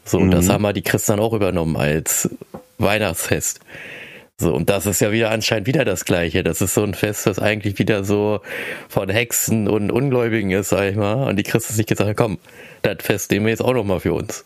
So, 0.05 0.21
mhm. 0.21 0.31
das 0.31 0.49
haben 0.49 0.63
wir 0.63 0.73
die 0.73 0.83
Christen 0.83 1.13
dann 1.13 1.21
auch 1.21 1.33
übernommen 1.33 1.77
als 1.77 2.29
Weihnachtsfest. 2.79 3.61
So, 4.37 4.53
und 4.53 4.69
das 4.69 4.85
ist 4.87 5.01
ja 5.01 5.13
wieder 5.13 5.31
anscheinend 5.31 5.69
wieder 5.69 5.85
das 5.85 6.05
Gleiche. 6.05 6.43
Das 6.43 6.61
ist 6.61 6.75
so 6.75 6.83
ein 6.83 6.95
Fest, 6.95 7.27
das 7.27 7.39
eigentlich 7.39 7.79
wieder 7.79 8.03
so 8.03 8.41
von 8.89 9.09
Hexen 9.09 9.69
und 9.69 9.93
Ungläubigen 9.93 10.51
ist, 10.51 10.71
sag 10.71 10.91
ich 10.91 10.97
mal. 10.97 11.29
Und 11.29 11.37
die 11.37 11.45
Christen 11.45 11.73
sich 11.73 11.87
gesagt 11.87 12.09
haben, 12.09 12.17
komm, 12.17 12.39
das 12.83 12.97
Fest 13.01 13.31
nehmen 13.31 13.47
wir 13.47 13.51
jetzt 13.51 13.63
auch 13.63 13.75
nochmal 13.75 14.01
für 14.01 14.13
uns. 14.13 14.45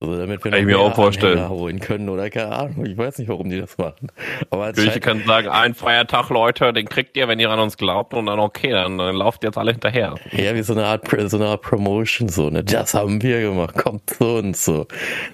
Also 0.00 0.16
damit 0.16 0.44
wir 0.44 0.52
kann 0.52 0.52
noch 0.52 0.58
ich 0.60 0.66
mir 0.66 0.78
auch 0.78 0.94
vorstellen. 0.94 1.48
holen 1.48 1.80
können 1.80 2.08
oder 2.08 2.30
keine 2.30 2.54
Ahnung. 2.54 2.86
Ich 2.86 2.96
weiß 2.96 3.18
nicht, 3.18 3.28
warum 3.28 3.50
die 3.50 3.60
das 3.60 3.78
machen. 3.78 4.12
Aber 4.48 4.72
Kirche 4.72 5.00
kann 5.00 5.24
sagen, 5.24 5.48
ein 5.48 5.74
Feiertag, 5.74 6.30
Leute, 6.30 6.72
den 6.72 6.88
kriegt 6.88 7.16
ihr, 7.16 7.26
wenn 7.26 7.40
ihr 7.40 7.50
an 7.50 7.58
uns 7.58 7.76
glaubt 7.76 8.14
und 8.14 8.26
dann 8.26 8.38
okay, 8.38 8.70
dann, 8.70 8.96
dann 8.96 9.16
lauft 9.16 9.42
jetzt 9.42 9.58
alle 9.58 9.72
hinterher. 9.72 10.14
Ja, 10.30 10.54
wie 10.54 10.62
so 10.62 10.72
eine 10.72 10.84
Art, 10.84 11.08
so 11.28 11.36
eine 11.36 11.46
Art 11.46 11.62
Promotion, 11.62 12.28
so, 12.28 12.48
ne? 12.48 12.62
Das 12.62 12.94
haben 12.94 13.20
wir 13.22 13.40
gemacht, 13.40 13.76
kommt 13.76 14.08
so 14.10 14.36
und 14.36 14.56
so. 14.56 14.86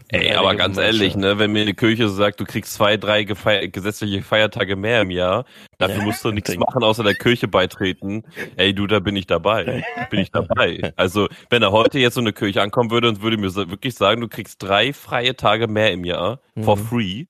Ey, 0.08 0.32
aber 0.32 0.54
ganz 0.54 0.78
ehrlich, 0.78 1.14
ne, 1.14 1.38
wenn 1.38 1.52
mir 1.52 1.66
die 1.66 1.74
Kirche 1.74 2.08
sagt, 2.08 2.40
du 2.40 2.46
kriegst 2.46 2.72
zwei, 2.72 2.96
drei 2.96 3.24
gesetzliche 3.24 4.22
Feiertage 4.22 4.76
mehr 4.76 5.02
im 5.02 5.10
Jahr, 5.10 5.44
Dafür 5.78 6.02
musst 6.02 6.24
du 6.24 6.30
nichts 6.30 6.56
machen, 6.56 6.82
außer 6.82 7.02
der 7.02 7.14
Kirche 7.14 7.48
beitreten. 7.48 8.24
Ey, 8.56 8.74
du, 8.74 8.86
da 8.86 9.00
bin 9.00 9.16
ich 9.16 9.26
dabei. 9.26 9.84
Bin 10.10 10.20
ich 10.20 10.30
dabei. 10.30 10.92
Also, 10.96 11.28
wenn 11.50 11.62
er 11.62 11.72
heute 11.72 11.98
jetzt 11.98 12.14
so 12.14 12.20
eine 12.20 12.32
Kirche 12.32 12.62
ankommen 12.62 12.90
würde 12.90 13.08
und 13.08 13.22
würde 13.22 13.36
mir 13.36 13.54
wirklich 13.54 13.94
sagen, 13.94 14.20
du 14.20 14.28
kriegst 14.28 14.62
drei 14.62 14.92
freie 14.92 15.36
Tage 15.36 15.68
mehr 15.68 15.92
im 15.92 16.04
Jahr, 16.04 16.40
for 16.62 16.76
mhm. 16.76 16.86
free, 16.86 17.24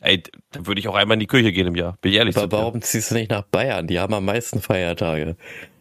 Ey, 0.00 0.22
dann 0.52 0.66
würde 0.66 0.80
ich 0.80 0.86
auch 0.86 0.94
einmal 0.94 1.16
in 1.16 1.20
die 1.20 1.26
Kirche 1.26 1.52
gehen 1.52 1.66
im 1.66 1.74
Jahr. 1.74 1.96
Bin 2.00 2.12
ich 2.12 2.18
ehrlich. 2.18 2.36
Aber 2.36 2.58
warum 2.58 2.80
ziehst 2.80 3.10
du 3.10 3.16
nicht 3.16 3.30
nach 3.30 3.42
Bayern? 3.42 3.88
Die 3.88 3.98
haben 3.98 4.14
am 4.14 4.24
meisten 4.24 4.60
Feiertage. 4.60 5.36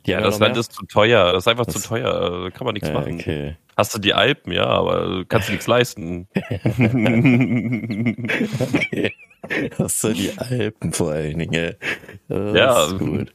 Ja, 0.07 0.21
das 0.21 0.39
Land 0.39 0.53
mehr? 0.53 0.61
ist 0.61 0.71
zu 0.71 0.85
teuer. 0.85 1.33
Das 1.33 1.43
ist 1.43 1.47
einfach 1.47 1.65
das 1.65 1.83
zu 1.83 1.89
teuer. 1.89 2.45
Da 2.45 2.49
kann 2.49 2.65
man 2.65 2.73
nichts 2.73 2.89
ja, 2.89 2.95
machen. 2.95 3.19
Okay. 3.19 3.55
Hast 3.75 3.93
du 3.93 3.99
die 3.99 4.15
Alpen, 4.15 4.53
ja, 4.53 4.65
aber 4.65 5.23
kannst 5.27 5.49
du 5.49 5.51
nichts 5.51 5.67
leisten. 5.67 6.27
okay. 8.73 9.13
Hast 9.77 10.03
du 10.03 10.13
die 10.13 10.31
Alpen 10.37 10.93
vor 10.93 11.11
allen 11.11 11.39
Dingen. 11.39 11.75
Das 12.27 12.55
ja, 12.55 12.97
gut. 12.97 13.33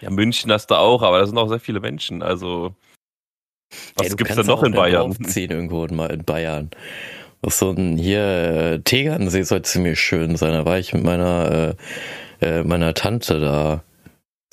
ja, 0.00 0.10
München 0.10 0.52
hast 0.52 0.70
du 0.70 0.74
auch, 0.74 1.02
aber 1.02 1.18
da 1.18 1.26
sind 1.26 1.38
auch 1.38 1.48
sehr 1.48 1.60
viele 1.60 1.80
Menschen. 1.80 2.22
Also, 2.22 2.74
was 3.96 4.08
ja, 4.08 4.14
gibt's 4.14 4.36
denn 4.36 4.46
noch 4.46 4.62
in 4.62 4.72
Bayern? 4.72 5.12
Ziehen 5.24 5.50
irgendwo 5.50 5.84
in 5.84 6.24
Bayern. 6.24 6.70
Was 7.42 7.58
so 7.58 7.70
ein 7.70 7.96
hier 7.96 8.22
äh, 8.22 8.80
Tegernsee 8.80 9.42
soll 9.42 9.62
ziemlich 9.62 9.98
schön 9.98 10.36
sein. 10.36 10.52
Da 10.52 10.64
war 10.64 10.78
ich 10.78 10.92
mit 10.92 11.04
meiner 11.04 11.76
äh, 12.40 12.46
äh 12.46 12.64
meiner 12.64 12.94
Tante 12.94 13.40
da. 13.40 13.82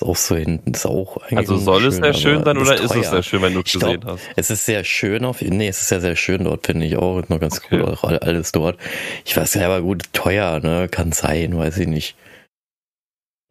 Ist 0.00 0.08
auch 0.08 0.16
so 0.16 0.36
hinten, 0.36 0.70
ist 0.70 0.86
auch 0.86 1.16
eigentlich. 1.16 1.38
Also 1.38 1.56
soll 1.56 1.80
schön, 1.80 1.88
es 1.88 1.96
sehr 1.96 2.14
schön 2.14 2.44
sein 2.44 2.56
oder 2.56 2.74
ist, 2.74 2.84
ist 2.84 2.94
es 2.94 3.10
sehr 3.10 3.22
schön, 3.24 3.42
wenn 3.42 3.54
du 3.54 3.60
es 3.60 3.72
gesehen 3.72 4.00
glaub, 4.00 4.12
hast? 4.12 4.28
Es 4.36 4.50
ist 4.50 4.64
sehr 4.64 4.84
schön 4.84 5.24
auf, 5.24 5.42
nee, 5.42 5.66
es 5.66 5.80
ist 5.80 5.90
ja 5.90 5.98
sehr 5.98 6.14
schön 6.14 6.44
dort, 6.44 6.66
finde 6.66 6.86
ich 6.86 6.96
auch. 6.96 7.18
Ist 7.18 7.30
noch 7.30 7.40
ganz 7.40 7.58
okay. 7.58 7.80
cool, 7.82 7.94
auch 7.94 8.04
alles 8.04 8.52
dort. 8.52 8.78
Ich 9.24 9.36
weiß 9.36 9.54
ja, 9.54 9.66
aber 9.66 9.82
gut, 9.82 10.04
teuer, 10.12 10.60
ne, 10.60 10.88
kann 10.88 11.10
sein, 11.10 11.58
weiß 11.58 11.78
ich 11.78 11.88
nicht. 11.88 12.16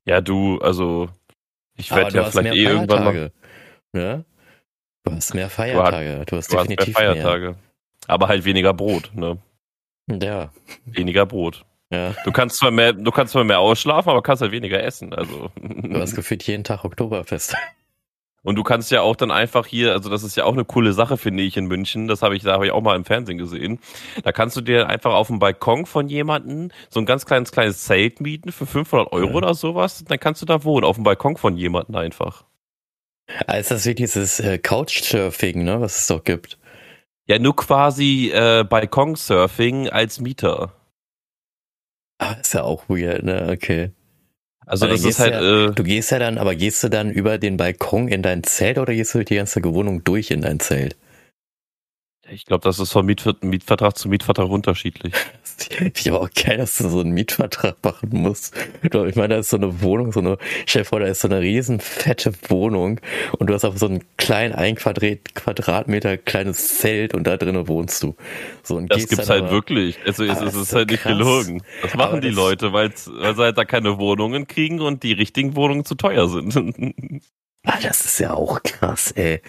Ja, 0.05 0.21
du, 0.21 0.59
also, 0.59 1.09
ich 1.75 1.91
werde 1.91 2.15
ja 2.15 2.31
vielleicht 2.31 2.55
eh 2.55 2.63
irgendwann 2.63 3.03
mal. 3.03 3.31
Ne? 3.91 4.23
Du 5.03 5.11
hast 5.11 5.33
mehr 5.33 5.49
Feiertage, 5.49 6.23
du 6.27 6.37
hast, 6.37 6.53
du 6.53 6.57
hast 6.59 6.69
definitiv 6.69 6.97
mehr 6.97 7.13
Feiertage. 7.13 7.45
Mehr. 7.47 7.57
Aber 8.07 8.29
halt 8.29 8.45
weniger 8.45 8.73
Brot, 8.73 9.11
ne? 9.13 9.37
Ja. 10.09 10.53
Weniger 10.85 11.25
Brot. 11.25 11.65
Ja. 11.89 12.13
Du 12.25 12.31
kannst 12.31 12.57
zwar 12.57 12.71
mehr, 12.71 12.93
du 12.93 13.11
kannst 13.11 13.33
zwar 13.33 13.43
mehr 13.43 13.59
ausschlafen, 13.59 14.09
aber 14.09 14.21
kannst 14.21 14.41
halt 14.41 14.51
weniger 14.51 14.83
essen. 14.83 15.13
Also. 15.13 15.51
Du 15.61 15.99
hast 15.99 16.15
gefühlt 16.15 16.43
jeden 16.43 16.63
Tag 16.63 16.83
Oktoberfest. 16.83 17.55
Und 18.43 18.55
du 18.55 18.63
kannst 18.63 18.91
ja 18.91 19.01
auch 19.01 19.15
dann 19.15 19.31
einfach 19.31 19.65
hier, 19.65 19.91
also 19.91 20.09
das 20.09 20.23
ist 20.23 20.37
ja 20.37 20.45
auch 20.45 20.53
eine 20.53 20.63
coole 20.63 20.93
Sache, 20.93 21.17
finde 21.17 21.43
ich, 21.43 21.57
in 21.57 21.65
München. 21.65 22.07
Das 22.07 22.21
habe 22.21 22.35
ich, 22.35 22.43
da 22.43 22.53
habe 22.53 22.65
ich 22.65 22.71
auch 22.71 22.81
mal 22.81 22.95
im 22.95 23.03
Fernsehen 23.03 23.37
gesehen. 23.37 23.79
Da 24.23 24.31
kannst 24.31 24.55
du 24.55 24.61
dir 24.61 24.87
einfach 24.87 25.13
auf 25.13 25.27
dem 25.27 25.39
Balkon 25.39 25.85
von 25.85 26.07
jemandem 26.07 26.71
so 26.89 26.99
ein 26.99 27.05
ganz 27.05 27.25
kleines, 27.25 27.51
kleines 27.51 27.83
Zelt 27.83 28.21
mieten 28.21 28.51
für 28.51 28.65
500 28.65 29.11
Euro 29.11 29.27
ja. 29.27 29.33
oder 29.33 29.53
sowas. 29.53 30.03
Dann 30.07 30.19
kannst 30.19 30.41
du 30.41 30.45
da 30.45 30.63
wohnen, 30.63 30.85
auf 30.85 30.95
dem 30.95 31.03
Balkon 31.03 31.35
von 31.35 31.57
jemandem 31.57 31.95
einfach. 31.95 32.45
Also 33.47 33.73
das 33.73 33.81
ist 33.81 33.85
wirklich 33.85 34.11
dieses 34.11 34.39
äh, 34.39 34.57
Couchsurfing, 34.57 35.63
ne, 35.63 35.81
was 35.81 35.99
es 35.99 36.07
doch 36.07 36.23
gibt. 36.23 36.57
Ja, 37.25 37.39
nur 37.39 37.55
quasi 37.57 38.31
äh, 38.33 38.63
Balkonsurfing 38.63 39.89
als 39.89 40.21
Mieter. 40.21 40.76
Ah, 42.19 42.33
ist 42.33 42.53
ja 42.53 42.63
auch 42.63 42.89
weird, 42.89 43.23
ne? 43.23 43.49
Okay. 43.51 43.91
Also 44.65 44.85
das 44.85 45.05
ist 45.05 45.19
halt. 45.19 45.33
Ja, 45.33 45.67
äh, 45.67 45.71
du 45.71 45.83
gehst 45.83 46.11
ja 46.11 46.19
dann, 46.19 46.37
aber 46.37 46.55
gehst 46.55 46.83
du 46.83 46.89
dann 46.89 47.09
über 47.09 47.37
den 47.37 47.57
Balkon 47.57 48.09
in 48.09 48.21
dein 48.21 48.43
Zelt 48.43 48.77
oder 48.77 48.93
gehst 48.93 49.15
du 49.15 49.23
die 49.23 49.35
ganze 49.35 49.63
Wohnung 49.63 50.03
durch 50.03 50.29
in 50.31 50.41
dein 50.41 50.59
Zelt? 50.59 50.97
Ich 52.29 52.45
glaube, 52.45 52.63
das 52.63 52.79
ist 52.79 52.91
von 52.91 53.05
Mietvertrag 53.05 53.97
zu 53.97 54.09
Mietvertrag 54.09 54.49
unterschiedlich. 54.49 55.13
Ich 55.95 56.09
aber 56.09 56.21
auch 56.21 56.29
geil, 56.29 56.57
dass 56.57 56.77
du 56.77 56.89
so 56.89 56.99
einen 56.99 57.11
Mietvertrag 57.11 57.83
machen 57.83 58.09
musst. 58.11 58.55
Ich 58.83 59.15
meine, 59.15 59.29
da 59.29 59.37
ist 59.39 59.49
so 59.49 59.57
eine 59.57 59.81
Wohnung, 59.81 60.11
so 60.11 60.19
eine, 60.19 60.37
stell 60.65 60.83
dir 60.83 60.87
vor, 60.87 60.99
da 60.99 61.07
ist 61.07 61.21
so 61.21 61.27
eine 61.27 61.41
riesen 61.41 61.79
fette 61.79 62.33
Wohnung 62.49 62.99
und 63.37 63.47
du 63.47 63.53
hast 63.53 63.65
auf 63.65 63.77
so 63.77 63.87
einen 63.87 64.03
kleinen 64.17 64.53
ein 64.53 64.75
Quadratmeter 64.75 66.17
kleines 66.17 66.77
Zelt 66.77 67.13
und 67.13 67.25
da 67.25 67.37
drinnen 67.37 67.67
wohnst 67.67 68.03
du. 68.03 68.15
So, 68.63 68.75
und 68.75 68.91
das 68.91 69.07
gibt's 69.07 69.29
halt 69.29 69.43
aber, 69.43 69.51
wirklich. 69.51 69.97
Also 70.05 70.23
es, 70.23 70.41
es 70.41 70.55
ist 70.55 70.69
so 70.69 70.77
halt 70.77 70.91
nicht 70.91 71.03
krass. 71.03 71.17
gelogen. 71.17 71.63
Das 71.81 71.93
machen 71.95 72.11
aber 72.11 72.21
die 72.21 72.29
das, 72.29 72.35
Leute, 72.35 72.73
weil 72.73 72.95
sie 72.95 73.11
halt 73.19 73.57
da 73.57 73.65
keine 73.65 73.97
Wohnungen 73.97 74.47
kriegen 74.47 74.81
und 74.81 75.03
die 75.03 75.13
richtigen 75.13 75.55
Wohnungen 75.55 75.85
zu 75.85 75.95
teuer 75.95 76.27
sind. 76.27 76.55
Ah, 77.69 77.79
das 77.81 78.05
ist 78.05 78.19
ja 78.19 78.33
auch 78.33 78.63
krass, 78.63 79.11
ey. 79.11 79.41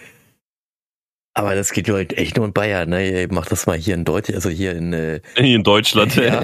Aber 1.39 1.55
das 1.55 1.71
geht 1.71 1.89
halt 1.89 2.17
echt 2.17 2.35
nur 2.35 2.45
in 2.47 2.51
Bayern, 2.51 2.89
ne? 2.89 3.25
Mach 3.31 3.45
das 3.45 3.65
mal 3.65 3.77
hier 3.77 3.95
in 3.95 4.03
Deutschland, 4.03 4.35
also 4.35 4.49
hier 4.49 4.75
in, 4.75 4.91
äh, 4.91 5.21
hier 5.37 5.55
in 5.55 5.63
Deutschland. 5.63 6.13
Ja. 6.17 6.43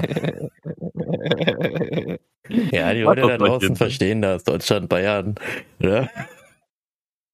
ja, 2.72 2.94
die 2.94 3.02
Leute 3.02 3.20
da 3.20 3.36
draußen 3.36 3.76
verstehen 3.76 4.22
das. 4.22 4.44
Deutschland, 4.44 4.88
Bayern, 4.88 5.34
ne? 5.80 6.08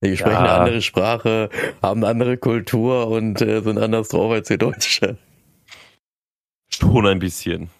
Die 0.02 0.16
sprechen 0.16 0.32
ja. 0.32 0.40
eine 0.40 0.50
andere 0.50 0.82
Sprache, 0.82 1.50
haben 1.80 2.02
eine 2.02 2.10
andere 2.10 2.36
Kultur 2.36 3.06
und 3.06 3.40
äh, 3.40 3.60
sind 3.60 3.78
anders 3.78 4.08
drauf 4.08 4.32
als 4.32 4.48
die 4.48 4.58
Deutsche. 4.58 5.16
Schon 6.68 7.06
ein 7.06 7.20
bisschen. 7.20 7.70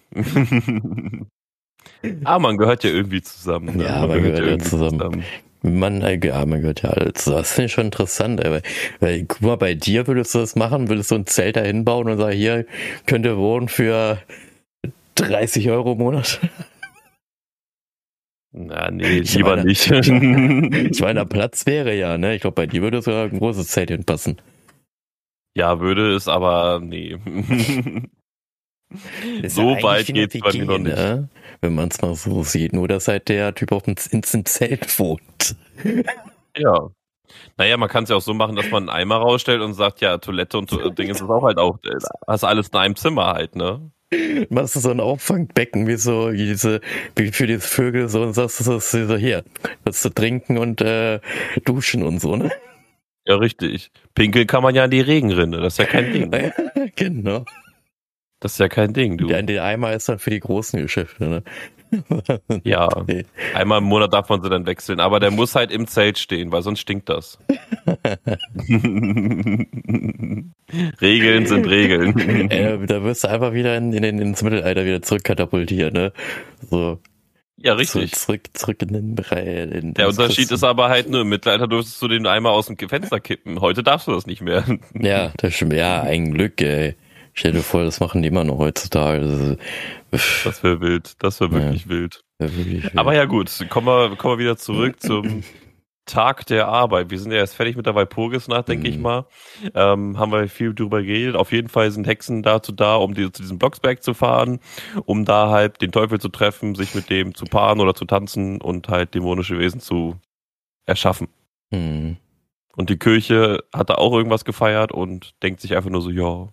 Aber 2.23 2.39
man 2.39 2.55
gehört 2.55 2.85
ja 2.85 2.89
irgendwie 2.89 3.21
zusammen. 3.21 3.75
Ne? 3.75 3.83
Ja, 3.83 3.99
man, 3.99 4.11
man 4.11 4.23
gehört, 4.23 4.39
gehört 4.39 4.61
ja 4.61 4.65
zusammen. 4.65 4.99
zusammen. 4.99 5.23
Man, 5.65 6.01
äh, 6.01 6.19
ja, 6.21 6.45
man 6.45 6.59
gehört 6.59 6.83
ja 6.83 6.89
alles. 6.89 7.23
Das 7.23 7.53
finde 7.53 7.65
ich 7.67 7.71
schon 7.71 7.85
interessant, 7.85 8.43
ey. 8.43 8.61
Weil, 8.99 9.23
guck 9.25 9.41
mal, 9.41 9.55
bei 9.55 9.73
dir 9.73 10.05
würdest 10.07 10.35
du 10.35 10.39
das 10.39 10.57
machen, 10.57 10.89
würdest 10.89 11.09
du 11.09 11.15
ein 11.15 11.25
Zelt 11.25 11.55
da 11.55 11.61
hinbauen 11.61 12.09
und 12.09 12.17
sagen, 12.17 12.35
hier 12.35 12.65
könnt 13.05 13.25
ihr 13.25 13.37
wohnen 13.37 13.69
für 13.69 14.21
30 15.15 15.69
Euro 15.69 15.93
im 15.93 15.99
Monat. 15.99 16.41
Na, 18.51 18.91
nee, 18.91 19.19
ich 19.19 19.35
lieber 19.35 19.55
meine, 19.55 19.63
nicht. 19.63 19.89
ich 19.89 21.01
meine, 21.01 21.19
der 21.19 21.25
Platz 21.25 21.65
wäre 21.65 21.95
ja, 21.95 22.17
ne? 22.17 22.35
Ich 22.35 22.41
glaube, 22.41 22.55
bei 22.55 22.67
dir 22.67 22.81
würde 22.81 23.01
sogar 23.01 23.23
ein 23.23 23.39
großes 23.39 23.67
Zelt 23.69 23.89
hinpassen. 23.89 24.41
Ja, 25.55 25.79
würde 25.79 26.13
es, 26.13 26.27
aber 26.27 26.81
nee. 26.83 27.17
so 29.47 29.71
ja 29.71 29.83
weit 29.83 30.07
geht's 30.07 30.37
bei 30.39 30.53
mir 30.53 30.65
noch 30.65 30.77
nicht. 30.77 30.95
Ne? 30.95 31.29
Wenn 31.63 31.75
man 31.75 31.87
es 31.87 32.01
mal 32.01 32.13
so 32.13 32.43
sieht. 32.43 32.73
Nur, 32.73 32.89
dass 32.89 33.07
halt 33.07 33.29
der 33.29 33.55
Typ 33.55 33.71
auf 33.71 33.83
dem, 33.83 33.95
ins 34.11 34.31
Zelt 34.43 34.99
wohnt. 34.99 35.55
Ja. 36.57 36.89
Naja, 37.57 37.77
man 37.77 37.87
kann 37.87 38.03
es 38.03 38.09
ja 38.09 38.17
auch 38.17 38.21
so 38.21 38.33
machen, 38.33 38.57
dass 38.57 38.69
man 38.69 38.89
einen 38.89 38.89
Eimer 38.89 39.15
rausstellt 39.15 39.61
und 39.61 39.73
sagt, 39.73 40.01
ja, 40.01 40.17
Toilette 40.17 40.57
und 40.57 40.69
Ding 40.99 41.09
ist 41.09 41.21
auch 41.21 41.41
halt 41.41 41.57
auch, 41.57 41.79
äh, 41.85 41.97
hast 42.27 42.43
alles 42.43 42.67
in 42.67 42.77
einem 42.77 42.95
Zimmer 42.97 43.27
halt, 43.27 43.55
ne? 43.55 43.91
Machst 44.49 44.75
du 44.75 44.81
so 44.81 44.91
ein 44.91 44.99
Auffangbecken 44.99 45.87
wie 45.87 45.95
so, 45.95 46.33
wie 46.33 46.45
diese, 46.45 46.81
wie 47.15 47.31
für 47.31 47.47
diese 47.47 47.61
Vögel 47.61 48.09
so 48.09 48.21
und 48.21 48.33
sagst 48.33 48.59
du 48.59 48.79
so, 48.79 49.15
hier, 49.15 49.43
das 49.85 50.01
zu 50.01 50.09
trinken 50.09 50.57
und 50.57 50.81
äh, 50.81 51.21
duschen 51.63 52.03
und 52.03 52.19
so, 52.19 52.35
ne? 52.35 52.51
Ja, 53.25 53.35
richtig. 53.37 53.89
Pinkeln 54.15 54.47
kann 54.47 54.63
man 54.63 54.75
ja 54.75 54.83
in 54.83 54.91
die 54.91 55.01
Regenrinne, 55.01 55.61
das 55.61 55.73
ist 55.73 55.77
ja 55.79 55.85
kein 55.85 56.11
Ding. 56.11 56.29
genau. 56.97 57.45
Das 58.43 58.51
ist 58.51 58.59
ja 58.59 58.67
kein 58.67 58.91
Ding, 58.91 59.17
du. 59.17 59.29
Ja, 59.29 59.41
der 59.41 59.63
Eimer 59.63 59.93
ist 59.93 60.09
dann 60.09 60.19
für 60.19 60.29
die 60.29 60.41
großen 60.41 60.81
Geschäfte, 60.81 61.23
ne? 61.29 61.43
ja, 62.65 62.89
einmal 63.53 63.77
im 63.77 63.85
Monat 63.85 64.13
darf 64.13 64.27
man 64.27 64.43
sie 64.43 64.49
dann 64.49 64.65
wechseln, 64.65 64.99
aber 64.99 65.21
der 65.21 65.31
muss 65.31 65.55
halt 65.55 65.71
im 65.71 65.87
Zelt 65.87 66.17
stehen, 66.19 66.51
weil 66.51 66.61
sonst 66.61 66.81
stinkt 66.81 67.07
das. 67.07 67.39
Regeln 71.01 71.45
sind 71.45 71.69
Regeln. 71.69 72.51
Äh, 72.51 72.85
da 72.85 73.01
wirst 73.05 73.23
du 73.23 73.29
einfach 73.29 73.53
wieder 73.53 73.77
in, 73.77 73.93
in, 73.93 74.19
ins 74.19 74.43
Mittelalter 74.43 74.83
wieder 74.83 75.01
zurückkatapultiert, 75.01 75.93
ne? 75.93 76.11
So. 76.69 76.99
Ja, 77.55 77.75
richtig. 77.75 78.11
Zurück, 78.11 78.41
zurück 78.55 78.81
in 78.81 78.89
den 78.89 79.15
Bereich. 79.15 79.71
In 79.71 79.93
der 79.93 80.09
Unterschied 80.09 80.51
ist 80.51 80.65
aber 80.65 80.89
halt 80.89 81.09
nur, 81.09 81.21
im 81.21 81.29
Mittelalter 81.29 81.69
durftest 81.69 82.01
du 82.01 82.09
den 82.09 82.27
einmal 82.27 82.51
aus 82.51 82.65
dem 82.65 82.77
Fenster 82.77 83.21
kippen. 83.21 83.61
Heute 83.61 83.83
darfst 83.83 84.09
du 84.09 84.11
das 84.11 84.27
nicht 84.27 84.41
mehr. 84.41 84.65
Ja, 84.99 85.31
das 85.37 85.53
stimmt. 85.53 85.71
Ja, 85.71 86.01
ein 86.01 86.33
Glück, 86.33 86.59
ey. 86.59 86.97
Stell 87.33 87.51
dir 87.51 87.63
vor, 87.63 87.83
das 87.83 87.99
machen 87.99 88.21
die 88.21 88.27
immer 88.27 88.43
noch 88.43 88.57
heutzutage. 88.57 89.57
Das 90.43 90.63
wäre 90.63 90.81
wild. 90.81 91.13
Das 91.19 91.39
wäre 91.39 91.51
wirklich, 91.51 91.85
ja, 91.85 91.89
wild. 91.89 92.23
Wär 92.37 92.55
wirklich 92.55 92.83
wild. 92.83 92.97
Aber 92.97 93.15
ja 93.15 93.25
gut, 93.25 93.51
kommen 93.69 93.87
wir, 93.87 94.15
kommen 94.15 94.35
wir 94.35 94.43
wieder 94.43 94.57
zurück 94.57 95.01
zum 95.01 95.43
Tag 96.05 96.45
der 96.47 96.67
Arbeit. 96.67 97.09
Wir 97.09 97.19
sind 97.19 97.31
ja 97.31 97.37
erst 97.37 97.55
fertig 97.55 97.77
mit 97.77 97.85
der 97.85 97.95
Walpurgisnacht, 97.95 98.67
denke 98.67 98.87
mhm. 98.87 98.93
ich 98.93 98.99
mal. 98.99 99.25
Ähm, 99.73 100.19
haben 100.19 100.31
wir 100.31 100.47
viel 100.49 100.73
drüber 100.73 101.01
geredet. 101.01 101.35
Auf 101.35 101.51
jeden 101.51 101.69
Fall 101.69 101.89
sind 101.91 102.05
Hexen 102.05 102.43
dazu 102.43 102.71
da, 102.71 102.95
um 102.95 103.13
die, 103.13 103.31
zu 103.31 103.41
diesem 103.41 103.57
Blocksberg 103.57 104.03
zu 104.03 104.13
fahren, 104.13 104.59
um 105.05 105.23
da 105.23 105.49
halt 105.49 105.81
den 105.81 105.91
Teufel 105.91 106.19
zu 106.19 106.29
treffen, 106.29 106.75
sich 106.75 106.93
mit 106.93 107.09
dem 107.09 107.33
zu 107.35 107.45
paaren 107.45 107.79
oder 107.79 107.95
zu 107.95 108.05
tanzen 108.05 108.59
und 108.59 108.89
halt 108.89 109.15
dämonische 109.15 109.57
Wesen 109.57 109.79
zu 109.79 110.17
erschaffen. 110.85 111.29
Mhm. 111.71 112.17
Und 112.75 112.89
die 112.89 112.97
Kirche 112.97 113.63
hat 113.73 113.89
da 113.89 113.95
auch 113.95 114.13
irgendwas 114.13 114.45
gefeiert 114.45 114.91
und 114.91 115.33
denkt 115.41 115.61
sich 115.61 115.75
einfach 115.75 115.89
nur 115.89 116.01
so, 116.01 116.09
ja, 116.09 116.49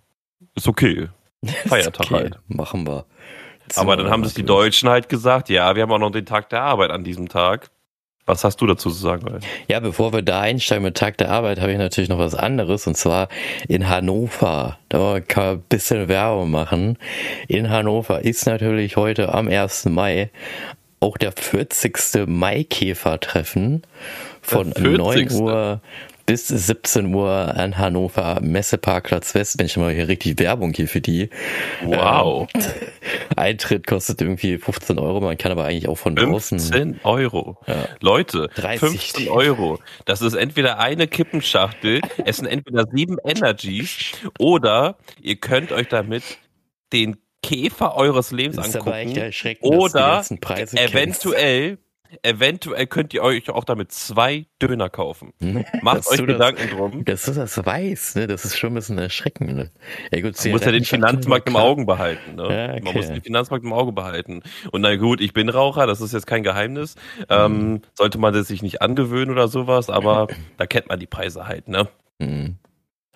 ist 0.55 0.67
okay. 0.67 1.09
Feiertag 1.67 2.07
okay. 2.07 2.15
halt. 2.15 2.39
Machen 2.47 2.87
wir. 2.87 3.05
Jetzt 3.63 3.77
Aber 3.77 3.95
dann 3.95 4.09
haben 4.09 4.23
es 4.23 4.33
die 4.33 4.43
Deutschen 4.43 4.89
halt 4.89 5.09
gesagt, 5.09 5.49
ja, 5.49 5.75
wir 5.75 5.83
haben 5.83 5.91
auch 5.91 5.99
noch 5.99 6.11
den 6.11 6.25
Tag 6.25 6.49
der 6.49 6.61
Arbeit 6.61 6.91
an 6.91 7.03
diesem 7.03 7.29
Tag. 7.29 7.69
Was 8.25 8.43
hast 8.43 8.61
du 8.61 8.67
dazu 8.67 8.89
zu 8.89 8.95
sagen? 8.95 9.27
Alter? 9.27 9.47
Ja, 9.67 9.79
bevor 9.79 10.13
wir 10.13 10.21
da 10.21 10.41
einsteigen 10.41 10.83
mit 10.83 10.95
Tag 10.95 11.17
der 11.17 11.31
Arbeit, 11.31 11.59
habe 11.59 11.71
ich 11.71 11.77
natürlich 11.77 12.09
noch 12.09 12.19
was 12.19 12.35
anderes 12.35 12.85
und 12.85 12.95
zwar 12.95 13.29
in 13.67 13.89
Hannover. 13.89 14.77
Da 14.89 15.19
kann 15.19 15.43
man 15.43 15.55
ein 15.55 15.63
bisschen 15.63 16.07
Werbung 16.07 16.51
machen. 16.51 16.97
In 17.47 17.69
Hannover 17.69 18.23
ist 18.23 18.45
natürlich 18.45 18.95
heute 18.95 19.33
am 19.33 19.47
1. 19.47 19.85
Mai 19.85 20.29
auch 20.99 21.17
der 21.17 21.31
40. 21.31 22.27
Maikäfer-Treffen 22.27 23.81
von 24.41 24.69
9 24.77 25.31
Uhr 25.31 25.81
bis 26.25 26.47
17 26.47 27.13
Uhr 27.13 27.55
an 27.55 27.77
Hannover 27.77 28.39
Messeparkplatz 28.41 29.35
West. 29.35 29.59
Wenn 29.59 29.65
ich 29.65 29.77
mal 29.77 29.93
hier 29.93 30.07
richtig 30.07 30.39
Werbung 30.39 30.73
hier 30.73 30.87
für 30.87 31.01
die. 31.01 31.29
Wow. 31.83 32.47
Ähm, 32.53 32.61
Eintritt 33.35 33.87
kostet 33.87 34.21
irgendwie 34.21 34.57
15 34.57 34.99
Euro. 34.99 35.21
Man 35.21 35.37
kann 35.37 35.51
aber 35.51 35.65
eigentlich 35.65 35.87
auch 35.87 35.97
von 35.97 36.17
15 36.17 36.57
draußen. 36.57 36.59
15 36.59 36.99
Euro. 37.03 37.57
Ja. 37.67 37.87
Leute, 37.99 38.49
30. 38.55 38.79
15 38.79 39.29
Euro. 39.29 39.79
Das 40.05 40.21
ist 40.21 40.33
entweder 40.33 40.79
eine 40.79 41.07
Kippenschachtel, 41.07 42.01
es 42.25 42.37
sind 42.37 42.47
entweder 42.47 42.85
sieben 42.91 43.17
Energies 43.23 44.11
oder 44.39 44.97
ihr 45.21 45.35
könnt 45.37 45.71
euch 45.71 45.87
damit 45.87 46.23
den 46.93 47.17
Käfer 47.43 47.95
eures 47.95 48.31
Lebens 48.31 48.75
angucken. 48.75 49.31
Oder 49.61 50.23
eventuell 50.29 51.79
Eventuell 52.23 52.87
könnt 52.87 53.13
ihr 53.13 53.23
euch 53.23 53.49
auch 53.49 53.63
damit 53.63 53.91
zwei 53.91 54.45
Döner 54.61 54.89
kaufen. 54.89 55.33
Macht 55.81 56.07
euch 56.07 56.25
Gedanken 56.25 56.61
das, 56.61 56.77
drum. 56.77 57.05
Dass 57.05 57.25
du 57.25 57.31
das 57.31 57.65
weißt, 57.65 58.17
ne? 58.17 58.27
das 58.27 58.45
ist 58.45 58.57
schon 58.57 58.71
ein 58.71 58.75
bisschen 58.75 58.97
erschreckend. 58.97 59.55
Ne? 59.55 59.71
Ja, 60.11 60.21
gut, 60.21 60.35
Man 60.43 60.51
muss 60.51 60.65
ja 60.65 60.71
den 60.71 60.83
Finanzmarkt 60.83 61.47
im 61.47 61.55
Auge 61.55 61.85
behalten. 61.85 62.35
Ne? 62.35 62.43
Ja, 62.43 62.73
okay. 62.73 62.81
Man 62.83 62.93
muss 62.93 63.07
den 63.07 63.21
Finanzmarkt 63.21 63.63
im 63.65 63.73
Auge 63.73 63.91
behalten. 63.91 64.43
Und 64.71 64.81
na 64.81 64.95
gut, 64.95 65.21
ich 65.21 65.33
bin 65.33 65.49
Raucher, 65.49 65.87
das 65.87 66.01
ist 66.01 66.13
jetzt 66.13 66.27
kein 66.27 66.43
Geheimnis. 66.43 66.95
Ähm, 67.29 67.71
mhm. 67.71 67.81
sollte 67.93 68.17
man 68.17 68.33
das 68.33 68.47
sich 68.47 68.61
nicht 68.61 68.81
angewöhnen 68.81 69.31
oder 69.31 69.47
sowas, 69.47 69.89
aber 69.89 70.27
da 70.57 70.65
kennt 70.65 70.89
man 70.89 70.99
die 70.99 71.07
Preise 71.07 71.47
halt. 71.47 71.67
Ne? 71.67 71.87
Mhm. 72.19 72.57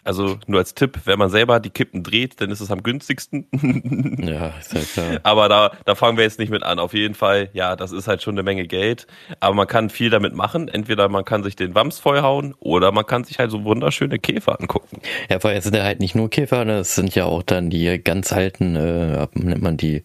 Also 0.05 0.37
nur 0.45 0.59
als 0.59 0.75
Tipp, 0.75 0.99
wenn 1.05 1.17
man 1.17 1.29
selber 1.29 1.59
die 1.59 1.71
Kippen 1.71 2.03
dreht, 2.03 2.39
dann 2.39 2.51
ist 2.51 2.61
es 2.61 2.69
am 2.69 2.83
günstigsten. 2.83 3.47
ja, 4.23 4.53
ist 4.59 4.73
ja 4.73 4.81
klar. 4.81 5.19
Aber 5.23 5.49
da, 5.49 5.71
da 5.85 5.95
fangen 5.95 6.15
wir 6.17 6.23
jetzt 6.23 6.37
nicht 6.37 6.51
mit 6.51 6.61
an. 6.61 6.77
Auf 6.77 6.93
jeden 6.93 7.15
Fall, 7.15 7.49
ja, 7.53 7.75
das 7.75 7.91
ist 7.91 8.07
halt 8.07 8.21
schon 8.21 8.35
eine 8.35 8.43
Menge 8.43 8.67
Geld. 8.67 9.07
Aber 9.39 9.55
man 9.55 9.67
kann 9.67 9.89
viel 9.89 10.11
damit 10.11 10.35
machen. 10.35 10.67
Entweder 10.67 11.09
man 11.09 11.25
kann 11.25 11.43
sich 11.43 11.55
den 11.55 11.73
Wams 11.73 11.97
vollhauen 11.97 12.53
oder 12.59 12.91
man 12.91 13.07
kann 13.07 13.23
sich 13.23 13.39
halt 13.39 13.49
so 13.49 13.63
wunderschöne 13.63 14.19
Käfer 14.19 14.59
angucken. 14.61 15.01
Ja, 15.27 15.39
vorher 15.39 15.61
sind 15.61 15.75
ja 15.75 15.83
halt 15.83 15.99
nicht 15.99 16.13
nur 16.13 16.29
Käfer, 16.29 16.65
ne? 16.65 16.79
es 16.79 16.93
sind 16.93 17.15
ja 17.15 17.25
auch 17.25 17.41
dann 17.41 17.71
die 17.71 18.01
ganz 18.03 18.31
alten, 18.31 18.75
äh, 18.75 19.27
nennt 19.33 19.63
man 19.63 19.75
die 19.75 20.03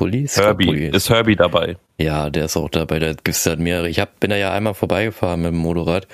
Police? 0.00 0.38
Herbie. 0.38 0.64
Police. 0.64 0.94
Ist 0.94 1.10
Herbie 1.10 1.36
dabei? 1.36 1.76
Ja, 1.98 2.30
der 2.30 2.46
ist 2.46 2.56
auch 2.56 2.70
dabei. 2.70 2.98
Da 3.00 3.08
gibt 3.12 3.28
es 3.28 3.44
halt 3.44 3.58
mehrere. 3.58 3.86
Ich 3.86 4.00
hab, 4.00 4.18
bin 4.18 4.30
da 4.30 4.36
ja 4.36 4.50
einmal 4.50 4.72
vorbeigefahren 4.72 5.42
mit 5.42 5.52
dem 5.52 5.58
Motorrad. 5.58 6.08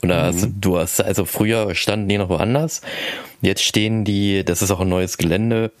Und 0.00 0.10
da 0.10 0.22
mhm. 0.22 0.26
hast, 0.26 0.48
du 0.60 0.78
hast, 0.78 1.00
also 1.02 1.24
früher 1.24 1.74
standen 1.74 2.08
die 2.08 2.18
noch 2.18 2.28
woanders. 2.28 2.82
Jetzt 3.40 3.64
stehen 3.64 4.04
die, 4.04 4.44
das 4.44 4.62
ist 4.62 4.70
auch 4.70 4.78
ein 4.78 4.88
neues 4.88 5.18
Gelände 5.18 5.72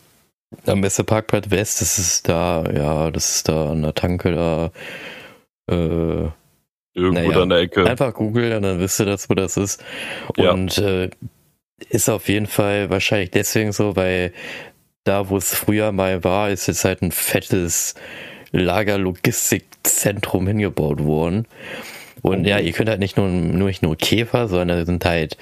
am 0.66 0.80
Messeparkplatz 0.80 1.50
West. 1.50 1.80
Das 1.80 2.00
ist 2.00 2.28
da, 2.28 2.64
ja, 2.64 3.12
das 3.12 3.36
ist 3.36 3.48
da 3.48 3.70
an 3.70 3.82
der 3.82 3.94
Tanke 3.94 4.32
da. 4.32 4.72
Äh, 5.72 6.30
Irgendwo 6.94 7.28
naja, 7.28 7.42
an 7.42 7.48
der 7.48 7.58
Ecke. 7.58 7.88
Einfach 7.88 8.12
googeln 8.12 8.56
und 8.56 8.62
dann 8.62 8.80
wisst 8.80 8.98
ihr 8.98 9.06
das, 9.06 9.30
wo 9.30 9.34
das 9.34 9.56
ist. 9.56 9.84
Und 10.36 10.76
ja. 10.78 11.04
äh, 11.04 11.10
ist 11.90 12.10
auf 12.10 12.28
jeden 12.28 12.48
Fall 12.48 12.90
wahrscheinlich 12.90 13.30
deswegen 13.30 13.70
so, 13.70 13.94
weil 13.94 14.32
da, 15.04 15.28
wo 15.28 15.36
es 15.36 15.54
früher 15.54 15.92
mal 15.92 16.24
war, 16.24 16.50
ist 16.50 16.68
jetzt 16.68 16.84
halt 16.84 17.02
ein 17.02 17.12
fettes 17.12 17.94
Lagerlogistikzentrum 18.52 20.46
hingebaut 20.46 21.04
worden. 21.04 21.46
Und 22.20 22.44
ja, 22.44 22.58
ihr 22.58 22.72
könnt 22.72 22.88
halt 22.88 23.00
nicht 23.00 23.16
nur, 23.16 23.28
nur 23.28 23.68
nicht 23.68 23.82
nur 23.82 23.96
Käfer, 23.96 24.48
sondern 24.48 24.86
sind 24.86 25.04
halt, 25.04 25.36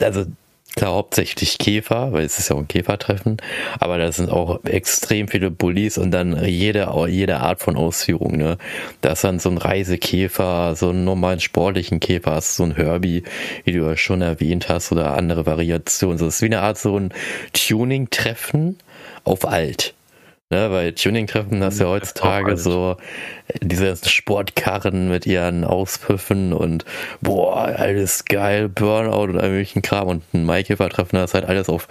also 0.00 0.26
klar 0.76 0.94
hauptsächlich 0.94 1.58
Käfer, 1.58 2.12
weil 2.12 2.24
es 2.24 2.38
ist 2.38 2.50
ja 2.50 2.56
auch 2.56 2.60
ein 2.60 2.68
Käfertreffen, 2.68 3.36
aber 3.78 3.98
da 3.98 4.10
sind 4.12 4.30
auch 4.30 4.64
extrem 4.64 5.28
viele 5.28 5.50
Bullies 5.50 5.98
und 5.98 6.10
dann 6.10 6.44
jede, 6.44 6.92
jede 7.08 7.38
Art 7.38 7.60
von 7.60 7.76
Ausführung, 7.76 8.36
ne. 8.36 8.58
Da 9.00 9.12
ist 9.12 9.24
dann 9.24 9.38
so 9.38 9.50
ein 9.50 9.58
Reisekäfer, 9.58 10.74
so 10.76 10.90
einen 10.90 11.04
normalen 11.04 11.40
sportlichen 11.40 12.00
Käfer, 12.00 12.40
so 12.40 12.64
ein 12.64 12.76
Herbie, 12.76 13.22
wie 13.64 13.72
du 13.72 13.84
ja 13.84 13.96
schon 13.96 14.22
erwähnt 14.22 14.68
hast, 14.68 14.92
oder 14.92 15.16
andere 15.16 15.46
Variationen. 15.46 16.18
So, 16.18 16.26
das 16.26 16.36
ist 16.36 16.42
wie 16.42 16.46
eine 16.46 16.62
Art 16.62 16.78
so 16.78 16.98
ein 16.98 17.12
Tuning-Treffen 17.52 18.76
auf 19.24 19.46
alt. 19.46 19.94
Ne, 20.50 20.70
weil 20.70 20.92
Tuning-Treffen 20.92 21.64
hast 21.64 21.80
du 21.80 21.84
ja 21.84 21.90
heutzutage 21.90 22.58
so 22.58 22.96
diese 23.62 23.96
Sportkarren 23.96 25.08
mit 25.08 25.24
ihren 25.24 25.64
Auspüffen 25.64 26.52
und 26.52 26.84
boah, 27.22 27.56
alles 27.56 28.26
geil, 28.26 28.68
Burnout 28.68 29.32
und 29.32 29.38
all 29.38 29.48
möglichen 29.48 29.80
Kram 29.80 30.06
und 30.06 30.34
ein 30.34 30.44
Maikäfer-Treffen, 30.44 31.16
das 31.16 31.30
ist 31.30 31.34
halt 31.34 31.46
alles 31.46 31.70
auf 31.70 31.88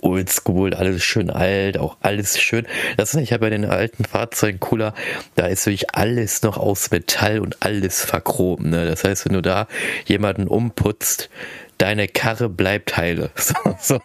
Oldschool, 0.00 0.74
alles 0.74 1.02
schön 1.02 1.28
alt, 1.28 1.76
auch 1.76 1.96
alles 2.00 2.38
schön. 2.40 2.66
Das 2.96 3.10
ist 3.10 3.16
nicht, 3.16 3.32
ich 3.32 3.40
bei 3.40 3.50
den 3.50 3.64
alten 3.64 4.04
Fahrzeugen 4.04 4.60
cooler, 4.60 4.94
da 5.34 5.46
ist 5.46 5.66
wirklich 5.66 5.92
alles 5.94 6.42
noch 6.42 6.56
aus 6.56 6.92
Metall 6.92 7.40
und 7.40 7.56
alles 7.60 8.04
verchromt. 8.04 8.66
Ne? 8.66 8.86
Das 8.86 9.02
heißt, 9.02 9.26
wenn 9.26 9.34
du 9.34 9.42
da 9.42 9.66
jemanden 10.06 10.46
umputzt, 10.46 11.30
deine 11.78 12.06
Karre 12.06 12.48
bleibt 12.48 12.96
heile. 12.96 13.30
So, 13.80 14.00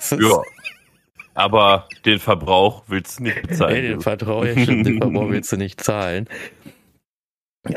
so. 0.00 0.16
Ja. 0.16 0.42
Aber 1.38 1.86
den 2.04 2.18
Verbrauch 2.18 2.82
willst 2.88 3.20
du 3.20 3.22
nicht 3.22 3.42
bezahlen. 3.42 3.74
Nee, 3.82 3.88
den, 3.90 4.00
stimmt, 4.64 4.86
den 4.86 4.98
Verbrauch 4.98 5.30
willst 5.30 5.52
du 5.52 5.56
nicht 5.56 5.80
zahlen. 5.80 6.26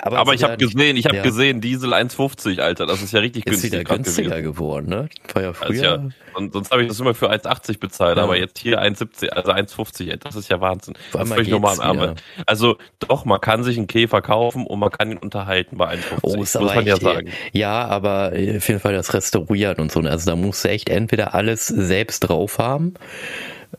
Aber, 0.02 0.20
aber 0.20 0.34
ich 0.34 0.44
habe 0.44 0.58
gesehen, 0.58 0.96
ich 0.96 1.06
habe 1.06 1.18
ja. 1.18 1.24
gesehen, 1.24 1.60
Diesel 1.60 1.94
1,50, 1.94 2.60
Alter, 2.60 2.86
das 2.86 3.02
ist 3.02 3.14
ja 3.14 3.20
richtig 3.20 3.46
ist 3.46 3.52
günstig. 3.52 3.74
Ist 3.74 3.80
wieder 3.80 3.96
günstiger 3.96 4.42
geworden, 4.42 4.88
ne? 4.88 5.10
War 5.34 5.42
ja 5.42 5.54
früher. 5.54 5.70
Also 5.70 5.84
ja, 5.84 6.10
und 6.36 6.54
sonst 6.54 6.72
habe 6.72 6.84
ich 6.84 6.88
das 6.88 7.00
immer 7.00 7.14
für 7.14 7.32
1,80 7.32 7.80
bezahlt, 7.80 8.18
ja. 8.18 8.24
aber 8.24 8.38
jetzt 8.38 8.60
hier 8.60 8.82
1,70, 8.82 9.30
also 9.30 9.52
1,50, 9.52 10.18
das 10.18 10.36
ist 10.36 10.50
ja 10.50 10.62
Wahnsinn. 10.62 10.94
Das 11.12 11.24
ist 11.24 11.34
völlig 11.34 11.50
normal. 11.50 11.80
Aber, 11.82 12.16
also 12.46 12.78
doch, 13.00 13.26
man 13.26 13.42
kann 13.42 13.64
sich 13.64 13.78
einen 13.78 13.88
Käfer 13.88 14.22
kaufen 14.22 14.66
und 14.66 14.80
man 14.80 14.92
kann 14.92 15.12
ihn 15.12 15.18
unterhalten 15.18 15.78
bei 15.78 15.96
1,50. 15.96 16.20
Oh, 16.22 16.36
muss 16.36 16.54
man 16.54 16.86
ja 16.86 16.98
sagen. 16.98 17.30
Ja, 17.52 17.86
aber 17.86 18.28
auf 18.28 18.68
jeden 18.68 18.80
Fall 18.80 18.94
das 18.94 19.14
Restaurieren 19.14 19.78
und 19.80 19.92
so. 19.92 20.00
Also 20.02 20.30
da 20.30 20.36
musst 20.36 20.64
du 20.64 20.70
echt 20.70 20.90
entweder 20.90 21.34
alles 21.34 21.68
selbst 21.68 22.22
drauf 22.22 22.60
haben 22.60 22.94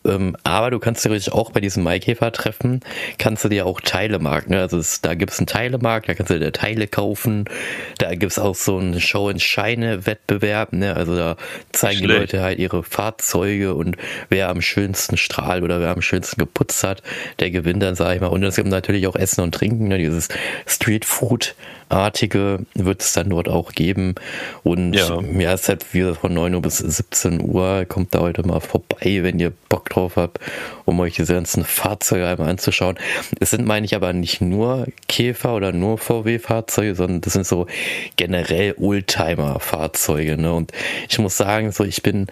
ähm, 0.05 0.37
aber 0.43 0.71
du 0.71 0.79
kannst 0.79 1.03
theoretisch 1.03 1.33
auch 1.33 1.51
bei 1.53 1.61
diesem 1.61 1.83
Maikäfer-Treffen, 1.85 2.81
kannst 3.19 3.45
du 3.45 3.49
dir 3.49 3.67
auch 3.67 3.81
Teile 3.81 4.19
marken. 4.19 4.53
Ne? 4.53 4.61
Also 4.61 4.79
es, 4.79 5.01
da 5.01 5.15
gibt 5.15 5.33
es 5.33 5.39
einen 5.39 5.47
Teilemarkt, 5.47 6.09
da 6.09 6.15
kannst 6.15 6.31
du 6.31 6.39
dir 6.39 6.53
Teile 6.53 6.87
kaufen. 6.87 7.45
Da 7.99 8.15
gibt 8.15 8.33
es 8.33 8.39
auch 8.39 8.55
so 8.55 8.79
einen 8.79 9.01
Show-and-Shine-Wettbewerb. 9.01 10.73
Ne? 10.73 10.95
Also 10.97 11.17
da 11.17 11.37
zeigen 11.73 11.99
Schlecht. 11.99 12.11
die 12.11 12.19
Leute 12.19 12.43
halt 12.43 12.59
ihre 12.59 12.83
Fahrzeuge 12.83 13.75
und 13.75 13.97
wer 14.29 14.49
am 14.49 14.61
schönsten 14.61 15.17
strahlt 15.17 15.63
oder 15.63 15.81
wer 15.81 15.91
am 15.91 16.03
schönsten 16.03 16.39
geputzt 16.41 16.83
hat, 16.85 17.03
der 17.39 17.51
gewinnt 17.51 17.83
dann, 17.83 17.95
sag 17.95 18.15
ich 18.15 18.21
mal. 18.21 18.29
Und 18.29 18.43
es 18.43 18.57
gibt 18.57 18.69
natürlich 18.69 19.07
auch 19.07 19.17
Essen 19.17 19.43
und 19.43 19.55
Trinken, 19.55 19.89
ne? 19.89 19.99
dieses 19.99 20.29
Street-Food 20.67 21.55
artige 21.93 22.61
wird 22.75 23.03
es 23.03 23.13
dann 23.13 23.31
dort 23.31 23.49
auch 23.49 23.73
geben. 23.73 24.15
Und 24.63 24.95
ja, 24.95 25.21
ja 25.21 25.53
es 25.53 25.63
ist 25.63 25.69
halt 25.69 25.95
wieder 25.95 26.15
von 26.15 26.35
9 26.35 26.55
Uhr 26.55 26.63
bis 26.63 26.79
17 26.79 27.41
Uhr. 27.41 27.85
Kommt 27.89 28.15
da 28.15 28.21
heute 28.21 28.47
mal 28.47 28.61
vorbei, 28.61 29.23
wenn 29.23 29.39
ihr 29.39 29.53
Bock 29.69 29.91
drauf 29.91 30.17
habt, 30.17 30.39
um 30.85 30.99
euch 31.01 31.15
diese 31.15 31.35
ganzen 31.35 31.65
Fahrzeuge 31.65 32.27
einmal 32.27 32.51
anzuschauen. 32.51 32.99
Es 33.41 33.51
sind, 33.51 33.67
meine 33.67 33.87
ich, 33.87 33.95
aber 33.95 34.13
nicht 34.13 34.41
nur 34.41 34.87
Käfer 35.09 35.55
oder 35.55 35.73
nur 35.73 35.99
VW-Fahrzeuge, 35.99 36.95
sondern 36.95 37.21
das 37.21 37.35
sind 37.35 37.47
so 37.47 37.67
generell 38.17 38.75
Oldtimer-Fahrzeuge. 38.79 40.37
Ne? 40.37 40.53
Und 40.53 40.73
ich 41.09 41.19
muss 41.19 41.37
sagen, 41.37 41.73
so 41.73 41.85
ich 41.85 42.03
bin 42.03 42.27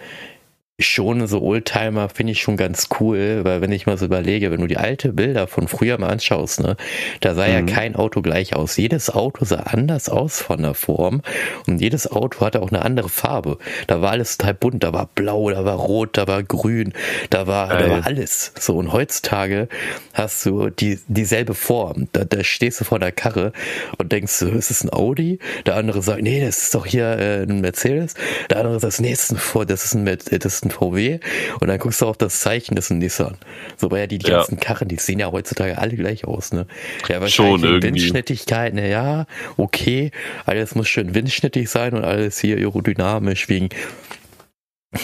schon 0.87 1.27
so 1.27 1.41
Oldtimer 1.41 2.09
finde 2.09 2.33
ich 2.33 2.41
schon 2.41 2.57
ganz 2.57 2.89
cool, 2.99 3.41
weil 3.43 3.61
wenn 3.61 3.71
ich 3.71 3.85
mal 3.85 3.97
so 3.97 4.05
überlege, 4.05 4.51
wenn 4.51 4.61
du 4.61 4.67
die 4.67 4.77
alte 4.77 5.13
Bilder 5.13 5.47
von 5.47 5.67
früher 5.67 5.97
mal 5.97 6.09
anschaust, 6.09 6.61
ne, 6.61 6.77
da 7.19 7.35
sah 7.35 7.47
mhm. 7.47 7.53
ja 7.53 7.61
kein 7.61 7.95
Auto 7.95 8.21
gleich 8.21 8.55
aus. 8.55 8.77
Jedes 8.77 9.09
Auto 9.09 9.45
sah 9.45 9.61
anders 9.61 10.09
aus 10.09 10.41
von 10.41 10.61
der 10.61 10.73
Form 10.73 11.21
und 11.67 11.81
jedes 11.81 12.11
Auto 12.11 12.45
hatte 12.45 12.61
auch 12.61 12.69
eine 12.69 12.83
andere 12.83 13.09
Farbe. 13.09 13.57
Da 13.87 14.01
war 14.01 14.11
alles 14.11 14.37
total 14.37 14.53
bunt, 14.53 14.83
da 14.83 14.93
war 14.93 15.09
blau, 15.13 15.49
da 15.49 15.65
war 15.65 15.75
rot, 15.75 16.17
da 16.17 16.27
war 16.27 16.43
grün, 16.43 16.93
da 17.29 17.47
war, 17.47 17.69
da 17.69 17.89
war 17.89 18.05
alles. 18.05 18.53
So 18.59 18.77
und 18.77 18.91
heutzutage 18.93 19.67
hast 20.13 20.45
du 20.45 20.69
die 20.69 20.99
dieselbe 21.07 21.53
Form. 21.53 22.07
Da, 22.11 22.25
da 22.25 22.43
stehst 22.43 22.81
du 22.81 22.85
vor 22.85 22.99
der 22.99 23.11
Karre 23.11 23.53
und 23.97 24.11
denkst, 24.11 24.41
ist 24.41 24.71
es 24.71 24.83
ein 24.83 24.91
Audi? 24.91 25.39
Der 25.65 25.75
andere 25.75 26.01
sagt, 26.01 26.21
nee, 26.21 26.43
das 26.43 26.63
ist 26.63 26.75
doch 26.75 26.85
hier 26.85 27.17
äh, 27.17 27.43
ein 27.43 27.61
Mercedes. 27.61 28.15
Der 28.49 28.57
andere 28.57 28.79
sagt, 28.79 28.99
nee, 28.99 29.11
das 29.11 29.29
ist 29.29 29.31
ein, 29.31 29.67
das 29.67 29.85
ist 29.85 29.95
ein, 29.95 30.05
das 30.05 30.45
ist 30.45 30.65
ein 30.65 30.70
ein 30.71 30.75
VW 30.75 31.19
und 31.59 31.67
dann 31.67 31.77
guckst 31.79 32.01
du 32.01 32.07
auf 32.07 32.17
das 32.17 32.39
Zeichen, 32.39 32.75
das 32.75 32.85
ist 32.85 32.91
ein 32.91 32.99
Nissan. 32.99 33.37
So, 33.77 33.91
weil 33.91 34.01
ja 34.01 34.07
die 34.07 34.19
ganzen 34.19 34.55
ja. 34.55 34.61
Karren, 34.61 34.87
die 34.87 34.97
sehen 34.97 35.19
ja 35.19 35.31
heutzutage 35.31 35.77
alle 35.77 35.95
gleich 35.95 36.25
aus, 36.25 36.51
ne? 36.51 36.67
Ja, 37.07 37.25
Schon 37.27 37.63
irgendwie. 37.63 37.87
Windschnittigkeit, 37.87 38.73
na 38.73 38.85
ja, 38.85 39.25
okay, 39.57 40.11
alles 40.45 40.75
muss 40.75 40.87
schön 40.87 41.13
windschnittig 41.13 41.69
sein 41.69 41.93
und 41.93 42.03
alles 42.03 42.39
hier 42.39 42.57
aerodynamisch 42.57 43.49
wegen 43.49 43.69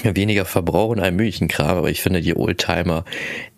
weniger 0.03 0.45
Verbrauch 0.45 0.89
und 0.89 0.99
allem 0.99 1.15
möglichen 1.15 1.47
Kram, 1.47 1.77
aber 1.77 1.89
ich 1.89 2.01
finde 2.01 2.21
die 2.21 2.35
Oldtimer 2.35 3.05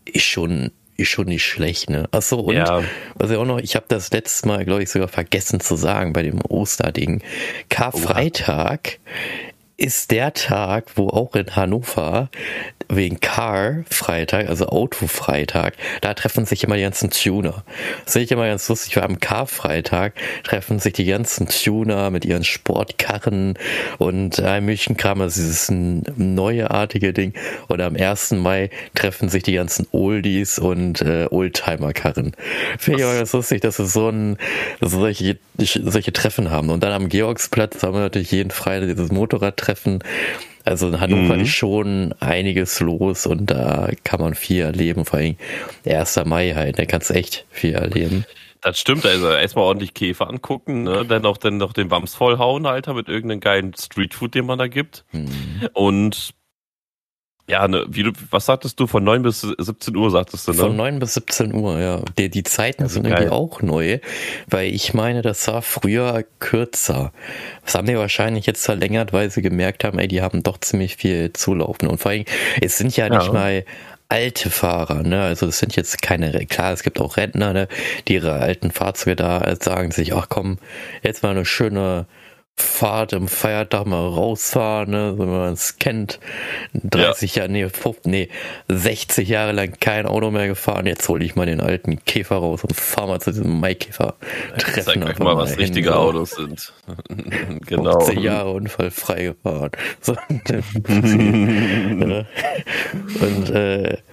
ist 0.05 0.25
schon 0.25 0.71
ist 0.99 1.07
schon 1.07 1.27
nicht 1.27 1.45
schlecht, 1.45 1.89
ne? 1.89 2.07
Achso, 2.11 2.39
und 2.39 2.55
ja. 2.55 2.83
was 3.15 3.31
ich 3.31 3.37
auch 3.37 3.45
noch, 3.45 3.59
ich 3.59 3.75
habe 3.75 3.85
das 3.87 4.11
letztes 4.11 4.45
Mal, 4.45 4.65
glaube 4.65 4.83
ich, 4.83 4.89
sogar 4.89 5.07
vergessen 5.07 5.61
zu 5.61 5.77
sagen 5.77 6.11
bei 6.11 6.23
dem 6.23 6.41
Osterding. 6.41 7.23
Karfreitag 7.69 8.99
ist 9.79 10.11
der 10.11 10.33
Tag, 10.33 10.97
wo 10.97 11.09
auch 11.09 11.35
in 11.35 11.55
Hannover 11.55 12.29
wegen 12.89 13.19
Car 13.19 13.83
Freitag, 13.89 14.49
also 14.49 14.67
Auto 14.67 15.07
Freitag, 15.07 15.75
da 16.01 16.13
treffen 16.15 16.45
sich 16.45 16.63
immer 16.63 16.75
die 16.75 16.81
ganzen 16.81 17.11
Tuner. 17.11 17.63
Das 18.03 18.13
finde 18.13 18.25
ich 18.25 18.31
immer 18.31 18.47
ganz 18.47 18.67
lustig, 18.67 18.95
weil 18.95 19.03
am 19.03 19.19
Car 19.19 19.45
Freitag 19.47 20.13
treffen 20.43 20.79
sich 20.79 20.93
die 20.93 21.05
ganzen 21.05 21.47
Tuner 21.47 22.09
mit 22.09 22.25
ihren 22.25 22.43
Sportkarren 22.43 23.57
und 23.99 24.39
allem 24.39 24.65
möglichen 24.65 24.97
Kram, 24.97 25.21
also 25.21 25.39
dieses 25.39 25.69
neuartige 25.69 27.13
Ding. 27.13 27.33
Und 27.67 27.79
am 27.81 27.95
1. 27.95 28.31
Mai 28.31 28.71
treffen 28.95 29.29
sich 29.29 29.43
die 29.43 29.53
ganzen 29.53 29.87
Oldies 29.91 30.57
und 30.57 31.01
äh, 31.01 31.27
Oldtimer-Karren. 31.29 32.33
Finde 32.79 32.99
ich 32.99 33.05
immer 33.05 33.15
ganz 33.15 33.33
lustig, 33.33 33.61
dass 33.61 33.77
wir 33.77 33.85
so 33.85 34.09
ein, 34.09 34.37
solche, 34.81 35.37
solche 35.57 36.11
Treffen 36.11 36.49
haben. 36.49 36.69
Und 36.69 36.81
dann 36.81 36.91
am 36.91 37.09
Georgsplatz 37.09 37.83
haben 37.83 37.93
wir 37.93 38.01
natürlich 38.01 38.31
jeden 38.31 38.51
Freitag 38.51 38.89
dieses 38.89 39.11
Motorradtreffen 39.11 40.03
also 40.69 40.87
in 40.87 40.99
Hannover 40.99 41.35
mhm. 41.35 41.41
ist 41.41 41.49
schon 41.49 42.13
einiges 42.19 42.79
los 42.79 43.25
und 43.25 43.47
da 43.47 43.89
kann 44.03 44.21
man 44.21 44.35
viel 44.35 44.61
erleben, 44.61 45.03
vor 45.03 45.19
allem 45.19 45.35
1. 45.85 46.21
Mai 46.25 46.53
halt, 46.53 46.77
da 46.77 46.85
kannst 46.85 47.09
du 47.09 47.15
echt 47.15 47.45
viel 47.49 47.73
erleben. 47.73 48.23
Das 48.61 48.79
stimmt, 48.79 49.05
also 49.05 49.31
erstmal 49.31 49.65
ordentlich 49.65 49.93
Käfer 49.93 50.29
angucken, 50.29 50.83
ne? 50.83 51.05
dann 51.05 51.25
auch 51.25 51.37
dann 51.37 51.57
noch 51.57 51.73
den 51.73 51.89
Wams 51.89 52.13
vollhauen, 52.13 52.65
Alter, 52.65 52.93
mit 52.93 53.07
irgendeinem 53.07 53.39
geilen 53.39 53.73
Streetfood, 53.73 54.35
den 54.35 54.45
man 54.45 54.59
da 54.59 54.67
gibt. 54.67 55.05
Mhm. 55.11 55.69
Und 55.73 56.35
ja, 57.49 57.67
ne, 57.67 57.85
wie 57.89 58.03
du, 58.03 58.11
was 58.29 58.45
sagtest 58.45 58.79
du? 58.79 58.85
Von 58.87 59.03
9 59.03 59.23
bis 59.23 59.41
17 59.41 59.95
Uhr 59.95 60.11
sagtest 60.11 60.47
du, 60.47 60.51
ne? 60.51 60.57
Von 60.57 60.75
9 60.75 60.99
bis 60.99 61.15
17 61.15 61.53
Uhr, 61.53 61.79
ja. 61.79 62.01
Die, 62.17 62.29
die 62.29 62.43
Zeiten 62.43 62.87
sind 62.87 63.03
geil. 63.03 63.13
irgendwie 63.13 63.31
auch 63.31 63.61
neu, 63.61 63.99
weil 64.47 64.73
ich 64.73 64.93
meine, 64.93 65.21
das 65.21 65.47
war 65.47 65.61
früher 65.61 66.23
kürzer. 66.39 67.11
Das 67.65 67.75
haben 67.75 67.87
die 67.87 67.97
wahrscheinlich 67.97 68.45
jetzt 68.45 68.63
verlängert, 68.63 69.13
weil 69.13 69.31
sie 69.31 69.41
gemerkt 69.41 69.83
haben, 69.83 69.97
ey, 69.97 70.07
die 70.07 70.21
haben 70.21 70.43
doch 70.43 70.59
ziemlich 70.59 70.95
viel 70.95 71.33
zulaufen. 71.33 71.87
Und 71.87 71.99
vor 71.99 72.11
allem, 72.11 72.25
es 72.61 72.77
sind 72.77 72.95
ja 72.95 73.09
nicht 73.09 73.27
ja. 73.27 73.33
mal 73.33 73.65
alte 74.09 74.49
Fahrer, 74.49 75.03
ne? 75.03 75.21
Also 75.21 75.47
es 75.47 75.59
sind 75.59 75.75
jetzt 75.75 76.01
keine, 76.01 76.45
klar, 76.45 76.73
es 76.73 76.83
gibt 76.83 76.99
auch 76.99 77.17
Rentner, 77.17 77.53
ne, 77.53 77.67
die 78.07 78.15
ihre 78.15 78.33
alten 78.33 78.71
Fahrzeuge 78.71 79.15
da 79.15 79.55
sagen 79.59 79.91
sich, 79.91 80.13
ach 80.13 80.27
komm, 80.29 80.57
jetzt 81.03 81.23
mal 81.23 81.29
eine 81.29 81.45
schöne 81.45 82.05
Fahrt 82.61 83.13
im 83.13 83.27
Feiertag 83.27 83.85
mal 83.85 84.07
rausfahren, 84.07 84.89
ne, 84.91 85.15
wenn 85.17 85.29
man 85.29 85.53
es 85.53 85.77
kennt. 85.79 86.19
30 86.73 87.35
ja. 87.35 87.41
Jahre, 87.43 87.51
nee, 87.51 87.69
50, 87.69 88.05
nee, 88.05 88.29
60 88.67 89.27
Jahre 89.29 89.51
lang 89.51 89.73
kein 89.79 90.05
Auto 90.05 90.31
mehr 90.31 90.47
gefahren. 90.47 90.85
Jetzt 90.85 91.07
hole 91.09 91.23
ich 91.23 91.35
mal 91.35 91.45
den 91.45 91.61
alten 91.61 92.03
Käfer 92.05 92.37
raus 92.37 92.63
und 92.63 92.75
fahre 92.75 93.07
mal 93.07 93.21
zu 93.21 93.31
diesem 93.31 93.59
Maikäfer. 93.59 94.15
Treffen 94.57 95.01
Zeig 95.01 95.05
euch 95.05 95.19
mal, 95.19 95.37
was 95.37 95.57
richtige 95.57 95.95
Autos 95.95 96.31
sind. 96.31 96.73
genau. 97.65 97.99
50 97.99 98.19
Jahre 98.23 98.51
unfallfrei 98.51 99.23
gefahren. 99.23 99.71
So, 100.01 100.15
und 103.21 103.49
äh, 103.49 103.97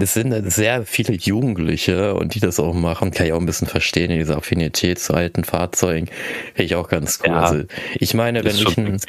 es 0.00 0.14
sind 0.14 0.50
sehr 0.52 0.86
viele 0.86 1.14
Jugendliche 1.14 2.14
und 2.14 2.34
die 2.34 2.40
das 2.40 2.60
auch 2.60 2.74
machen, 2.74 3.10
kann 3.10 3.26
ich 3.26 3.32
auch 3.32 3.40
ein 3.40 3.46
bisschen 3.46 3.66
verstehen, 3.66 4.10
diese 4.10 4.36
Affinität 4.36 5.00
zu 5.00 5.14
alten 5.14 5.44
Fahrzeugen, 5.44 6.06
finde 6.54 6.62
ich 6.62 6.74
auch 6.76 6.88
ganz 6.88 7.20
cool. 7.22 7.30
Ja, 7.30 7.40
also 7.40 7.64
ich 7.94 8.14
meine, 8.14 8.44
wenn 8.44 8.54
ich 8.54 8.78
ein, 8.78 9.00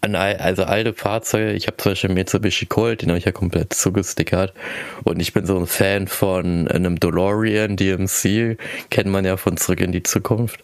ein, 0.00 0.14
also 0.14 0.64
alte 0.64 0.94
Fahrzeuge, 0.94 1.52
ich 1.52 1.66
habe 1.66 1.76
zum 1.76 1.92
Beispiel 1.92 2.10
Mitsubishi 2.10 2.66
Colt, 2.66 3.02
den 3.02 3.08
habe 3.08 3.18
ich 3.18 3.24
ja 3.24 3.32
komplett 3.32 3.74
zugestickert 3.74 4.54
und 5.02 5.18
ich 5.20 5.32
bin 5.32 5.44
so 5.44 5.58
ein 5.58 5.66
Fan 5.66 6.06
von 6.06 6.68
einem 6.68 7.00
DeLorean 7.00 7.76
DMC, 7.76 8.58
kennt 8.90 9.08
man 9.08 9.24
ja 9.24 9.36
von 9.36 9.56
Zurück 9.56 9.80
in 9.80 9.90
die 9.90 10.04
Zukunft. 10.04 10.62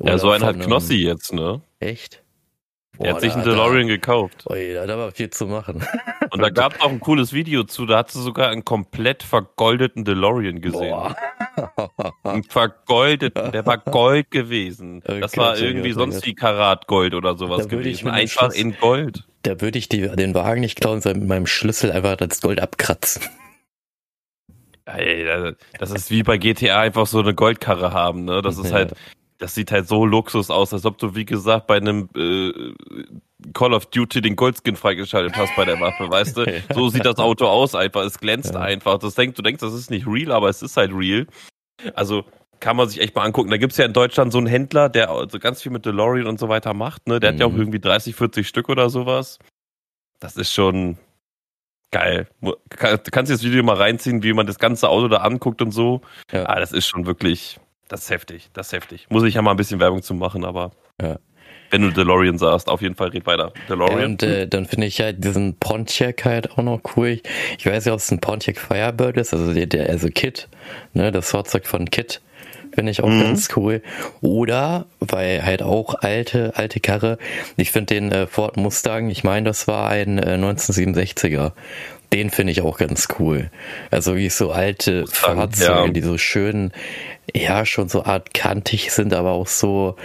Oder 0.00 0.12
ja, 0.12 0.18
so 0.18 0.30
ein 0.30 0.42
hat 0.42 0.58
Knossi 0.58 0.96
jetzt, 0.96 1.32
ne? 1.32 1.60
Echt? 1.78 2.20
Boah, 2.98 3.06
er 3.06 3.14
hat 3.14 3.20
sich 3.20 3.32
einen 3.32 3.44
DeLorean 3.44 3.86
da, 3.86 3.94
gekauft. 3.94 4.44
Ui, 4.50 4.74
da 4.74 4.82
hat 4.82 4.90
aber 4.90 5.12
viel 5.12 5.30
zu 5.30 5.46
machen. 5.46 5.86
Und 6.30 6.42
da 6.42 6.50
gab 6.50 6.74
es 6.74 6.80
auch 6.80 6.90
ein 6.90 6.98
cooles 6.98 7.32
Video 7.32 7.62
zu, 7.62 7.86
da 7.86 7.98
hat 7.98 8.10
sie 8.10 8.20
sogar 8.20 8.50
einen 8.50 8.64
komplett 8.64 9.22
vergoldeten 9.22 10.04
DeLorean 10.04 10.60
gesehen. 10.60 10.90
Boah. 10.90 11.16
Einen 12.22 12.44
vergoldeten, 12.44 13.50
der 13.50 13.66
war 13.66 13.78
Gold 13.78 14.30
gewesen. 14.30 15.02
Das 15.04 15.36
war 15.36 15.58
irgendwie 15.58 15.90
sonst 15.90 16.24
wie 16.24 16.34
Karatgold 16.34 17.14
oder 17.14 17.36
sowas 17.36 17.68
gewesen. 17.68 18.08
Einfach 18.08 18.52
in 18.52 18.76
Gold. 18.78 19.24
Da 19.42 19.60
würde 19.60 19.78
ich 19.78 19.88
die, 19.88 20.02
den 20.08 20.34
Wagen 20.34 20.60
nicht 20.60 20.80
klauen, 20.80 21.00
sondern 21.00 21.20
mit 21.20 21.28
meinem 21.28 21.46
Schlüssel 21.46 21.90
einfach 21.90 22.16
das 22.16 22.40
Gold 22.40 22.60
abkratzen. 22.60 23.22
Ey, 24.84 25.54
das 25.78 25.90
ist 25.90 26.10
wie 26.10 26.22
bei 26.22 26.38
GTA 26.38 26.80
einfach 26.80 27.06
so 27.06 27.18
eine 27.20 27.34
Goldkarre 27.34 27.92
haben, 27.92 28.24
ne? 28.24 28.40
Das 28.40 28.56
ist 28.56 28.72
halt, 28.72 28.94
das 29.38 29.54
sieht 29.54 29.70
halt 29.70 29.86
so 29.88 30.04
Luxus 30.04 30.50
aus, 30.50 30.72
als 30.72 30.84
ob 30.84 30.98
du, 30.98 31.14
wie 31.14 31.24
gesagt, 31.24 31.68
bei 31.68 31.76
einem 31.76 32.08
äh, 32.16 32.52
Call 33.54 33.72
of 33.72 33.86
Duty 33.86 34.20
den 34.20 34.34
Goldskin 34.34 34.74
freigeschaltet 34.74 35.36
hast 35.36 35.54
bei 35.56 35.64
der 35.64 35.80
Waffe, 35.80 36.10
weißt 36.10 36.36
du? 36.36 36.44
So 36.74 36.88
sieht 36.88 37.06
das 37.06 37.18
Auto 37.18 37.46
aus 37.46 37.74
einfach, 37.74 38.04
es 38.04 38.18
glänzt 38.18 38.54
ja. 38.54 38.60
einfach. 38.60 38.98
Das 38.98 39.14
denk, 39.14 39.36
du 39.36 39.42
denkst, 39.42 39.60
das 39.60 39.74
ist 39.74 39.90
nicht 39.90 40.06
real, 40.06 40.32
aber 40.32 40.48
es 40.48 40.60
ist 40.62 40.76
halt 40.76 40.92
real. 40.92 41.26
Also 41.94 42.24
kann 42.60 42.76
man 42.76 42.88
sich 42.88 43.00
echt 43.00 43.14
mal 43.14 43.22
angucken. 43.22 43.50
Da 43.50 43.56
gibt's 43.56 43.76
ja 43.76 43.84
in 43.84 43.92
Deutschland 43.92 44.32
so 44.32 44.38
einen 44.38 44.48
Händler, 44.48 44.88
der 44.88 45.10
also 45.10 45.38
ganz 45.38 45.62
viel 45.62 45.70
mit 45.70 45.86
DeLorean 45.86 46.26
und 46.26 46.40
so 46.40 46.48
weiter 46.48 46.74
macht, 46.74 47.06
ne? 47.06 47.20
Der 47.20 47.30
mhm. 47.30 47.34
hat 47.34 47.40
ja 47.40 47.46
auch 47.46 47.52
mhm. 47.52 47.60
irgendwie 47.60 47.80
30, 47.80 48.16
40 48.16 48.48
Stück 48.48 48.68
oder 48.68 48.90
sowas. 48.90 49.38
Das 50.18 50.36
ist 50.36 50.52
schon 50.52 50.98
geil. 51.92 52.28
Du 52.40 52.56
kannst 52.72 53.30
dir 53.30 53.34
das 53.34 53.44
Video 53.44 53.62
mal 53.62 53.76
reinziehen, 53.76 54.24
wie 54.24 54.32
man 54.32 54.48
das 54.48 54.58
ganze 54.58 54.88
Auto 54.88 55.06
da 55.06 55.18
anguckt 55.18 55.62
und 55.62 55.70
so. 55.70 56.00
Ja. 56.32 56.46
Ah, 56.46 56.58
das 56.58 56.72
ist 56.72 56.88
schon 56.88 57.06
wirklich 57.06 57.60
Das 57.88 58.02
ist 58.02 58.10
heftig, 58.10 58.50
das 58.52 58.68
ist 58.68 58.72
heftig. 58.74 59.06
Muss 59.08 59.24
ich 59.24 59.34
ja 59.34 59.42
mal 59.42 59.52
ein 59.52 59.56
bisschen 59.56 59.80
Werbung 59.80 60.02
zu 60.02 60.14
machen, 60.14 60.44
aber 60.44 60.72
Ja. 61.00 61.18
wenn 61.70 61.82
du 61.82 61.90
DeLorean 61.90 62.38
sagst, 62.38 62.68
auf 62.68 62.82
jeden 62.82 62.94
Fall 62.94 63.08
red 63.08 63.26
weiter. 63.26 63.52
DeLorean. 63.68 64.04
Und 64.12 64.22
äh, 64.22 64.46
dann 64.46 64.66
finde 64.66 64.86
ich 64.86 65.00
halt 65.00 65.22
diesen 65.24 65.56
Pontiac 65.58 66.24
halt 66.24 66.52
auch 66.52 66.62
noch 66.62 66.80
cool. 66.96 67.08
Ich, 67.08 67.22
ich 67.58 67.66
weiß 67.66 67.84
nicht, 67.86 67.92
ob 67.92 67.98
es 68.00 68.10
ein 68.10 68.20
Pontiac 68.20 68.58
Firebird 68.58 69.16
ist, 69.16 69.32
also 69.34 69.52
der, 69.54 69.66
der 69.66 69.88
also 69.88 70.08
Kit, 70.08 70.48
ne, 70.92 71.10
das 71.12 71.30
Fahrzeug 71.30 71.66
von 71.66 71.90
Kit. 71.90 72.20
Finde 72.74 72.92
ich 72.92 73.02
auch 73.02 73.08
Mhm. 73.08 73.22
ganz 73.22 73.48
cool. 73.56 73.82
Oder, 74.20 74.84
weil 75.00 75.42
halt 75.44 75.62
auch 75.62 75.94
alte, 75.96 76.52
alte 76.56 76.80
Karre, 76.80 77.16
ich 77.56 77.70
finde 77.72 77.94
den 77.94 78.12
äh, 78.12 78.26
Ford 78.26 78.56
Mustang, 78.58 79.08
ich 79.08 79.24
meine, 79.24 79.48
das 79.48 79.66
war 79.66 79.88
ein 79.88 80.18
äh, 80.18 80.34
1967er. 80.36 81.52
Den 82.12 82.30
finde 82.30 82.52
ich 82.52 82.62
auch 82.62 82.78
ganz 82.78 83.08
cool. 83.18 83.50
Also 83.90 84.16
wie 84.16 84.30
so 84.30 84.50
alte 84.50 85.06
Fahrzeuge, 85.06 85.86
ja. 85.86 85.88
die 85.88 86.00
so 86.00 86.16
schön, 86.18 86.72
ja, 87.34 87.66
schon 87.66 87.88
so 87.88 88.04
art 88.04 88.32
kantig 88.32 88.90
sind, 88.92 89.12
aber 89.12 89.32
auch 89.32 89.46
so, 89.48 89.96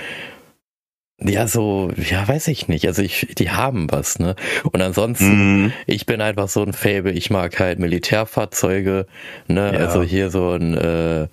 ja, 1.21 1.47
so, 1.47 1.91
ja, 1.95 2.27
weiß 2.27 2.49
ich 2.49 2.67
nicht. 2.67 2.85
Also 2.87 3.01
ich, 3.01 3.27
die 3.37 3.51
haben 3.51 3.89
was, 3.89 4.19
ne? 4.19 4.35
Und 4.71 4.81
ansonsten, 4.81 5.63
Mhm. 5.63 5.73
ich 5.85 6.05
bin 6.05 6.19
einfach 6.19 6.49
so 6.49 6.63
ein 6.63 6.73
Fable, 6.73 7.13
ich 7.13 7.29
mag 7.29 7.57
halt 7.59 7.79
Militärfahrzeuge, 7.79 9.07
ne? 9.47 9.71
Ja. 9.73 9.79
Also 9.79 10.03
hier 10.03 10.29
so 10.29 10.51
ein, 10.51 10.75
äh, 10.75 11.27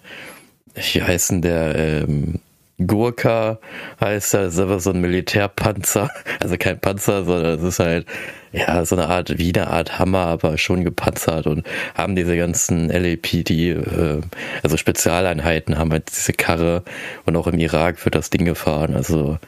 wie 0.76 1.02
heißt 1.02 1.30
denn 1.32 1.42
der, 1.42 1.74
ähm, 1.74 2.38
Gurka 2.87 3.59
heißt 4.01 4.35
er, 4.35 4.47
ist 4.47 4.59
aber 4.59 4.81
so 4.81 4.91
ein 4.91 5.01
Militärpanzer. 5.01 6.11
Also 6.41 6.57
kein 6.57 6.81
Panzer, 6.81 7.24
sondern 7.24 7.59
es 7.59 7.62
ist 7.62 7.78
halt, 7.81 8.07
ja, 8.53 8.85
so 8.85 8.97
eine 8.97 9.09
Art, 9.09 9.39
wie 9.39 9.53
eine 9.55 9.68
Art 9.68 9.99
Hammer, 9.99 10.26
aber 10.26 10.57
schon 10.59 10.85
gepanzert 10.85 11.47
und 11.47 11.66
haben 11.95 12.16
diese 12.16 12.37
ganzen 12.37 12.89
LAPD, 12.89 13.72
äh, 13.72 14.20
also 14.62 14.76
Spezialeinheiten 14.76 15.78
haben 15.78 15.93
halt 15.93 16.11
diese 16.11 16.33
Karre 16.33 16.83
und 17.26 17.37
auch 17.37 17.47
im 17.47 17.59
Irak 17.59 18.05
wird 18.05 18.14
das 18.14 18.31
Ding 18.31 18.45
gefahren. 18.45 18.95
Also 18.95 19.39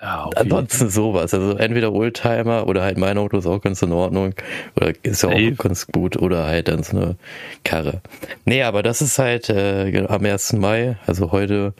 Ja, 0.00 0.28
ansonsten 0.36 0.90
sowas. 0.90 1.32
Also 1.32 1.56
entweder 1.56 1.92
Oldtimer 1.92 2.66
oder 2.66 2.82
halt 2.82 2.98
mein 2.98 3.16
Auto 3.16 3.38
ist 3.38 3.46
auch 3.46 3.60
ganz 3.60 3.80
in 3.80 3.92
Ordnung. 3.92 4.34
Oder 4.76 4.92
ist 5.02 5.22
ja 5.22 5.30
auch 5.30 5.56
ganz 5.56 5.86
gut. 5.86 6.16
Oder 6.16 6.44
halt 6.44 6.68
dann 6.68 6.82
so 6.82 6.96
eine 6.96 7.16
Karre. 7.64 8.02
Nee, 8.44 8.62
aber 8.62 8.82
das 8.82 9.00
ist 9.00 9.18
halt 9.18 9.48
äh, 9.48 9.90
genau, 9.90 10.08
am 10.08 10.24
1. 10.24 10.54
Mai, 10.54 10.98
also 11.06 11.32
heute, 11.32 11.72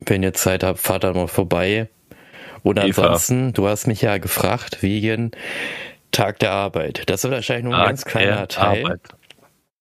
wenn 0.00 0.24
ihr 0.24 0.34
Zeit 0.34 0.64
habt, 0.64 0.80
fahrt 0.80 1.04
da 1.04 1.12
mal 1.12 1.28
vorbei. 1.28 1.88
Und 2.64 2.78
Eva. 2.78 3.02
ansonsten, 3.02 3.52
du 3.52 3.68
hast 3.68 3.86
mich 3.86 4.02
ja 4.02 4.18
gefragt 4.18 4.82
wegen 4.82 5.30
Tag 6.10 6.40
der 6.40 6.50
Arbeit. 6.50 7.04
Das 7.06 7.22
wird 7.22 7.32
wahrscheinlich 7.32 7.64
nur 7.64 7.74
ein 7.74 7.80
Tag 7.80 7.88
ganz 7.90 8.04
kleiner 8.04 8.48
Teil. 8.48 8.84
Arbeit. 8.84 9.00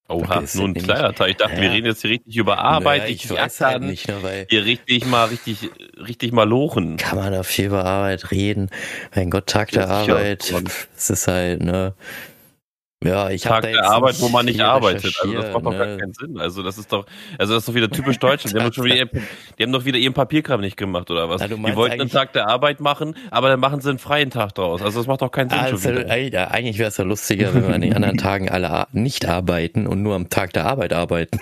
Oha, 0.09 0.37
Okay, 0.39 0.47
nur 0.53 0.69
ein 0.69 0.73
kleiner 0.73 1.13
Teil. 1.13 1.31
Ich 1.31 1.37
dachte, 1.37 1.57
wir 1.57 1.65
Ja. 1.65 1.71
reden 1.71 1.87
jetzt 1.87 2.01
hier 2.01 2.11
richtig 2.11 2.37
über 2.37 2.59
Arbeit, 2.59 2.99
Naja, 2.99 3.03
richtig 3.09 3.25
ich 3.25 3.31
weiß 3.37 3.59
halt 3.61 3.75
ackern, 3.75 3.87
nicht, 3.87 4.07
ne, 4.07 4.23
weil 4.23 4.47
hier 4.49 4.63
richtig 4.65 5.05
mal, 5.05 5.25
richtig, 5.25 5.69
richtig 5.97 6.31
mal 6.31 6.47
lochen. 6.47 6.95
kann 6.97 7.17
man 7.17 7.33
da 7.33 7.43
viel 7.43 7.65
über 7.65 7.83
Arbeit 7.83 8.31
reden. 8.31 8.69
Mein 9.15 9.29
Gott, 9.29 9.47
Tag 9.47 9.71
der. 9.71 9.89
Arbeit, 9.89 10.49
es 10.95 11.09
ist 11.09 11.27
halt, 11.27 11.61
ne. 11.61 11.93
Ja, 13.03 13.29
ich 13.29 13.43
Tag 13.43 13.61
der 13.61 13.83
Arbeit, 13.83 14.19
wo 14.21 14.27
man 14.27 14.45
nicht 14.45 14.59
arbeitet. 14.59 15.15
Also 15.21 15.33
das 15.33 15.53
macht 15.53 15.65
doch 15.65 15.71
gar 15.71 15.85
ne. 15.85 15.97
keinen 15.97 16.13
Sinn. 16.13 16.39
Also 16.39 16.63
das 16.63 16.79
ist 16.79 16.91
doch, 16.91 17.05
also 17.37 17.53
das 17.53 17.61
ist 17.61 17.69
doch 17.69 17.75
wieder 17.75 17.91
typisch 17.91 18.17
Deutschland. 18.17 18.55
Die 18.55 18.59
haben, 18.59 18.69
doch 18.69 18.73
schon 18.73 18.85
wieder, 18.85 19.05
die 19.05 19.63
haben 19.63 19.71
doch 19.71 19.85
wieder 19.85 19.99
ihren 19.99 20.15
Papierkram 20.15 20.61
nicht 20.61 20.77
gemacht 20.77 21.11
oder 21.11 21.29
was? 21.29 21.39
Na, 21.41 21.47
die 21.47 21.75
wollten 21.75 22.01
einen 22.01 22.09
Tag 22.09 22.33
der 22.33 22.47
Arbeit 22.47 22.79
machen, 22.79 23.15
aber 23.29 23.49
dann 23.49 23.59
machen 23.59 23.81
sie 23.81 23.89
einen 23.89 23.99
freien 23.99 24.31
Tag 24.31 24.55
draus. 24.55 24.81
Also 24.81 24.99
das 24.99 25.07
macht 25.07 25.21
doch 25.21 25.31
keinen 25.31 25.77
Sinn 25.77 25.97
ey, 25.97 26.31
ja, 26.33 26.47
eigentlich 26.47 26.79
wäre 26.79 26.89
es 26.89 26.97
ja 26.97 27.03
lustiger, 27.03 27.53
wenn 27.53 27.67
wir 27.67 27.75
an 27.75 27.81
den 27.81 27.93
anderen 27.93 28.17
Tagen 28.17 28.49
alle 28.49 28.87
nicht 28.93 29.27
arbeiten 29.27 29.85
und 29.85 30.01
nur 30.01 30.15
am 30.15 30.29
Tag 30.29 30.53
der 30.53 30.65
Arbeit 30.65 30.91
arbeiten. 30.91 31.39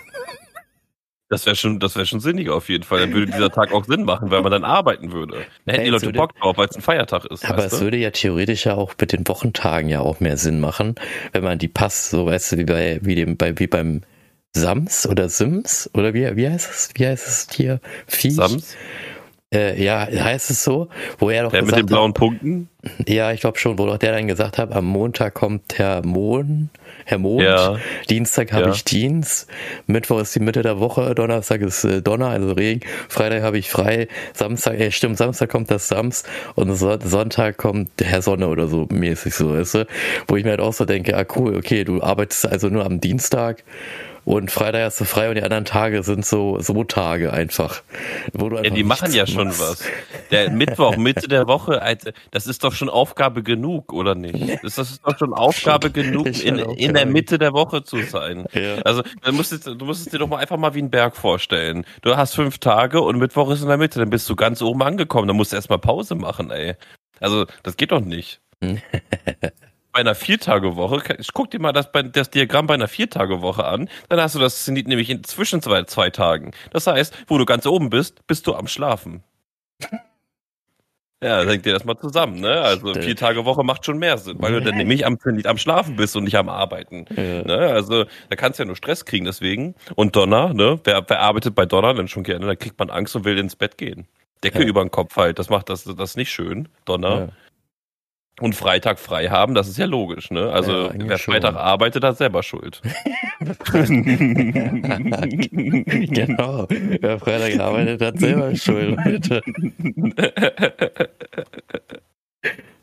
Das 1.36 1.46
wäre 1.46 1.56
schon, 1.58 1.80
das 1.82 1.98
wäre 1.98 2.06
schon 2.06 2.22
sinniger 2.22 2.56
auf 2.56 2.70
jeden 2.70 2.86
Fall. 2.86 3.02
Dann 3.02 3.14
würde 3.14 3.30
dieser 3.30 3.52
Tag 3.52 3.74
auch 3.74 3.84
Sinn 3.84 4.06
machen, 4.06 4.32
weil 4.32 4.42
man 4.42 4.54
dann 4.54 4.64
arbeiten 4.64 5.12
würde. 5.12 5.46
Dann 5.66 5.76
hätten 5.76 5.84
die 5.84 5.92
Leute 5.92 6.06
jetzt 6.06 6.16
Bock 6.16 6.34
drauf, 6.40 6.58
weil 6.58 6.70
es 6.70 6.78
ein 6.78 6.82
Feiertag 6.82 7.26
ist. 7.26 7.44
Aber 7.44 7.66
es 7.66 7.72
du? 7.72 7.82
würde 7.82 7.98
ja 7.98 8.12
theoretisch 8.12 8.66
ja 8.66 8.76
auch 8.76 8.94
mit 8.98 9.12
den 9.12 9.28
Wochentagen 9.28 9.90
ja 9.90 10.00
auch 10.00 10.22
mehr 10.22 10.38
Sinn 10.38 10.62
machen, 10.62 10.96
wenn 11.34 11.44
man 11.44 11.60
die 11.60 11.68
passt, 11.68 12.10
so 12.10 12.26
weißt 12.26 12.54
du, 12.54 12.58
wie 12.60 12.64
bei, 12.64 13.00
wie 13.02 13.16
dem, 13.16 13.36
bei, 13.36 13.60
wie 13.60 13.68
beim 13.68 14.02
Sams 14.56 15.06
oder 15.06 15.28
Sims 15.28 15.90
oder 15.94 16.14
wie, 16.14 16.34
wie 16.38 16.48
heißt 16.48 16.70
es, 16.72 16.90
wie 16.96 17.06
heißt 17.06 17.28
es 17.28 17.48
hier? 17.54 17.82
Viech? 18.08 18.36
Sams, 18.36 18.78
Äh, 19.56 19.82
ja, 19.84 20.06
heißt 20.08 20.50
es 20.52 20.64
so, 20.64 20.90
wo 21.18 21.30
er 21.30 21.44
doch 21.44 21.52
der 21.52 21.62
mit 21.62 21.70
gesagt 21.70 21.82
den 21.82 21.86
blauen 21.88 22.14
Punkten. 22.14 22.70
hat, 22.84 23.10
ja, 23.10 23.32
ich 23.32 23.40
glaube 23.42 23.58
schon, 23.58 23.78
wo 23.80 23.86
doch 23.86 23.98
der 23.98 24.12
dann 24.12 24.28
gesagt 24.28 24.58
hat, 24.58 24.72
am 24.74 24.86
Montag 24.86 25.34
kommt 25.34 25.78
Herr 25.78 26.06
Mond, 26.06 26.70
Herr 27.06 27.18
Mond, 27.18 27.42
Ja. 27.44 27.78
Dienstag 28.10 28.52
habe 28.52 28.66
Ja. 28.66 28.72
ich 28.74 28.84
Dienst, 28.84 29.48
Mittwoch 29.88 30.20
ist 30.22 30.36
die 30.36 30.40
Mitte 30.40 30.62
der 30.62 30.80
Woche, 30.80 31.16
Donnerstag 31.16 31.62
ist 31.62 31.84
äh, 31.86 32.02
Donner, 32.02 32.30
also 32.30 32.52
Regen, 32.52 32.82
Freitag 33.10 33.44
habe 33.44 33.58
ich 33.58 33.70
frei, 33.70 34.08
Samstag, 34.34 34.80
äh, 34.80 34.92
stimmt, 34.92 35.18
Samstag 35.18 35.50
kommt 35.50 35.72
das 35.72 35.88
Sams 35.88 36.24
und 36.56 36.76
so, 36.76 36.98
Sonntag 37.04 37.58
kommt 37.58 37.90
Herr 38.02 38.22
Sonne 38.22 38.48
oder 38.48 38.68
so 38.68 38.88
mäßig 38.92 39.34
so, 39.34 39.54
weißt 39.54 39.76
du? 39.76 39.88
Wo 40.28 40.36
ich 40.36 40.44
mir 40.44 40.52
halt 40.52 40.62
auch 40.62 40.74
so 40.74 40.86
denke, 40.86 41.18
ah 41.18 41.26
cool, 41.36 41.56
okay, 41.56 41.84
du 41.84 42.02
arbeitest 42.04 42.46
also 42.48 42.68
nur 42.70 42.86
am 42.86 43.00
Dienstag 43.00 43.64
und 44.26 44.52
Freitag 44.52 44.82
hast 44.84 45.00
du 45.00 45.06
frei 45.06 45.30
und 45.30 45.36
die 45.36 45.44
anderen 45.44 45.64
Tage 45.66 46.04
sind 46.04 46.26
so 46.26 46.60
so 46.60 46.84
Tage 46.84 47.32
einfach. 47.32 47.84
Wo 48.34 48.50
du 48.50 48.56
Ja, 48.58 48.64
einfach 48.64 48.76
die 48.76 48.84
machen 48.84 49.14
ja 49.14 49.26
schon 49.28 49.48
machst. 49.48 49.62
was. 49.62 49.84
Der 50.32 50.50
Mittwoch, 50.52 50.98
Mitte 50.98 51.28
der 51.28 51.48
Woche, 51.48 51.80
das 52.32 52.48
ist 52.48 52.64
doch 52.64 52.74
schon 52.74 52.90
Aufgabe 52.90 53.44
genug, 53.44 53.94
oder 53.94 54.16
nicht? 54.16 54.64
Das 54.64 54.78
ist 54.80 55.02
doch 55.06 55.18
schon 55.18 55.34
Aufgabe 55.34 55.92
genug, 55.92 56.26
in, 56.44 56.58
in 56.60 56.94
der. 56.96 57.06
Mitte 57.06 57.38
der 57.38 57.54
Woche 57.54 57.84
zu 57.84 58.02
sein. 58.02 58.46
Ja. 58.52 58.78
Also, 58.84 59.04
du 59.24 59.32
musst, 59.32 59.54
es- 59.54 59.62
du 59.62 59.86
musst 59.86 60.06
es 60.08 60.12
dir 60.12 60.18
doch 60.18 60.28
mal 60.28 60.38
einfach 60.38 60.58
mal 60.58 60.74
wie 60.74 60.80
einen 60.80 60.90
Berg 60.90 61.16
vorstellen. 61.16 61.86
Du 62.02 62.18
hast 62.18 62.34
fünf 62.34 62.58
Tage 62.58 63.02
und 63.02 63.20
Mittwoch 63.20 63.52
ist 63.52 63.62
in 63.62 63.68
der 63.68 63.78
Mitte, 63.78 64.00
dann 64.00 64.10
bist 64.10 64.28
du 64.30 64.36
ganz 64.36 64.62
oben 64.62 64.82
angekommen, 64.82 65.28
dann 65.28 65.38
musst 65.38 65.52
du 65.52 65.56
erstmal 65.56 65.80
Pause 65.80 66.16
machen, 66.16 66.50
ey. 66.52 66.74
Also, 67.20 67.46
das 67.64 67.78
geht 67.78 67.92
doch 67.92 68.02
nicht. 68.02 68.42
bei 69.96 70.02
einer 70.02 70.14
Viertagewoche, 70.14 71.16
ich 71.20 71.32
guck 71.34 71.52
dir 71.52 71.60
mal 71.60 71.72
das, 71.72 71.90
das 72.12 72.30
Diagramm 72.30 72.68
bei 72.68 72.74
einer 72.74 72.90
Viertagewoche 72.90 73.64
an, 73.64 73.90
dann 74.10 74.20
hast 74.20 74.36
du 74.36 74.40
das 74.40 74.68
nämlich 74.68 75.10
in 75.10 75.24
zwischen 75.24 75.62
zwei, 75.62 75.84
zwei 75.84 76.10
Tagen. 76.10 76.52
Das 76.72 76.86
heißt, 76.86 77.16
wo 77.28 77.38
du 77.38 77.46
ganz 77.46 77.66
oben 77.66 77.90
bist, 77.90 78.28
bist 78.28 78.46
du 78.46 78.56
am 78.56 78.68
Schlafen. 78.68 79.24
Ja, 81.24 81.46
denkt 81.46 81.66
dir 81.66 81.72
das 81.72 81.86
mal 81.86 81.98
zusammen, 81.98 82.42
ne? 82.42 82.60
Also 82.60 82.90
Stimmt. 82.90 83.06
vier 83.06 83.16
Tage 83.16 83.46
Woche 83.46 83.64
macht 83.64 83.86
schon 83.86 83.98
mehr 83.98 84.18
Sinn, 84.18 84.36
weil 84.40 84.52
du 84.52 84.62
dann 84.62 84.76
nämlich 84.76 85.06
am, 85.06 85.18
nicht 85.28 85.48
am 85.48 85.58
Schlafen 85.58 85.96
bist 85.96 86.14
und 86.18 86.26
nicht 86.26 86.36
am 86.36 86.50
Arbeiten. 86.50 87.06
Ja. 87.16 87.42
Ne? 87.44 87.58
Also 87.72 88.04
da 88.30 88.36
kannst 88.36 88.60
du 88.60 88.64
ja 88.64 88.68
nur 88.68 88.76
Stress 88.76 89.06
kriegen 89.06 89.24
deswegen. 89.24 89.76
Und 89.96 90.18
Donner, 90.18 90.54
ne? 90.54 90.78
Wer, 90.84 91.06
wer 91.08 91.22
arbeitet 91.22 91.56
bei 91.56 91.66
Donner 91.66 91.94
dann 91.94 92.10
schon 92.10 92.24
gerne? 92.24 92.46
Da 92.46 92.56
kriegt 92.56 92.78
man 92.78 92.90
Angst 92.90 93.16
und 93.16 93.24
will 93.24 93.38
ins 93.38 93.56
Bett 93.56 93.78
gehen. 93.78 94.08
Decke 94.44 94.60
Ja. 94.60 94.66
über 94.68 94.84
den 94.84 94.92
Kopf 94.92 95.16
halt, 95.16 95.40
das 95.40 95.50
macht 95.50 95.70
das, 95.70 95.86
das 95.86 96.18
nicht 96.18 96.32
schön, 96.34 96.68
Donner. 96.84 97.18
Ja. 97.18 97.30
Und 98.42 98.54
Freitag 98.54 99.00
frei 99.00 99.28
haben, 99.30 99.54
das 99.54 99.70
ist 99.70 99.78
ja 99.78 99.86
logisch, 99.86 100.30
ne? 100.30 100.52
Also 100.52 100.88
Ja, 100.88 100.94
wer 100.98 101.18
Freitag 101.18 101.54
schon. 101.54 101.62
arbeitet, 101.62 102.04
hat 102.04 102.18
selber 102.18 102.44
Schuld. 102.44 102.82
genau. 105.50 106.68
Wer 106.70 107.20
Freitag 107.20 107.60
arbeitet, 107.60 108.02
hat 108.02 108.20
selber 108.20 108.54
Schuld, 108.56 108.98
Leute. 109.06 109.42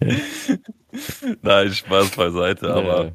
Nein, 1.42 1.72
Spaß 1.72 2.10
beiseite, 2.16 2.72
aber 2.72 3.12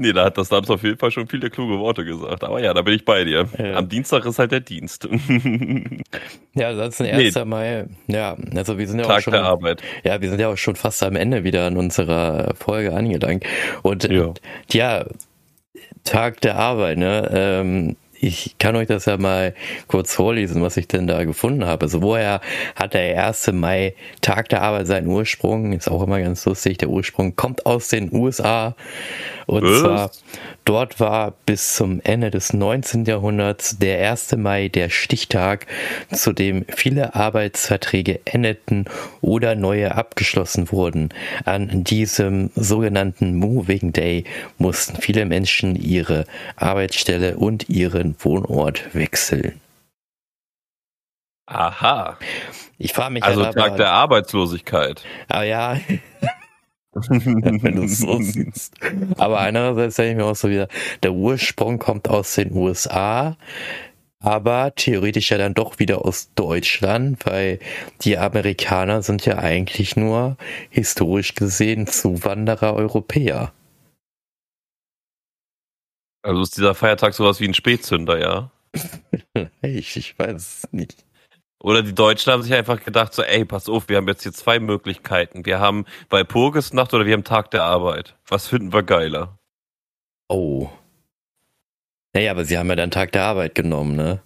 nee, 0.00 0.12
da 0.12 0.24
hat 0.24 0.36
das 0.38 0.48
Dams 0.48 0.68
auf 0.70 0.82
jeden 0.82 0.98
Fall 0.98 1.10
schon 1.10 1.28
viele 1.28 1.50
kluge 1.50 1.78
Worte 1.78 2.04
gesagt. 2.04 2.42
Aber 2.42 2.60
ja, 2.60 2.74
da 2.74 2.82
bin 2.82 2.94
ich 2.94 3.04
bei 3.04 3.24
dir. 3.24 3.46
Ja. 3.58 3.74
Am 3.76 3.88
Dienstag 3.88 4.24
ist 4.26 4.38
halt 4.38 4.52
der 4.52 4.60
Dienst. 4.60 5.08
Ja, 6.54 6.70
ansonsten 6.70 7.04
Nee. 7.04 7.26
1. 7.26 7.44
Mai. 7.44 7.86
Ja, 8.08 8.36
also 8.56 8.76
wir 8.76 8.88
sind 8.88 8.98
ja 8.98 9.04
auch 9.04 9.08
Tag 9.10 9.22
schon, 9.22 9.32
der 9.32 9.44
Arbeit. 9.44 9.82
ja, 10.02 10.20
wir 10.20 10.28
sind 10.28 10.40
ja 10.40 10.48
auch 10.48 10.56
schon 10.56 10.74
fast 10.74 11.00
am 11.04 11.14
Ende 11.14 11.44
wieder 11.44 11.66
an 11.66 11.76
unserer 11.76 12.54
Folge 12.58 12.92
angelangt. 12.92 13.44
Und 13.82 14.04
Ja. 14.10 14.34
ja, 14.72 15.04
Tag 16.02 16.40
der 16.40 16.56
Arbeit, 16.56 16.98
ne? 16.98 17.30
Ähm, 17.32 17.96
ich 18.20 18.56
kann 18.58 18.76
euch 18.76 18.86
das 18.86 19.06
ja 19.06 19.16
mal 19.16 19.54
kurz 19.86 20.14
vorlesen, 20.14 20.62
was 20.62 20.76
ich 20.76 20.86
denn 20.86 21.06
da 21.06 21.24
gefunden 21.24 21.64
habe. 21.64 21.86
Also 21.86 22.02
woher 22.02 22.40
hat 22.76 22.92
der 22.94 23.26
1. 23.26 23.52
Mai 23.52 23.94
Tag 24.20 24.50
der 24.50 24.62
Arbeit 24.62 24.86
seinen 24.86 25.06
Ursprung? 25.06 25.72
Ist 25.72 25.90
auch 25.90 26.02
immer 26.02 26.20
ganz 26.20 26.44
lustig. 26.44 26.78
Der 26.78 26.90
Ursprung 26.90 27.34
kommt 27.34 27.64
aus 27.64 27.88
den 27.88 28.12
USA. 28.12 28.76
Und 29.46 29.64
Was? 29.64 29.80
zwar 29.80 30.10
dort 30.64 31.00
war 31.00 31.34
bis 31.46 31.74
zum 31.74 32.00
Ende 32.04 32.30
des 32.30 32.52
19. 32.52 33.06
Jahrhunderts 33.06 33.78
der 33.78 34.10
1. 34.10 34.36
Mai 34.36 34.68
der 34.68 34.90
Stichtag, 34.90 35.66
zu 36.12 36.32
dem 36.32 36.66
viele 36.68 37.14
Arbeitsverträge 37.14 38.20
endeten 38.26 38.84
oder 39.22 39.54
neue 39.54 39.94
abgeschlossen 39.94 40.70
wurden. 40.70 41.08
An 41.44 41.84
diesem 41.84 42.50
sogenannten 42.54 43.36
Moving 43.36 43.92
Day 43.92 44.24
mussten 44.58 45.00
viele 45.00 45.24
Menschen 45.24 45.74
ihre 45.74 46.26
Arbeitsstelle 46.56 47.36
und 47.36 47.68
ihren 47.68 48.09
Wohnort 48.18 48.94
wechseln. 48.94 49.60
Aha. 51.46 52.16
Ich 52.78 52.92
frage 52.92 53.12
mich 53.12 53.24
Also 53.24 53.44
halt 53.44 53.56
Tag 53.56 53.68
aber, 53.68 53.76
der 53.76 53.92
Arbeitslosigkeit. 53.92 55.02
aber 55.28 55.42
ja, 55.42 55.78
wenn 57.08 57.76
du 57.76 57.82
es 57.82 57.98
so 57.98 58.18
siehst. 58.20 58.74
Aber 59.16 59.40
einerseits 59.40 59.96
denke 59.96 60.10
ich 60.12 60.16
mir 60.16 60.24
auch 60.26 60.36
so 60.36 60.48
wieder, 60.48 60.68
der 61.02 61.12
Ursprung 61.12 61.78
kommt 61.78 62.08
aus 62.08 62.34
den 62.34 62.52
USA, 62.52 63.36
aber 64.20 64.74
theoretisch 64.74 65.30
ja 65.30 65.38
dann 65.38 65.54
doch 65.54 65.78
wieder 65.78 66.04
aus 66.04 66.32
Deutschland, 66.34 67.24
weil 67.26 67.58
die 68.02 68.18
Amerikaner 68.18 69.02
sind 69.02 69.24
ja 69.24 69.38
eigentlich 69.38 69.96
nur 69.96 70.36
historisch 70.68 71.34
gesehen 71.34 71.86
Zuwanderer 71.86 72.74
Europäer. 72.74 73.52
Also 76.22 76.42
ist 76.42 76.56
dieser 76.56 76.74
Feiertag 76.74 77.14
sowas 77.14 77.40
wie 77.40 77.48
ein 77.48 77.54
Spätzünder, 77.54 78.18
ja? 78.18 78.50
ich, 79.62 79.96
ich 79.96 80.18
weiß 80.18 80.36
es 80.36 80.72
nicht. 80.72 81.04
Oder 81.62 81.82
die 81.82 81.94
Deutschen 81.94 82.32
haben 82.32 82.42
sich 82.42 82.54
einfach 82.54 82.82
gedacht, 82.82 83.12
so, 83.12 83.22
ey, 83.22 83.44
pass 83.44 83.68
auf, 83.68 83.88
wir 83.88 83.98
haben 83.98 84.08
jetzt 84.08 84.22
hier 84.22 84.32
zwei 84.32 84.58
Möglichkeiten. 84.58 85.44
Wir 85.44 85.60
haben 85.60 85.84
Walpurgisnacht 86.08 86.94
oder 86.94 87.04
wir 87.04 87.12
haben 87.12 87.24
Tag 87.24 87.50
der 87.50 87.64
Arbeit. 87.64 88.16
Was 88.26 88.46
finden 88.46 88.72
wir 88.72 88.82
geiler? 88.82 89.38
Oh. 90.28 90.70
Naja, 92.14 92.30
aber 92.30 92.44
sie 92.44 92.56
haben 92.56 92.68
ja 92.68 92.76
dann 92.76 92.90
Tag 92.90 93.12
der 93.12 93.24
Arbeit 93.24 93.54
genommen, 93.54 93.94
ne? 93.94 94.22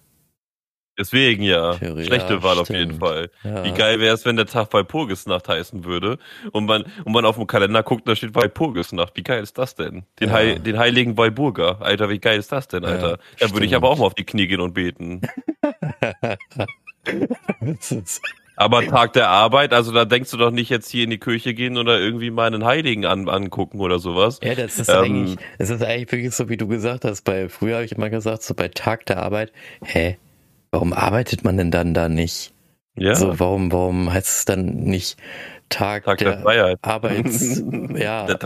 Deswegen 0.97 1.43
ja. 1.43 1.73
Theorie, 1.75 2.05
Schlechte 2.05 2.35
ja, 2.35 2.43
Wahl 2.43 2.53
stimmt. 2.53 2.69
auf 2.69 2.75
jeden 2.75 2.99
Fall. 2.99 3.29
Ja. 3.43 3.63
Wie 3.65 3.71
geil 3.71 3.99
wäre 3.99 4.15
es, 4.15 4.25
wenn 4.25 4.37
der 4.37 4.45
Tag 4.45 4.71
Walpurgisnacht 4.73 5.47
heißen 5.47 5.83
würde 5.83 6.17
und 6.51 6.65
man, 6.65 6.85
und 7.03 7.11
man 7.11 7.25
auf 7.25 7.35
dem 7.35 7.47
Kalender 7.47 7.83
guckt, 7.83 8.07
da 8.07 8.15
steht 8.15 8.33
Walpurgisnacht. 8.35 9.15
Wie 9.15 9.23
geil 9.23 9.43
ist 9.43 9.57
das 9.57 9.75
denn? 9.75 10.05
Den, 10.19 10.29
ja. 10.29 10.35
Heil, 10.35 10.59
den 10.59 10.77
heiligen 10.77 11.17
Walburger. 11.17 11.81
Alter, 11.81 12.09
wie 12.09 12.19
geil 12.19 12.39
ist 12.39 12.51
das 12.51 12.67
denn, 12.67 12.85
Alter? 12.85 13.19
da 13.39 13.51
würde 13.51 13.65
ich 13.65 13.75
aber 13.75 13.89
auch 13.89 13.97
mal 13.97 14.05
auf 14.05 14.15
die 14.15 14.25
Knie 14.25 14.47
gehen 14.47 14.61
und 14.61 14.73
beten. 14.73 15.21
Aber 18.57 18.85
Tag 18.85 19.13
der 19.13 19.29
Arbeit, 19.29 19.73
also 19.73 19.91
da 19.91 20.05
denkst 20.05 20.31
du 20.31 20.37
doch 20.37 20.51
nicht 20.51 20.69
jetzt 20.69 20.89
hier 20.89 21.03
in 21.03 21.09
die 21.09 21.17
Kirche 21.17 21.53
gehen 21.53 21.77
oder 21.77 21.99
irgendwie 21.99 22.31
mal 22.31 22.47
einen 22.47 22.63
Heiligen 22.63 23.05
an, 23.05 23.27
angucken 23.27 23.81
oder 23.81 23.99
sowas. 23.99 24.39
Ja, 24.41 24.55
das 24.55 24.79
ist 24.79 24.89
ähm, 24.89 24.95
eigentlich, 24.95 25.37
es 25.57 25.69
ist 25.69 25.83
eigentlich 25.83 26.11
wirklich 26.11 26.33
so, 26.33 26.47
wie 26.47 26.57
du 26.57 26.67
gesagt 26.67 27.03
hast. 27.03 27.23
Bei 27.23 27.49
früher 27.49 27.75
habe 27.75 27.85
ich 27.85 27.91
immer 27.91 28.09
gesagt, 28.09 28.43
so 28.43 28.53
bei 28.53 28.69
Tag 28.69 29.05
der 29.07 29.21
Arbeit, 29.21 29.51
hä, 29.83 30.17
warum 30.75 30.91
arbeitet 30.91 31.45
man 31.45 31.55
denn 31.55 31.71
dann 31.71 31.93
da 31.93 32.09
nicht? 32.09 32.51
Ja. 32.97 33.15
So, 33.15 33.39
warum, 33.39 33.71
warum 33.71 34.11
heißt 34.11 34.27
es 34.27 34.45
dann 34.45 34.65
nicht 34.65 35.17
Tag, 35.69 36.03
Tag 36.03 36.17
der, 36.17 36.33
der 36.33 36.41
Freiheit? 36.41 36.79
Arbeits, 36.81 37.63
ja. 37.95 38.25
Der, 38.25 38.37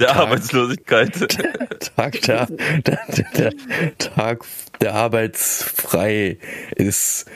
der 0.00 0.08
Tag, 0.08 0.16
Arbeitslosigkeit. 0.16 1.12
Tag 1.96 2.20
der, 2.22 2.46
der, 2.84 2.98
der, 3.36 3.52
Tag 3.98 4.44
der 4.80 4.94
Arbeitsfrei 4.94 6.38
ist 6.74 7.30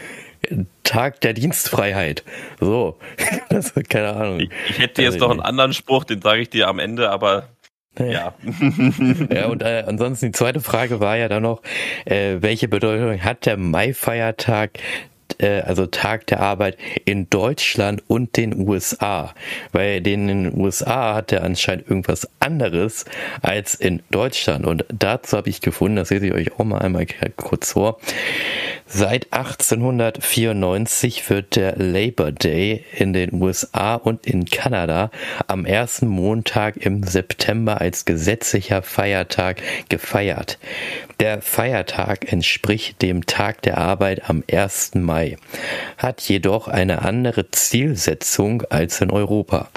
Tag 0.83 1.21
der 1.21 1.33
Dienstfreiheit. 1.33 2.25
So, 2.59 2.99
das, 3.49 3.75
keine 3.89 4.13
Ahnung. 4.15 4.41
Ich, 4.41 4.51
ich 4.71 4.79
hätte 4.81 5.03
jetzt 5.03 5.15
also, 5.15 5.27
noch 5.27 5.31
einen 5.31 5.41
anderen 5.41 5.73
Spruch, 5.73 6.03
den 6.03 6.21
sage 6.21 6.43
ich 6.43 6.51
dir 6.51 6.67
am 6.67 6.81
Ende, 6.81 7.11
aber 7.11 7.49
ja. 7.99 8.35
ja, 9.31 9.47
und 9.47 9.63
äh, 9.63 9.85
ansonsten 9.87 10.27
die 10.27 10.33
zweite 10.33 10.61
Frage 10.61 11.01
war 11.01 11.17
ja 11.17 11.29
dann 11.29 11.43
noch, 11.43 11.63
äh, 12.05 12.37
welche 12.41 12.69
Bedeutung 12.69 13.23
hat 13.23 13.47
der 13.47 13.57
Mai-Feiertag 13.57 14.79
äh, 15.41 15.61
also 15.61 15.87
Tag 15.87 16.27
der 16.27 16.41
Arbeit 16.41 16.77
in 17.05 17.29
Deutschland 17.31 18.03
und 18.07 18.37
den 18.37 18.69
USA. 18.69 19.35
Weil 19.73 20.01
den 20.01 20.29
in 20.29 20.45
den 20.45 20.61
USA 20.61 21.15
hat 21.15 21.33
er 21.33 21.43
anscheinend 21.43 21.89
irgendwas 21.89 22.29
anderes 22.41 23.05
als 23.43 23.75
in 23.75 24.03
Deutschland. 24.11 24.67
Und 24.67 24.85
dazu 24.89 25.37
habe 25.37 25.51
ich 25.51 25.61
gefunden, 25.61 25.97
das 25.97 26.11
lese 26.11 26.27
ich 26.27 26.33
euch 26.33 26.53
auch 26.59 26.65
mal 26.65 26.79
einmal 26.79 27.07
kurz 27.37 27.73
vor. 27.73 27.99
Seit 28.93 29.33
1894 29.33 31.31
wird 31.31 31.55
der 31.55 31.77
Labor 31.77 32.33
Day 32.33 32.85
in 32.97 33.13
den 33.13 33.41
USA 33.41 33.95
und 33.95 34.27
in 34.27 34.47
Kanada 34.47 35.13
am 35.47 35.65
ersten 35.65 36.09
Montag 36.09 36.77
im 36.77 37.05
September 37.05 37.81
als 37.81 38.05
gesetzlicher 38.05 38.83
Feiertag 38.83 39.63
gefeiert. 39.89 40.59
Der 41.21 41.41
Feiertag 41.41 42.33
entspricht 42.33 43.01
dem 43.01 43.27
Tag 43.27 43.63
der 43.63 43.79
Arbeit 43.79 44.29
am 44.29 44.43
1. 44.51 44.97
Mai, 44.97 45.30
hat 45.97 46.21
jedoch 46.23 46.69
eine 46.69 47.03
andere 47.03 47.51
Zielsetzung 47.51 48.63
als 48.71 49.01
in 49.01 49.11
Europa. 49.11 49.69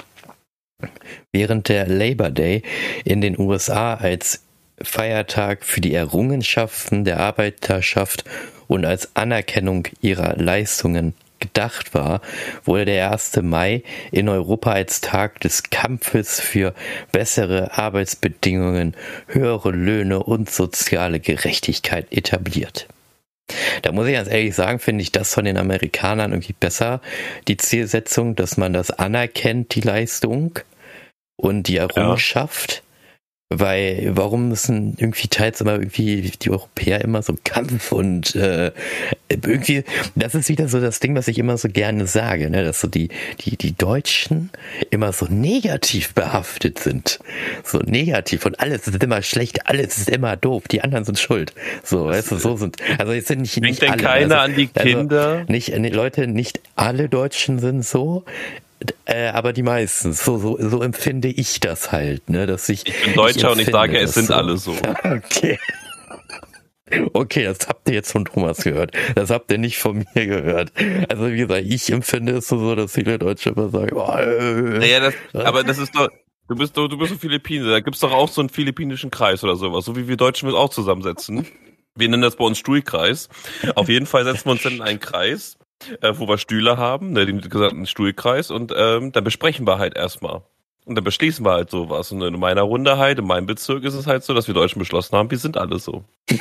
Während 1.32 1.68
der 1.68 1.86
Labor 1.86 2.30
Day 2.30 2.62
in 3.04 3.20
den 3.20 3.38
USA 3.38 3.94
als 3.94 4.42
Feiertag 4.80 5.64
für 5.64 5.80
die 5.80 5.94
Errungenschaften 5.94 7.04
der 7.04 7.20
Arbeiterschaft 7.20 8.24
und 8.66 8.84
als 8.84 9.14
Anerkennung 9.14 9.86
ihrer 10.00 10.36
Leistungen 10.36 11.14
gedacht 11.38 11.94
war, 11.94 12.22
wurde 12.64 12.86
der 12.86 13.10
1. 13.12 13.36
Mai 13.42 13.82
in 14.10 14.28
Europa 14.28 14.72
als 14.72 15.00
Tag 15.00 15.40
des 15.40 15.64
Kampfes 15.64 16.40
für 16.40 16.74
bessere 17.12 17.76
Arbeitsbedingungen, 17.76 18.94
höhere 19.26 19.70
Löhne 19.70 20.22
und 20.22 20.50
soziale 20.50 21.20
Gerechtigkeit 21.20 22.10
etabliert. 22.10 22.88
Da 23.82 23.92
muss 23.92 24.06
ich 24.06 24.14
ganz 24.14 24.28
ehrlich 24.28 24.54
sagen, 24.54 24.78
finde 24.78 25.02
ich 25.02 25.12
das 25.12 25.34
von 25.34 25.44
den 25.44 25.58
Amerikanern 25.58 26.32
irgendwie 26.32 26.54
besser, 26.54 27.00
die 27.48 27.56
Zielsetzung, 27.56 28.36
dass 28.36 28.56
man 28.56 28.72
das 28.72 28.90
anerkennt, 28.90 29.74
die 29.74 29.80
Leistung 29.80 30.58
und 31.36 31.68
die 31.68 31.76
Errungenschaft. 31.76 32.83
Weil, 33.58 34.10
warum 34.14 34.48
müssen 34.48 34.94
irgendwie 34.98 35.28
teils 35.28 35.60
immer 35.60 35.74
irgendwie 35.74 36.32
die 36.42 36.50
Europäer 36.50 37.02
immer 37.02 37.22
so 37.22 37.36
Kampf 37.44 37.92
und 37.92 38.34
äh, 38.34 38.72
irgendwie, 39.28 39.84
das 40.14 40.34
ist 40.34 40.48
wieder 40.48 40.68
so 40.68 40.80
das 40.80 41.00
Ding, 41.00 41.14
was 41.14 41.28
ich 41.28 41.38
immer 41.38 41.56
so 41.56 41.68
gerne 41.68 42.06
sage, 42.06 42.50
ne, 42.50 42.64
dass 42.64 42.80
so 42.80 42.88
die, 42.88 43.08
die, 43.40 43.56
die 43.56 43.76
Deutschen 43.76 44.50
immer 44.90 45.12
so 45.12 45.26
negativ 45.26 46.14
behaftet 46.14 46.78
sind. 46.78 47.18
So 47.64 47.78
negativ 47.78 48.46
und 48.46 48.60
alles 48.60 48.86
ist 48.86 49.02
immer 49.02 49.22
schlecht, 49.22 49.66
alles 49.66 49.98
ist 49.98 50.10
immer 50.10 50.36
doof, 50.36 50.64
die 50.68 50.82
anderen 50.82 51.04
sind 51.04 51.18
schuld. 51.18 51.52
So, 51.82 52.06
weißt 52.06 52.32
du, 52.32 52.36
so 52.36 52.56
sind, 52.56 52.76
also 52.98 53.12
jetzt 53.12 53.28
sind 53.28 53.40
nicht, 53.40 53.60
nicht 53.60 53.82
denn 53.82 53.90
alle. 53.90 54.02
keiner 54.02 54.40
also, 54.40 54.52
an 54.52 54.56
die 54.56 54.66
Kinder? 54.66 55.44
Also 55.48 55.52
nicht, 55.52 55.94
Leute, 55.94 56.26
nicht 56.26 56.60
alle 56.76 57.08
Deutschen 57.08 57.58
sind 57.58 57.84
so, 57.84 58.24
äh, 59.04 59.28
aber 59.28 59.52
die 59.52 59.62
meisten. 59.62 60.12
So, 60.12 60.38
so, 60.38 60.58
so 60.60 60.82
empfinde 60.82 61.28
ich 61.28 61.60
das 61.60 61.92
halt, 61.92 62.28
ne, 62.28 62.46
dass 62.46 62.68
ich. 62.68 62.86
Ich 62.86 63.04
bin 63.04 63.14
Deutscher 63.14 63.48
ich 63.48 63.54
und 63.54 63.60
ich 63.60 63.70
sage, 63.70 63.98
es 63.98 64.14
sind 64.14 64.26
so. 64.26 64.34
alle 64.34 64.56
so. 64.56 64.74
Okay. 65.04 65.58
Okay, 67.12 67.44
das 67.44 67.66
habt 67.66 67.88
ihr 67.88 67.94
jetzt 67.94 68.12
von 68.12 68.24
Thomas 68.24 68.62
gehört. 68.62 68.92
Das 69.14 69.30
habt 69.30 69.50
ihr 69.50 69.58
nicht 69.58 69.78
von 69.78 70.04
mir 70.14 70.26
gehört. 70.26 70.72
Also 71.08 71.32
wie 71.32 71.38
gesagt, 71.38 71.64
ich 71.66 71.90
empfinde 71.90 72.32
es 72.32 72.48
so, 72.48 72.74
dass 72.74 72.92
viele 72.92 73.18
Deutsche 73.18 73.50
immer 73.50 73.70
sagen, 73.70 73.96
oh, 73.96 74.12
äh, 74.12 74.78
naja, 74.78 75.00
das, 75.00 75.14
aber 75.32 75.64
das 75.64 75.78
ist 75.78 75.94
doch, 75.94 76.08
du 76.48 76.56
bist 76.56 76.76
doch, 76.76 76.88
du 76.88 76.98
bist 76.98 77.12
so 77.12 77.18
Philippine, 77.18 77.68
da 77.70 77.80
gibt's 77.80 78.00
doch 78.00 78.12
auch 78.12 78.28
so 78.28 78.42
einen 78.42 78.50
philippinischen 78.50 79.10
Kreis 79.10 79.42
oder 79.42 79.56
sowas, 79.56 79.86
so 79.86 79.96
wie 79.96 80.08
wir 80.08 80.16
Deutschen 80.16 80.48
uns 80.48 80.56
auch 80.56 80.68
zusammensetzen. 80.68 81.46
Wir 81.96 82.08
nennen 82.08 82.22
das 82.22 82.36
bei 82.36 82.44
uns 82.44 82.58
Stuhlkreis. 82.58 83.28
Auf 83.76 83.88
jeden 83.88 84.06
Fall 84.06 84.24
setzen 84.24 84.46
wir 84.46 84.52
uns 84.52 84.62
dann 84.62 84.74
in 84.74 84.82
einen 84.82 85.00
Kreis 85.00 85.56
äh, 86.00 86.12
wo 86.16 86.28
wir 86.28 86.38
Stühle 86.38 86.76
haben, 86.76 87.12
ne, 87.12 87.26
den 87.26 87.40
gesamten 87.40 87.86
Stuhlkreis 87.86 88.50
und 88.50 88.72
ähm, 88.76 89.12
dann 89.12 89.24
besprechen 89.24 89.66
wir 89.66 89.78
halt 89.78 89.96
erstmal. 89.96 90.42
Und 90.84 90.96
dann 90.96 91.04
beschließen 91.04 91.44
wir 91.44 91.52
halt 91.52 91.70
sowas. 91.70 92.12
Und 92.12 92.20
in 92.22 92.38
meiner 92.38 92.62
Runde 92.62 92.98
halt, 92.98 93.18
in 93.18 93.26
meinem 93.26 93.46
Bezirk 93.46 93.84
ist 93.84 93.94
es 93.94 94.06
halt 94.06 94.22
so, 94.22 94.34
dass 94.34 94.46
wir 94.46 94.54
Deutschen 94.54 94.78
beschlossen 94.78 95.16
haben, 95.16 95.30
wir 95.30 95.38
sind 95.38 95.56
alle 95.56 95.78
so. 95.78 96.04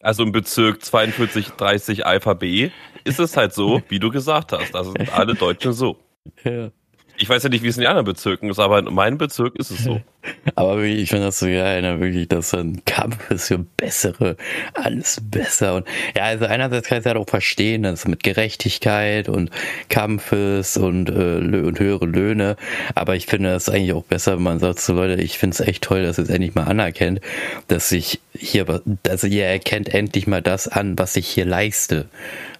also 0.00 0.24
im 0.24 0.32
Bezirk 0.32 0.84
4230 0.84 2.06
Alpha 2.06 2.34
B 2.34 2.70
ist 3.04 3.20
es 3.20 3.36
halt 3.36 3.52
so, 3.54 3.82
wie 3.88 4.00
du 4.00 4.10
gesagt 4.10 4.52
hast. 4.52 4.74
Da 4.74 4.82
sind 4.82 5.12
alle 5.12 5.34
Deutschen 5.34 5.72
so. 5.72 5.96
Ja. 6.42 6.70
Ich 7.16 7.28
weiß 7.28 7.42
ja 7.42 7.48
nicht, 7.48 7.62
wie 7.62 7.68
es 7.68 7.76
in 7.76 7.82
den 7.82 7.88
anderen 7.88 8.06
Bezirken 8.06 8.50
ist, 8.50 8.58
aber 8.58 8.80
in 8.80 8.92
meinem 8.94 9.18
Bezirk 9.18 9.56
ist 9.56 9.70
es 9.70 9.84
so. 9.84 10.00
Aber 10.54 10.78
wirklich, 10.78 11.02
ich 11.02 11.08
finde 11.10 11.26
das 11.26 11.38
so 11.38 11.46
geil, 11.46 11.82
ne, 11.82 12.00
wirklich, 12.00 12.28
dass 12.28 12.50
so 12.50 12.58
ein 12.58 12.82
Kampf 12.84 13.30
ist 13.30 13.48
für 13.48 13.58
bessere, 13.58 14.36
alles 14.74 15.20
besser. 15.22 15.76
Und 15.76 15.86
ja, 16.16 16.24
also 16.24 16.46
einerseits 16.46 16.88
kann 16.88 16.98
ich 16.98 17.02
es 17.02 17.06
halt 17.06 17.16
auch 17.16 17.28
verstehen, 17.28 17.82
dass 17.82 18.06
mit 18.06 18.22
Gerechtigkeit 18.22 19.28
und 19.28 19.50
Kampfes 19.88 20.76
und, 20.76 21.08
äh, 21.08 21.12
und 21.12 21.78
höhere 21.78 22.06
Löhne. 22.06 22.56
Aber 22.94 23.16
ich 23.16 23.26
finde 23.26 23.54
es 23.54 23.68
eigentlich 23.68 23.92
auch 23.92 24.04
besser, 24.04 24.36
wenn 24.36 24.42
man 24.42 24.58
sagt 24.58 24.80
so 24.80 24.94
Leute, 24.94 25.20
ich 25.22 25.38
finde 25.38 25.54
es 25.54 25.60
echt 25.60 25.84
toll, 25.84 26.02
dass 26.02 26.18
ihr 26.18 26.24
es 26.24 26.30
endlich 26.30 26.54
mal 26.54 26.64
anerkennt, 26.64 27.20
dass 27.68 27.92
ich 27.92 28.20
hier, 28.34 28.82
also 29.08 29.26
ihr 29.26 29.44
erkennt 29.44 29.92
endlich 29.92 30.26
mal 30.26 30.42
das 30.42 30.68
an, 30.68 30.98
was 30.98 31.16
ich 31.16 31.26
hier 31.28 31.44
leiste. 31.44 32.08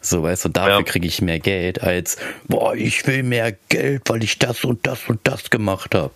So, 0.01 0.23
weißt 0.23 0.47
du, 0.47 0.49
dafür 0.51 0.79
ja. 0.79 0.83
kriege 0.83 1.07
ich 1.07 1.23
mehr 1.23 1.41
Geld 1.41 1.83
als, 1.83 2.17
boah, 2.47 2.75
ich 2.75 3.07
will 3.07 3.23
mehr 3.23 3.57
Geld, 3.69 4.03
weil 4.07 4.23
ich 4.23 4.39
das 4.39 4.65
und 4.65 4.87
das 4.87 5.09
und 5.09 5.21
das 5.25 5.51
gemacht 5.51 5.95
habe. 5.95 6.15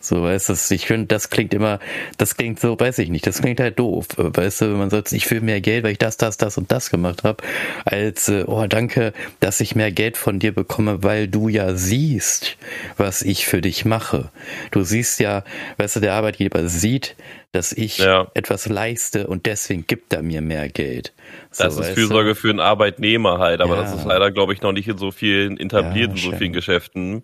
So, 0.00 0.22
weißt 0.22 0.48
du, 0.48 0.74
ich 0.74 0.86
finde, 0.86 1.06
das 1.06 1.28
klingt 1.28 1.52
immer, 1.52 1.80
das 2.18 2.36
klingt 2.36 2.60
so, 2.60 2.78
weiß 2.78 2.98
ich 2.98 3.08
nicht, 3.08 3.26
das 3.26 3.40
klingt 3.40 3.58
halt 3.58 3.78
doof. 3.78 4.06
Weißt 4.16 4.60
du, 4.60 4.66
wenn 4.66 4.78
man 4.78 4.90
sagt, 4.90 5.12
ich 5.12 5.28
will 5.30 5.40
mehr 5.40 5.60
Geld, 5.60 5.82
weil 5.82 5.92
ich 5.92 5.98
das, 5.98 6.16
das, 6.16 6.36
das 6.36 6.56
und 6.56 6.70
das 6.70 6.90
gemacht 6.90 7.24
habe, 7.24 7.42
als, 7.84 8.28
äh, 8.28 8.44
oh, 8.46 8.64
danke, 8.68 9.12
dass 9.40 9.60
ich 9.60 9.74
mehr 9.74 9.90
Geld 9.90 10.16
von 10.16 10.38
dir 10.38 10.54
bekomme, 10.54 11.02
weil 11.02 11.26
du 11.26 11.48
ja 11.48 11.74
siehst, 11.74 12.56
was 12.96 13.22
ich 13.22 13.46
für 13.46 13.60
dich 13.60 13.84
mache. 13.84 14.30
Du 14.70 14.82
siehst 14.82 15.18
ja, 15.18 15.42
weißt 15.78 15.96
du, 15.96 16.00
der 16.00 16.14
Arbeitgeber 16.14 16.68
sieht, 16.68 17.16
dass 17.52 17.72
ich 17.72 17.98
ja. 17.98 18.28
etwas 18.34 18.68
leiste 18.68 19.26
und 19.26 19.46
deswegen 19.46 19.86
gibt 19.86 20.12
er 20.12 20.22
mir 20.22 20.42
mehr 20.42 20.68
Geld. 20.68 21.12
So, 21.50 21.64
das 21.64 21.78
ist 21.78 21.90
Fürsorge 21.90 22.30
du? 22.30 22.34
für 22.34 22.50
einen 22.50 22.60
Arbeitnehmer 22.60 23.38
halt, 23.38 23.60
aber 23.60 23.76
ja. 23.76 23.82
das 23.82 23.94
ist 23.94 24.04
leider, 24.04 24.30
glaube 24.30 24.52
ich, 24.52 24.60
noch 24.60 24.72
nicht 24.72 24.86
in 24.86 24.98
so 24.98 25.10
vielen 25.10 25.58
etablierten, 25.58 26.16
ja, 26.16 26.22
so 26.22 26.32
vielen 26.36 26.52
Geschäften. 26.52 27.22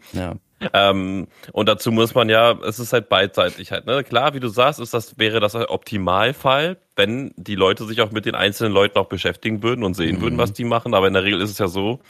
Ähm, 0.73 1.27
und 1.53 1.69
dazu 1.69 1.93
muss 1.93 2.15
man 2.15 2.29
ja, 2.29 2.53
es 2.63 2.79
ist 2.79 2.93
halt 2.93 3.09
beidseitig 3.09 3.73
halt, 3.73 3.87
ne? 3.87 4.05
Klar, 4.05 4.35
wie 4.35 4.41
du 4.41 4.49
sagst, 4.49 4.81
ist 4.81 4.95
das, 4.95 5.19
wäre 5.19 5.41
das 5.41 5.55
ein 5.55 5.67
Optimalfall, 5.67 6.79
wenn 6.97 7.33
die 7.37 7.55
Leute 7.55 7.85
sich 7.85 8.01
auch 8.01 8.13
mit 8.13 8.25
den 8.25 8.35
einzelnen 8.35 8.73
Leuten 8.73 8.99
auch 8.99 9.09
beschäftigen 9.09 9.63
würden 9.63 9.85
und 9.85 9.95
sehen 9.95 10.17
mhm. 10.17 10.23
würden, 10.23 10.39
was 10.39 10.53
die 10.53 10.65
machen. 10.65 10.95
Aber 10.95 11.07
in 11.07 11.15
der 11.15 11.25
Regel 11.25 11.41
ist 11.41 11.51
es 11.51 11.59
ja 11.59 11.69
so, 11.69 12.01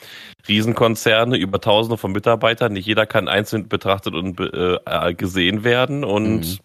Riesenkonzerne, 0.47 1.37
über 1.37 1.61
tausende 1.61 1.97
von 1.97 2.13
Mitarbeitern, 2.13 2.75
nicht 2.75 2.87
jeder 2.87 3.07
kann 3.07 3.29
einzeln 3.29 3.69
betrachtet 3.69 4.15
und 4.15 4.39
äh, 4.41 5.15
gesehen 5.15 5.65
werden 5.65 6.05
und 6.05 6.41
mhm. 6.41 6.59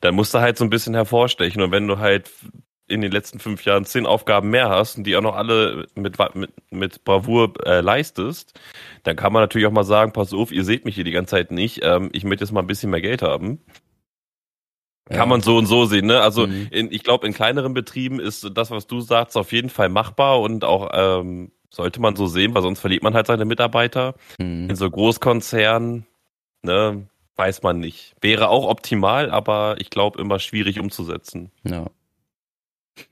dann 0.00 0.14
musst 0.14 0.32
du 0.34 0.38
halt 0.38 0.56
so 0.56 0.64
ein 0.64 0.70
bisschen 0.70 0.94
hervorstechen. 0.94 1.60
Und 1.60 1.72
wenn 1.72 1.88
du 1.88 1.98
halt 1.98 2.30
in 2.86 3.00
den 3.00 3.12
letzten 3.12 3.38
fünf 3.38 3.64
Jahren 3.64 3.84
zehn 3.84 4.06
Aufgaben 4.06 4.50
mehr 4.50 4.68
hast 4.68 4.98
und 4.98 5.04
die 5.04 5.16
auch 5.16 5.22
noch 5.22 5.36
alle 5.36 5.86
mit, 5.94 6.18
mit, 6.34 6.52
mit 6.70 7.04
Bravour 7.04 7.54
äh, 7.64 7.80
leistest, 7.80 8.58
dann 9.04 9.16
kann 9.16 9.32
man 9.32 9.42
natürlich 9.42 9.66
auch 9.66 9.72
mal 9.72 9.84
sagen, 9.84 10.12
pass 10.12 10.34
auf, 10.34 10.52
ihr 10.52 10.64
seht 10.64 10.84
mich 10.84 10.94
hier 10.94 11.04
die 11.04 11.10
ganze 11.10 11.32
Zeit 11.32 11.50
nicht, 11.50 11.80
ähm, 11.82 12.10
ich 12.12 12.24
möchte 12.24 12.44
jetzt 12.44 12.52
mal 12.52 12.60
ein 12.60 12.66
bisschen 12.66 12.90
mehr 12.90 13.00
Geld 13.00 13.22
haben. 13.22 13.60
Ja. 15.10 15.16
Kann 15.16 15.28
man 15.28 15.42
so 15.42 15.58
und 15.58 15.66
so 15.66 15.84
sehen, 15.84 16.06
ne? 16.06 16.20
Also 16.20 16.46
mhm. 16.46 16.68
in, 16.70 16.90
ich 16.90 17.02
glaube, 17.02 17.26
in 17.26 17.34
kleineren 17.34 17.74
Betrieben 17.74 18.20
ist 18.20 18.50
das, 18.54 18.70
was 18.70 18.86
du 18.86 19.00
sagst, 19.00 19.36
auf 19.36 19.52
jeden 19.52 19.68
Fall 19.68 19.90
machbar 19.90 20.40
und 20.40 20.64
auch 20.64 20.90
ähm, 20.94 21.52
sollte 21.70 22.00
man 22.00 22.16
so 22.16 22.26
sehen, 22.26 22.54
weil 22.54 22.62
sonst 22.62 22.80
verliert 22.80 23.02
man 23.02 23.14
halt 23.14 23.26
seine 23.26 23.44
Mitarbeiter. 23.44 24.14
Mhm. 24.38 24.70
In 24.70 24.76
so 24.76 24.90
Großkonzernen, 24.90 26.06
ne, 26.62 27.06
weiß 27.36 27.62
man 27.62 27.80
nicht. 27.80 28.14
Wäre 28.20 28.48
auch 28.48 28.66
optimal, 28.66 29.30
aber 29.30 29.76
ich 29.78 29.90
glaube 29.90 30.20
immer 30.20 30.38
schwierig 30.38 30.80
umzusetzen. 30.80 31.50
Ja. 31.64 31.86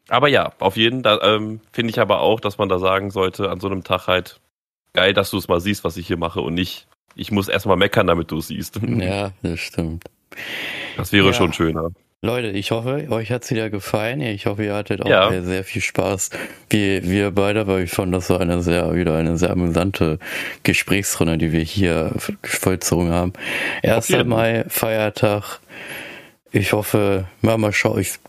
Aber 0.08 0.28
ja, 0.28 0.52
auf 0.58 0.76
jeden 0.76 1.02
Fall 1.02 1.20
ähm, 1.22 1.60
finde 1.72 1.90
ich 1.90 1.98
aber 1.98 2.20
auch, 2.20 2.40
dass 2.40 2.58
man 2.58 2.68
da 2.68 2.78
sagen 2.78 3.10
sollte, 3.10 3.50
an 3.50 3.60
so 3.60 3.68
einem 3.68 3.84
Tag 3.84 4.06
halt, 4.06 4.40
geil, 4.92 5.14
dass 5.14 5.30
du 5.30 5.38
es 5.38 5.48
mal 5.48 5.60
siehst, 5.60 5.84
was 5.84 5.96
ich 5.96 6.06
hier 6.06 6.18
mache 6.18 6.40
und 6.40 6.54
nicht, 6.54 6.86
ich 7.14 7.30
muss 7.30 7.48
erstmal 7.48 7.76
meckern, 7.76 8.06
damit 8.06 8.30
du 8.30 8.38
es 8.38 8.48
siehst. 8.48 8.80
Ja, 8.86 9.32
das 9.42 9.60
stimmt. 9.60 10.04
Das 10.96 11.12
wäre 11.12 11.26
ja. 11.26 11.32
schon 11.32 11.52
schöner. 11.52 11.90
Leute, 12.24 12.50
ich 12.50 12.70
hoffe, 12.70 13.08
euch 13.10 13.32
hat's 13.32 13.50
wieder 13.50 13.68
gefallen. 13.68 14.20
Ich 14.20 14.46
hoffe, 14.46 14.64
ihr 14.64 14.74
hattet 14.74 15.02
auch 15.02 15.08
ja. 15.08 15.42
sehr 15.42 15.64
viel 15.64 15.82
Spaß. 15.82 16.30
Wie 16.70 17.02
wir 17.02 17.32
beide, 17.32 17.66
weil 17.66 17.82
ich 17.82 17.90
fand, 17.90 18.14
das 18.14 18.30
war 18.30 18.40
eine 18.40 18.62
sehr, 18.62 18.94
wieder 18.94 19.16
eine 19.16 19.36
sehr 19.36 19.50
amüsante 19.50 20.20
Gesprächsrunde, 20.62 21.36
die 21.36 21.50
wir 21.50 21.62
hier 21.62 22.12
vollzogen 22.44 23.10
haben. 23.10 23.32
1. 23.82 24.10
Mai, 24.24 24.64
Feiertag. 24.68 25.58
Ich 26.52 26.72
hoffe, 26.72 27.26
Mama, 27.40 27.72
schau, 27.72 27.98
ich 27.98 28.20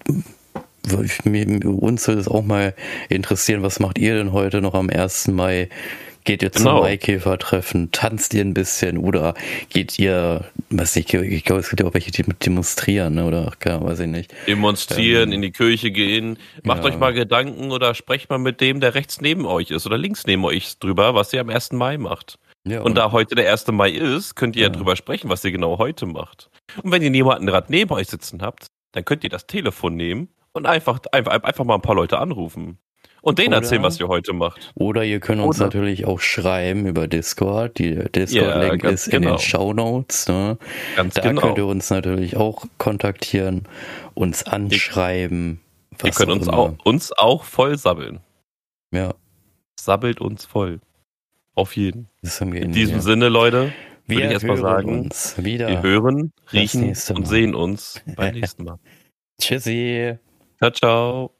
uns 0.91 2.07
würde 2.07 2.21
es 2.21 2.27
auch 2.27 2.43
mal 2.43 2.73
interessieren, 3.09 3.63
was 3.63 3.79
macht 3.79 3.97
ihr 3.97 4.15
denn 4.15 4.33
heute 4.33 4.61
noch 4.61 4.73
am 4.73 4.89
1. 4.89 5.29
Mai? 5.29 5.69
Geht 6.25 6.41
ihr 6.41 6.53
zum 6.53 6.65
genau. 6.65 6.81
Maikäfer-Treffen? 6.81 7.91
Tanzt 7.91 8.33
ihr 8.33 8.41
ein 8.41 8.53
bisschen? 8.53 8.97
Oder 8.97 9.33
geht 9.69 9.99
ihr, 9.99 10.45
weiß 10.69 10.95
nicht, 10.95 11.13
ich 11.13 11.43
glaube, 11.43 11.59
es 11.59 11.69
gibt 11.69 11.81
ja 11.81 11.87
auch 11.87 11.93
welche, 11.93 12.11
die 12.11 12.23
demonstrieren, 12.23 13.15
ne? 13.15 13.25
oder, 13.25 13.51
ja, 13.65 13.83
weiß 13.83 13.99
ich 13.99 14.07
nicht. 14.07 14.33
Demonstrieren, 14.47 15.29
ähm, 15.29 15.35
in 15.35 15.41
die 15.41 15.51
Kirche 15.51 15.91
gehen. 15.91 16.37
Macht 16.63 16.83
ja. 16.83 16.91
euch 16.91 16.97
mal 16.97 17.13
Gedanken 17.13 17.71
oder 17.71 17.93
sprecht 17.93 18.29
mal 18.29 18.37
mit 18.37 18.61
dem, 18.61 18.79
der 18.79 18.95
rechts 18.95 19.19
neben 19.19 19.45
euch 19.45 19.71
ist 19.71 19.85
oder 19.85 19.97
links 19.97 20.25
neben 20.25 20.45
euch 20.45 20.79
drüber, 20.79 21.13
was 21.13 21.33
ihr 21.33 21.41
am 21.41 21.49
1. 21.49 21.73
Mai 21.73 21.97
macht. 21.97 22.39
Ja, 22.65 22.79
und, 22.79 22.87
und, 22.87 22.95
da 22.95 23.11
heute 23.11 23.35
der 23.35 23.51
1. 23.51 23.67
Mai 23.67 23.89
ist, 23.89 24.35
könnt 24.35 24.55
ihr 24.55 24.61
ja. 24.61 24.67
ja 24.69 24.73
drüber 24.73 24.95
sprechen, 24.95 25.29
was 25.29 25.43
ihr 25.43 25.51
genau 25.51 25.77
heute 25.77 26.05
macht. 26.05 26.49
Und 26.81 26.93
wenn 26.93 27.01
ihr 27.01 27.09
niemanden 27.09 27.47
gerade 27.47 27.67
neben 27.69 27.91
euch 27.91 28.07
sitzen 28.07 28.41
habt, 28.41 28.67
dann 28.93 29.03
könnt 29.03 29.25
ihr 29.25 29.29
das 29.29 29.45
Telefon 29.45 29.97
nehmen 29.97 30.29
und 30.53 30.65
einfach, 30.65 30.99
einfach, 31.11 31.31
einfach 31.43 31.65
mal 31.65 31.75
ein 31.75 31.81
paar 31.81 31.95
Leute 31.95 32.19
anrufen. 32.19 32.77
Und 33.21 33.39
denen 33.39 33.49
oder, 33.49 33.57
erzählen, 33.57 33.83
was 33.83 33.97
ihr 34.01 34.09
heute 34.09 34.33
macht. 34.33 34.73
Oder 34.75 35.05
ihr 35.05 35.21
könnt 35.21 35.41
uns 35.41 35.57
oder. 35.57 35.67
natürlich 35.67 36.05
auch 36.05 36.19
schreiben 36.19 36.85
über 36.85 37.07
Discord. 37.07 37.77
Die 37.77 37.95
Discord-Link 37.95 38.83
ja, 38.83 38.89
ist 38.89 39.05
genau. 39.05 39.15
in 39.15 39.21
den 39.21 39.29
genau. 39.29 39.37
Show 39.37 39.73
Notes. 39.73 40.27
Ne? 40.27 40.57
Ganz 40.97 41.13
da 41.13 41.21
genau. 41.21 41.41
könnt 41.41 41.57
ihr 41.57 41.65
uns 41.65 41.89
natürlich 41.89 42.35
auch 42.35 42.65
kontaktieren, 42.77 43.63
uns 44.13 44.43
anschreiben. 44.43 45.61
ihr 46.03 46.11
könnt 46.11 46.31
uns 46.31 46.49
auch, 46.49 46.73
uns 46.83 47.13
auch 47.13 47.45
voll 47.45 47.77
sabbeln. 47.77 48.19
Ja. 48.91 49.13
Sabbelt 49.79 50.19
uns 50.19 50.45
voll. 50.45 50.81
Auf 51.55 51.77
jeden. 51.77 52.09
in, 52.41 52.53
in 52.53 52.71
diesem 52.73 52.95
ja. 52.95 53.01
Sinne, 53.01 53.29
Leute, 53.29 53.71
wir 54.05 54.17
würde 54.17 54.27
ich 54.27 54.33
erstmal 54.33 54.57
sagen, 54.57 55.09
wir 55.37 55.81
hören, 55.81 56.33
riechen 56.51 56.93
und 57.15 57.25
sehen 57.25 57.55
uns 57.55 58.01
beim 58.17 58.33
nächsten 58.35 58.65
Mal. 58.65 58.79
Tschüssi. 59.39 60.17
Ciao, 60.63 60.71
ciao. 60.71 61.33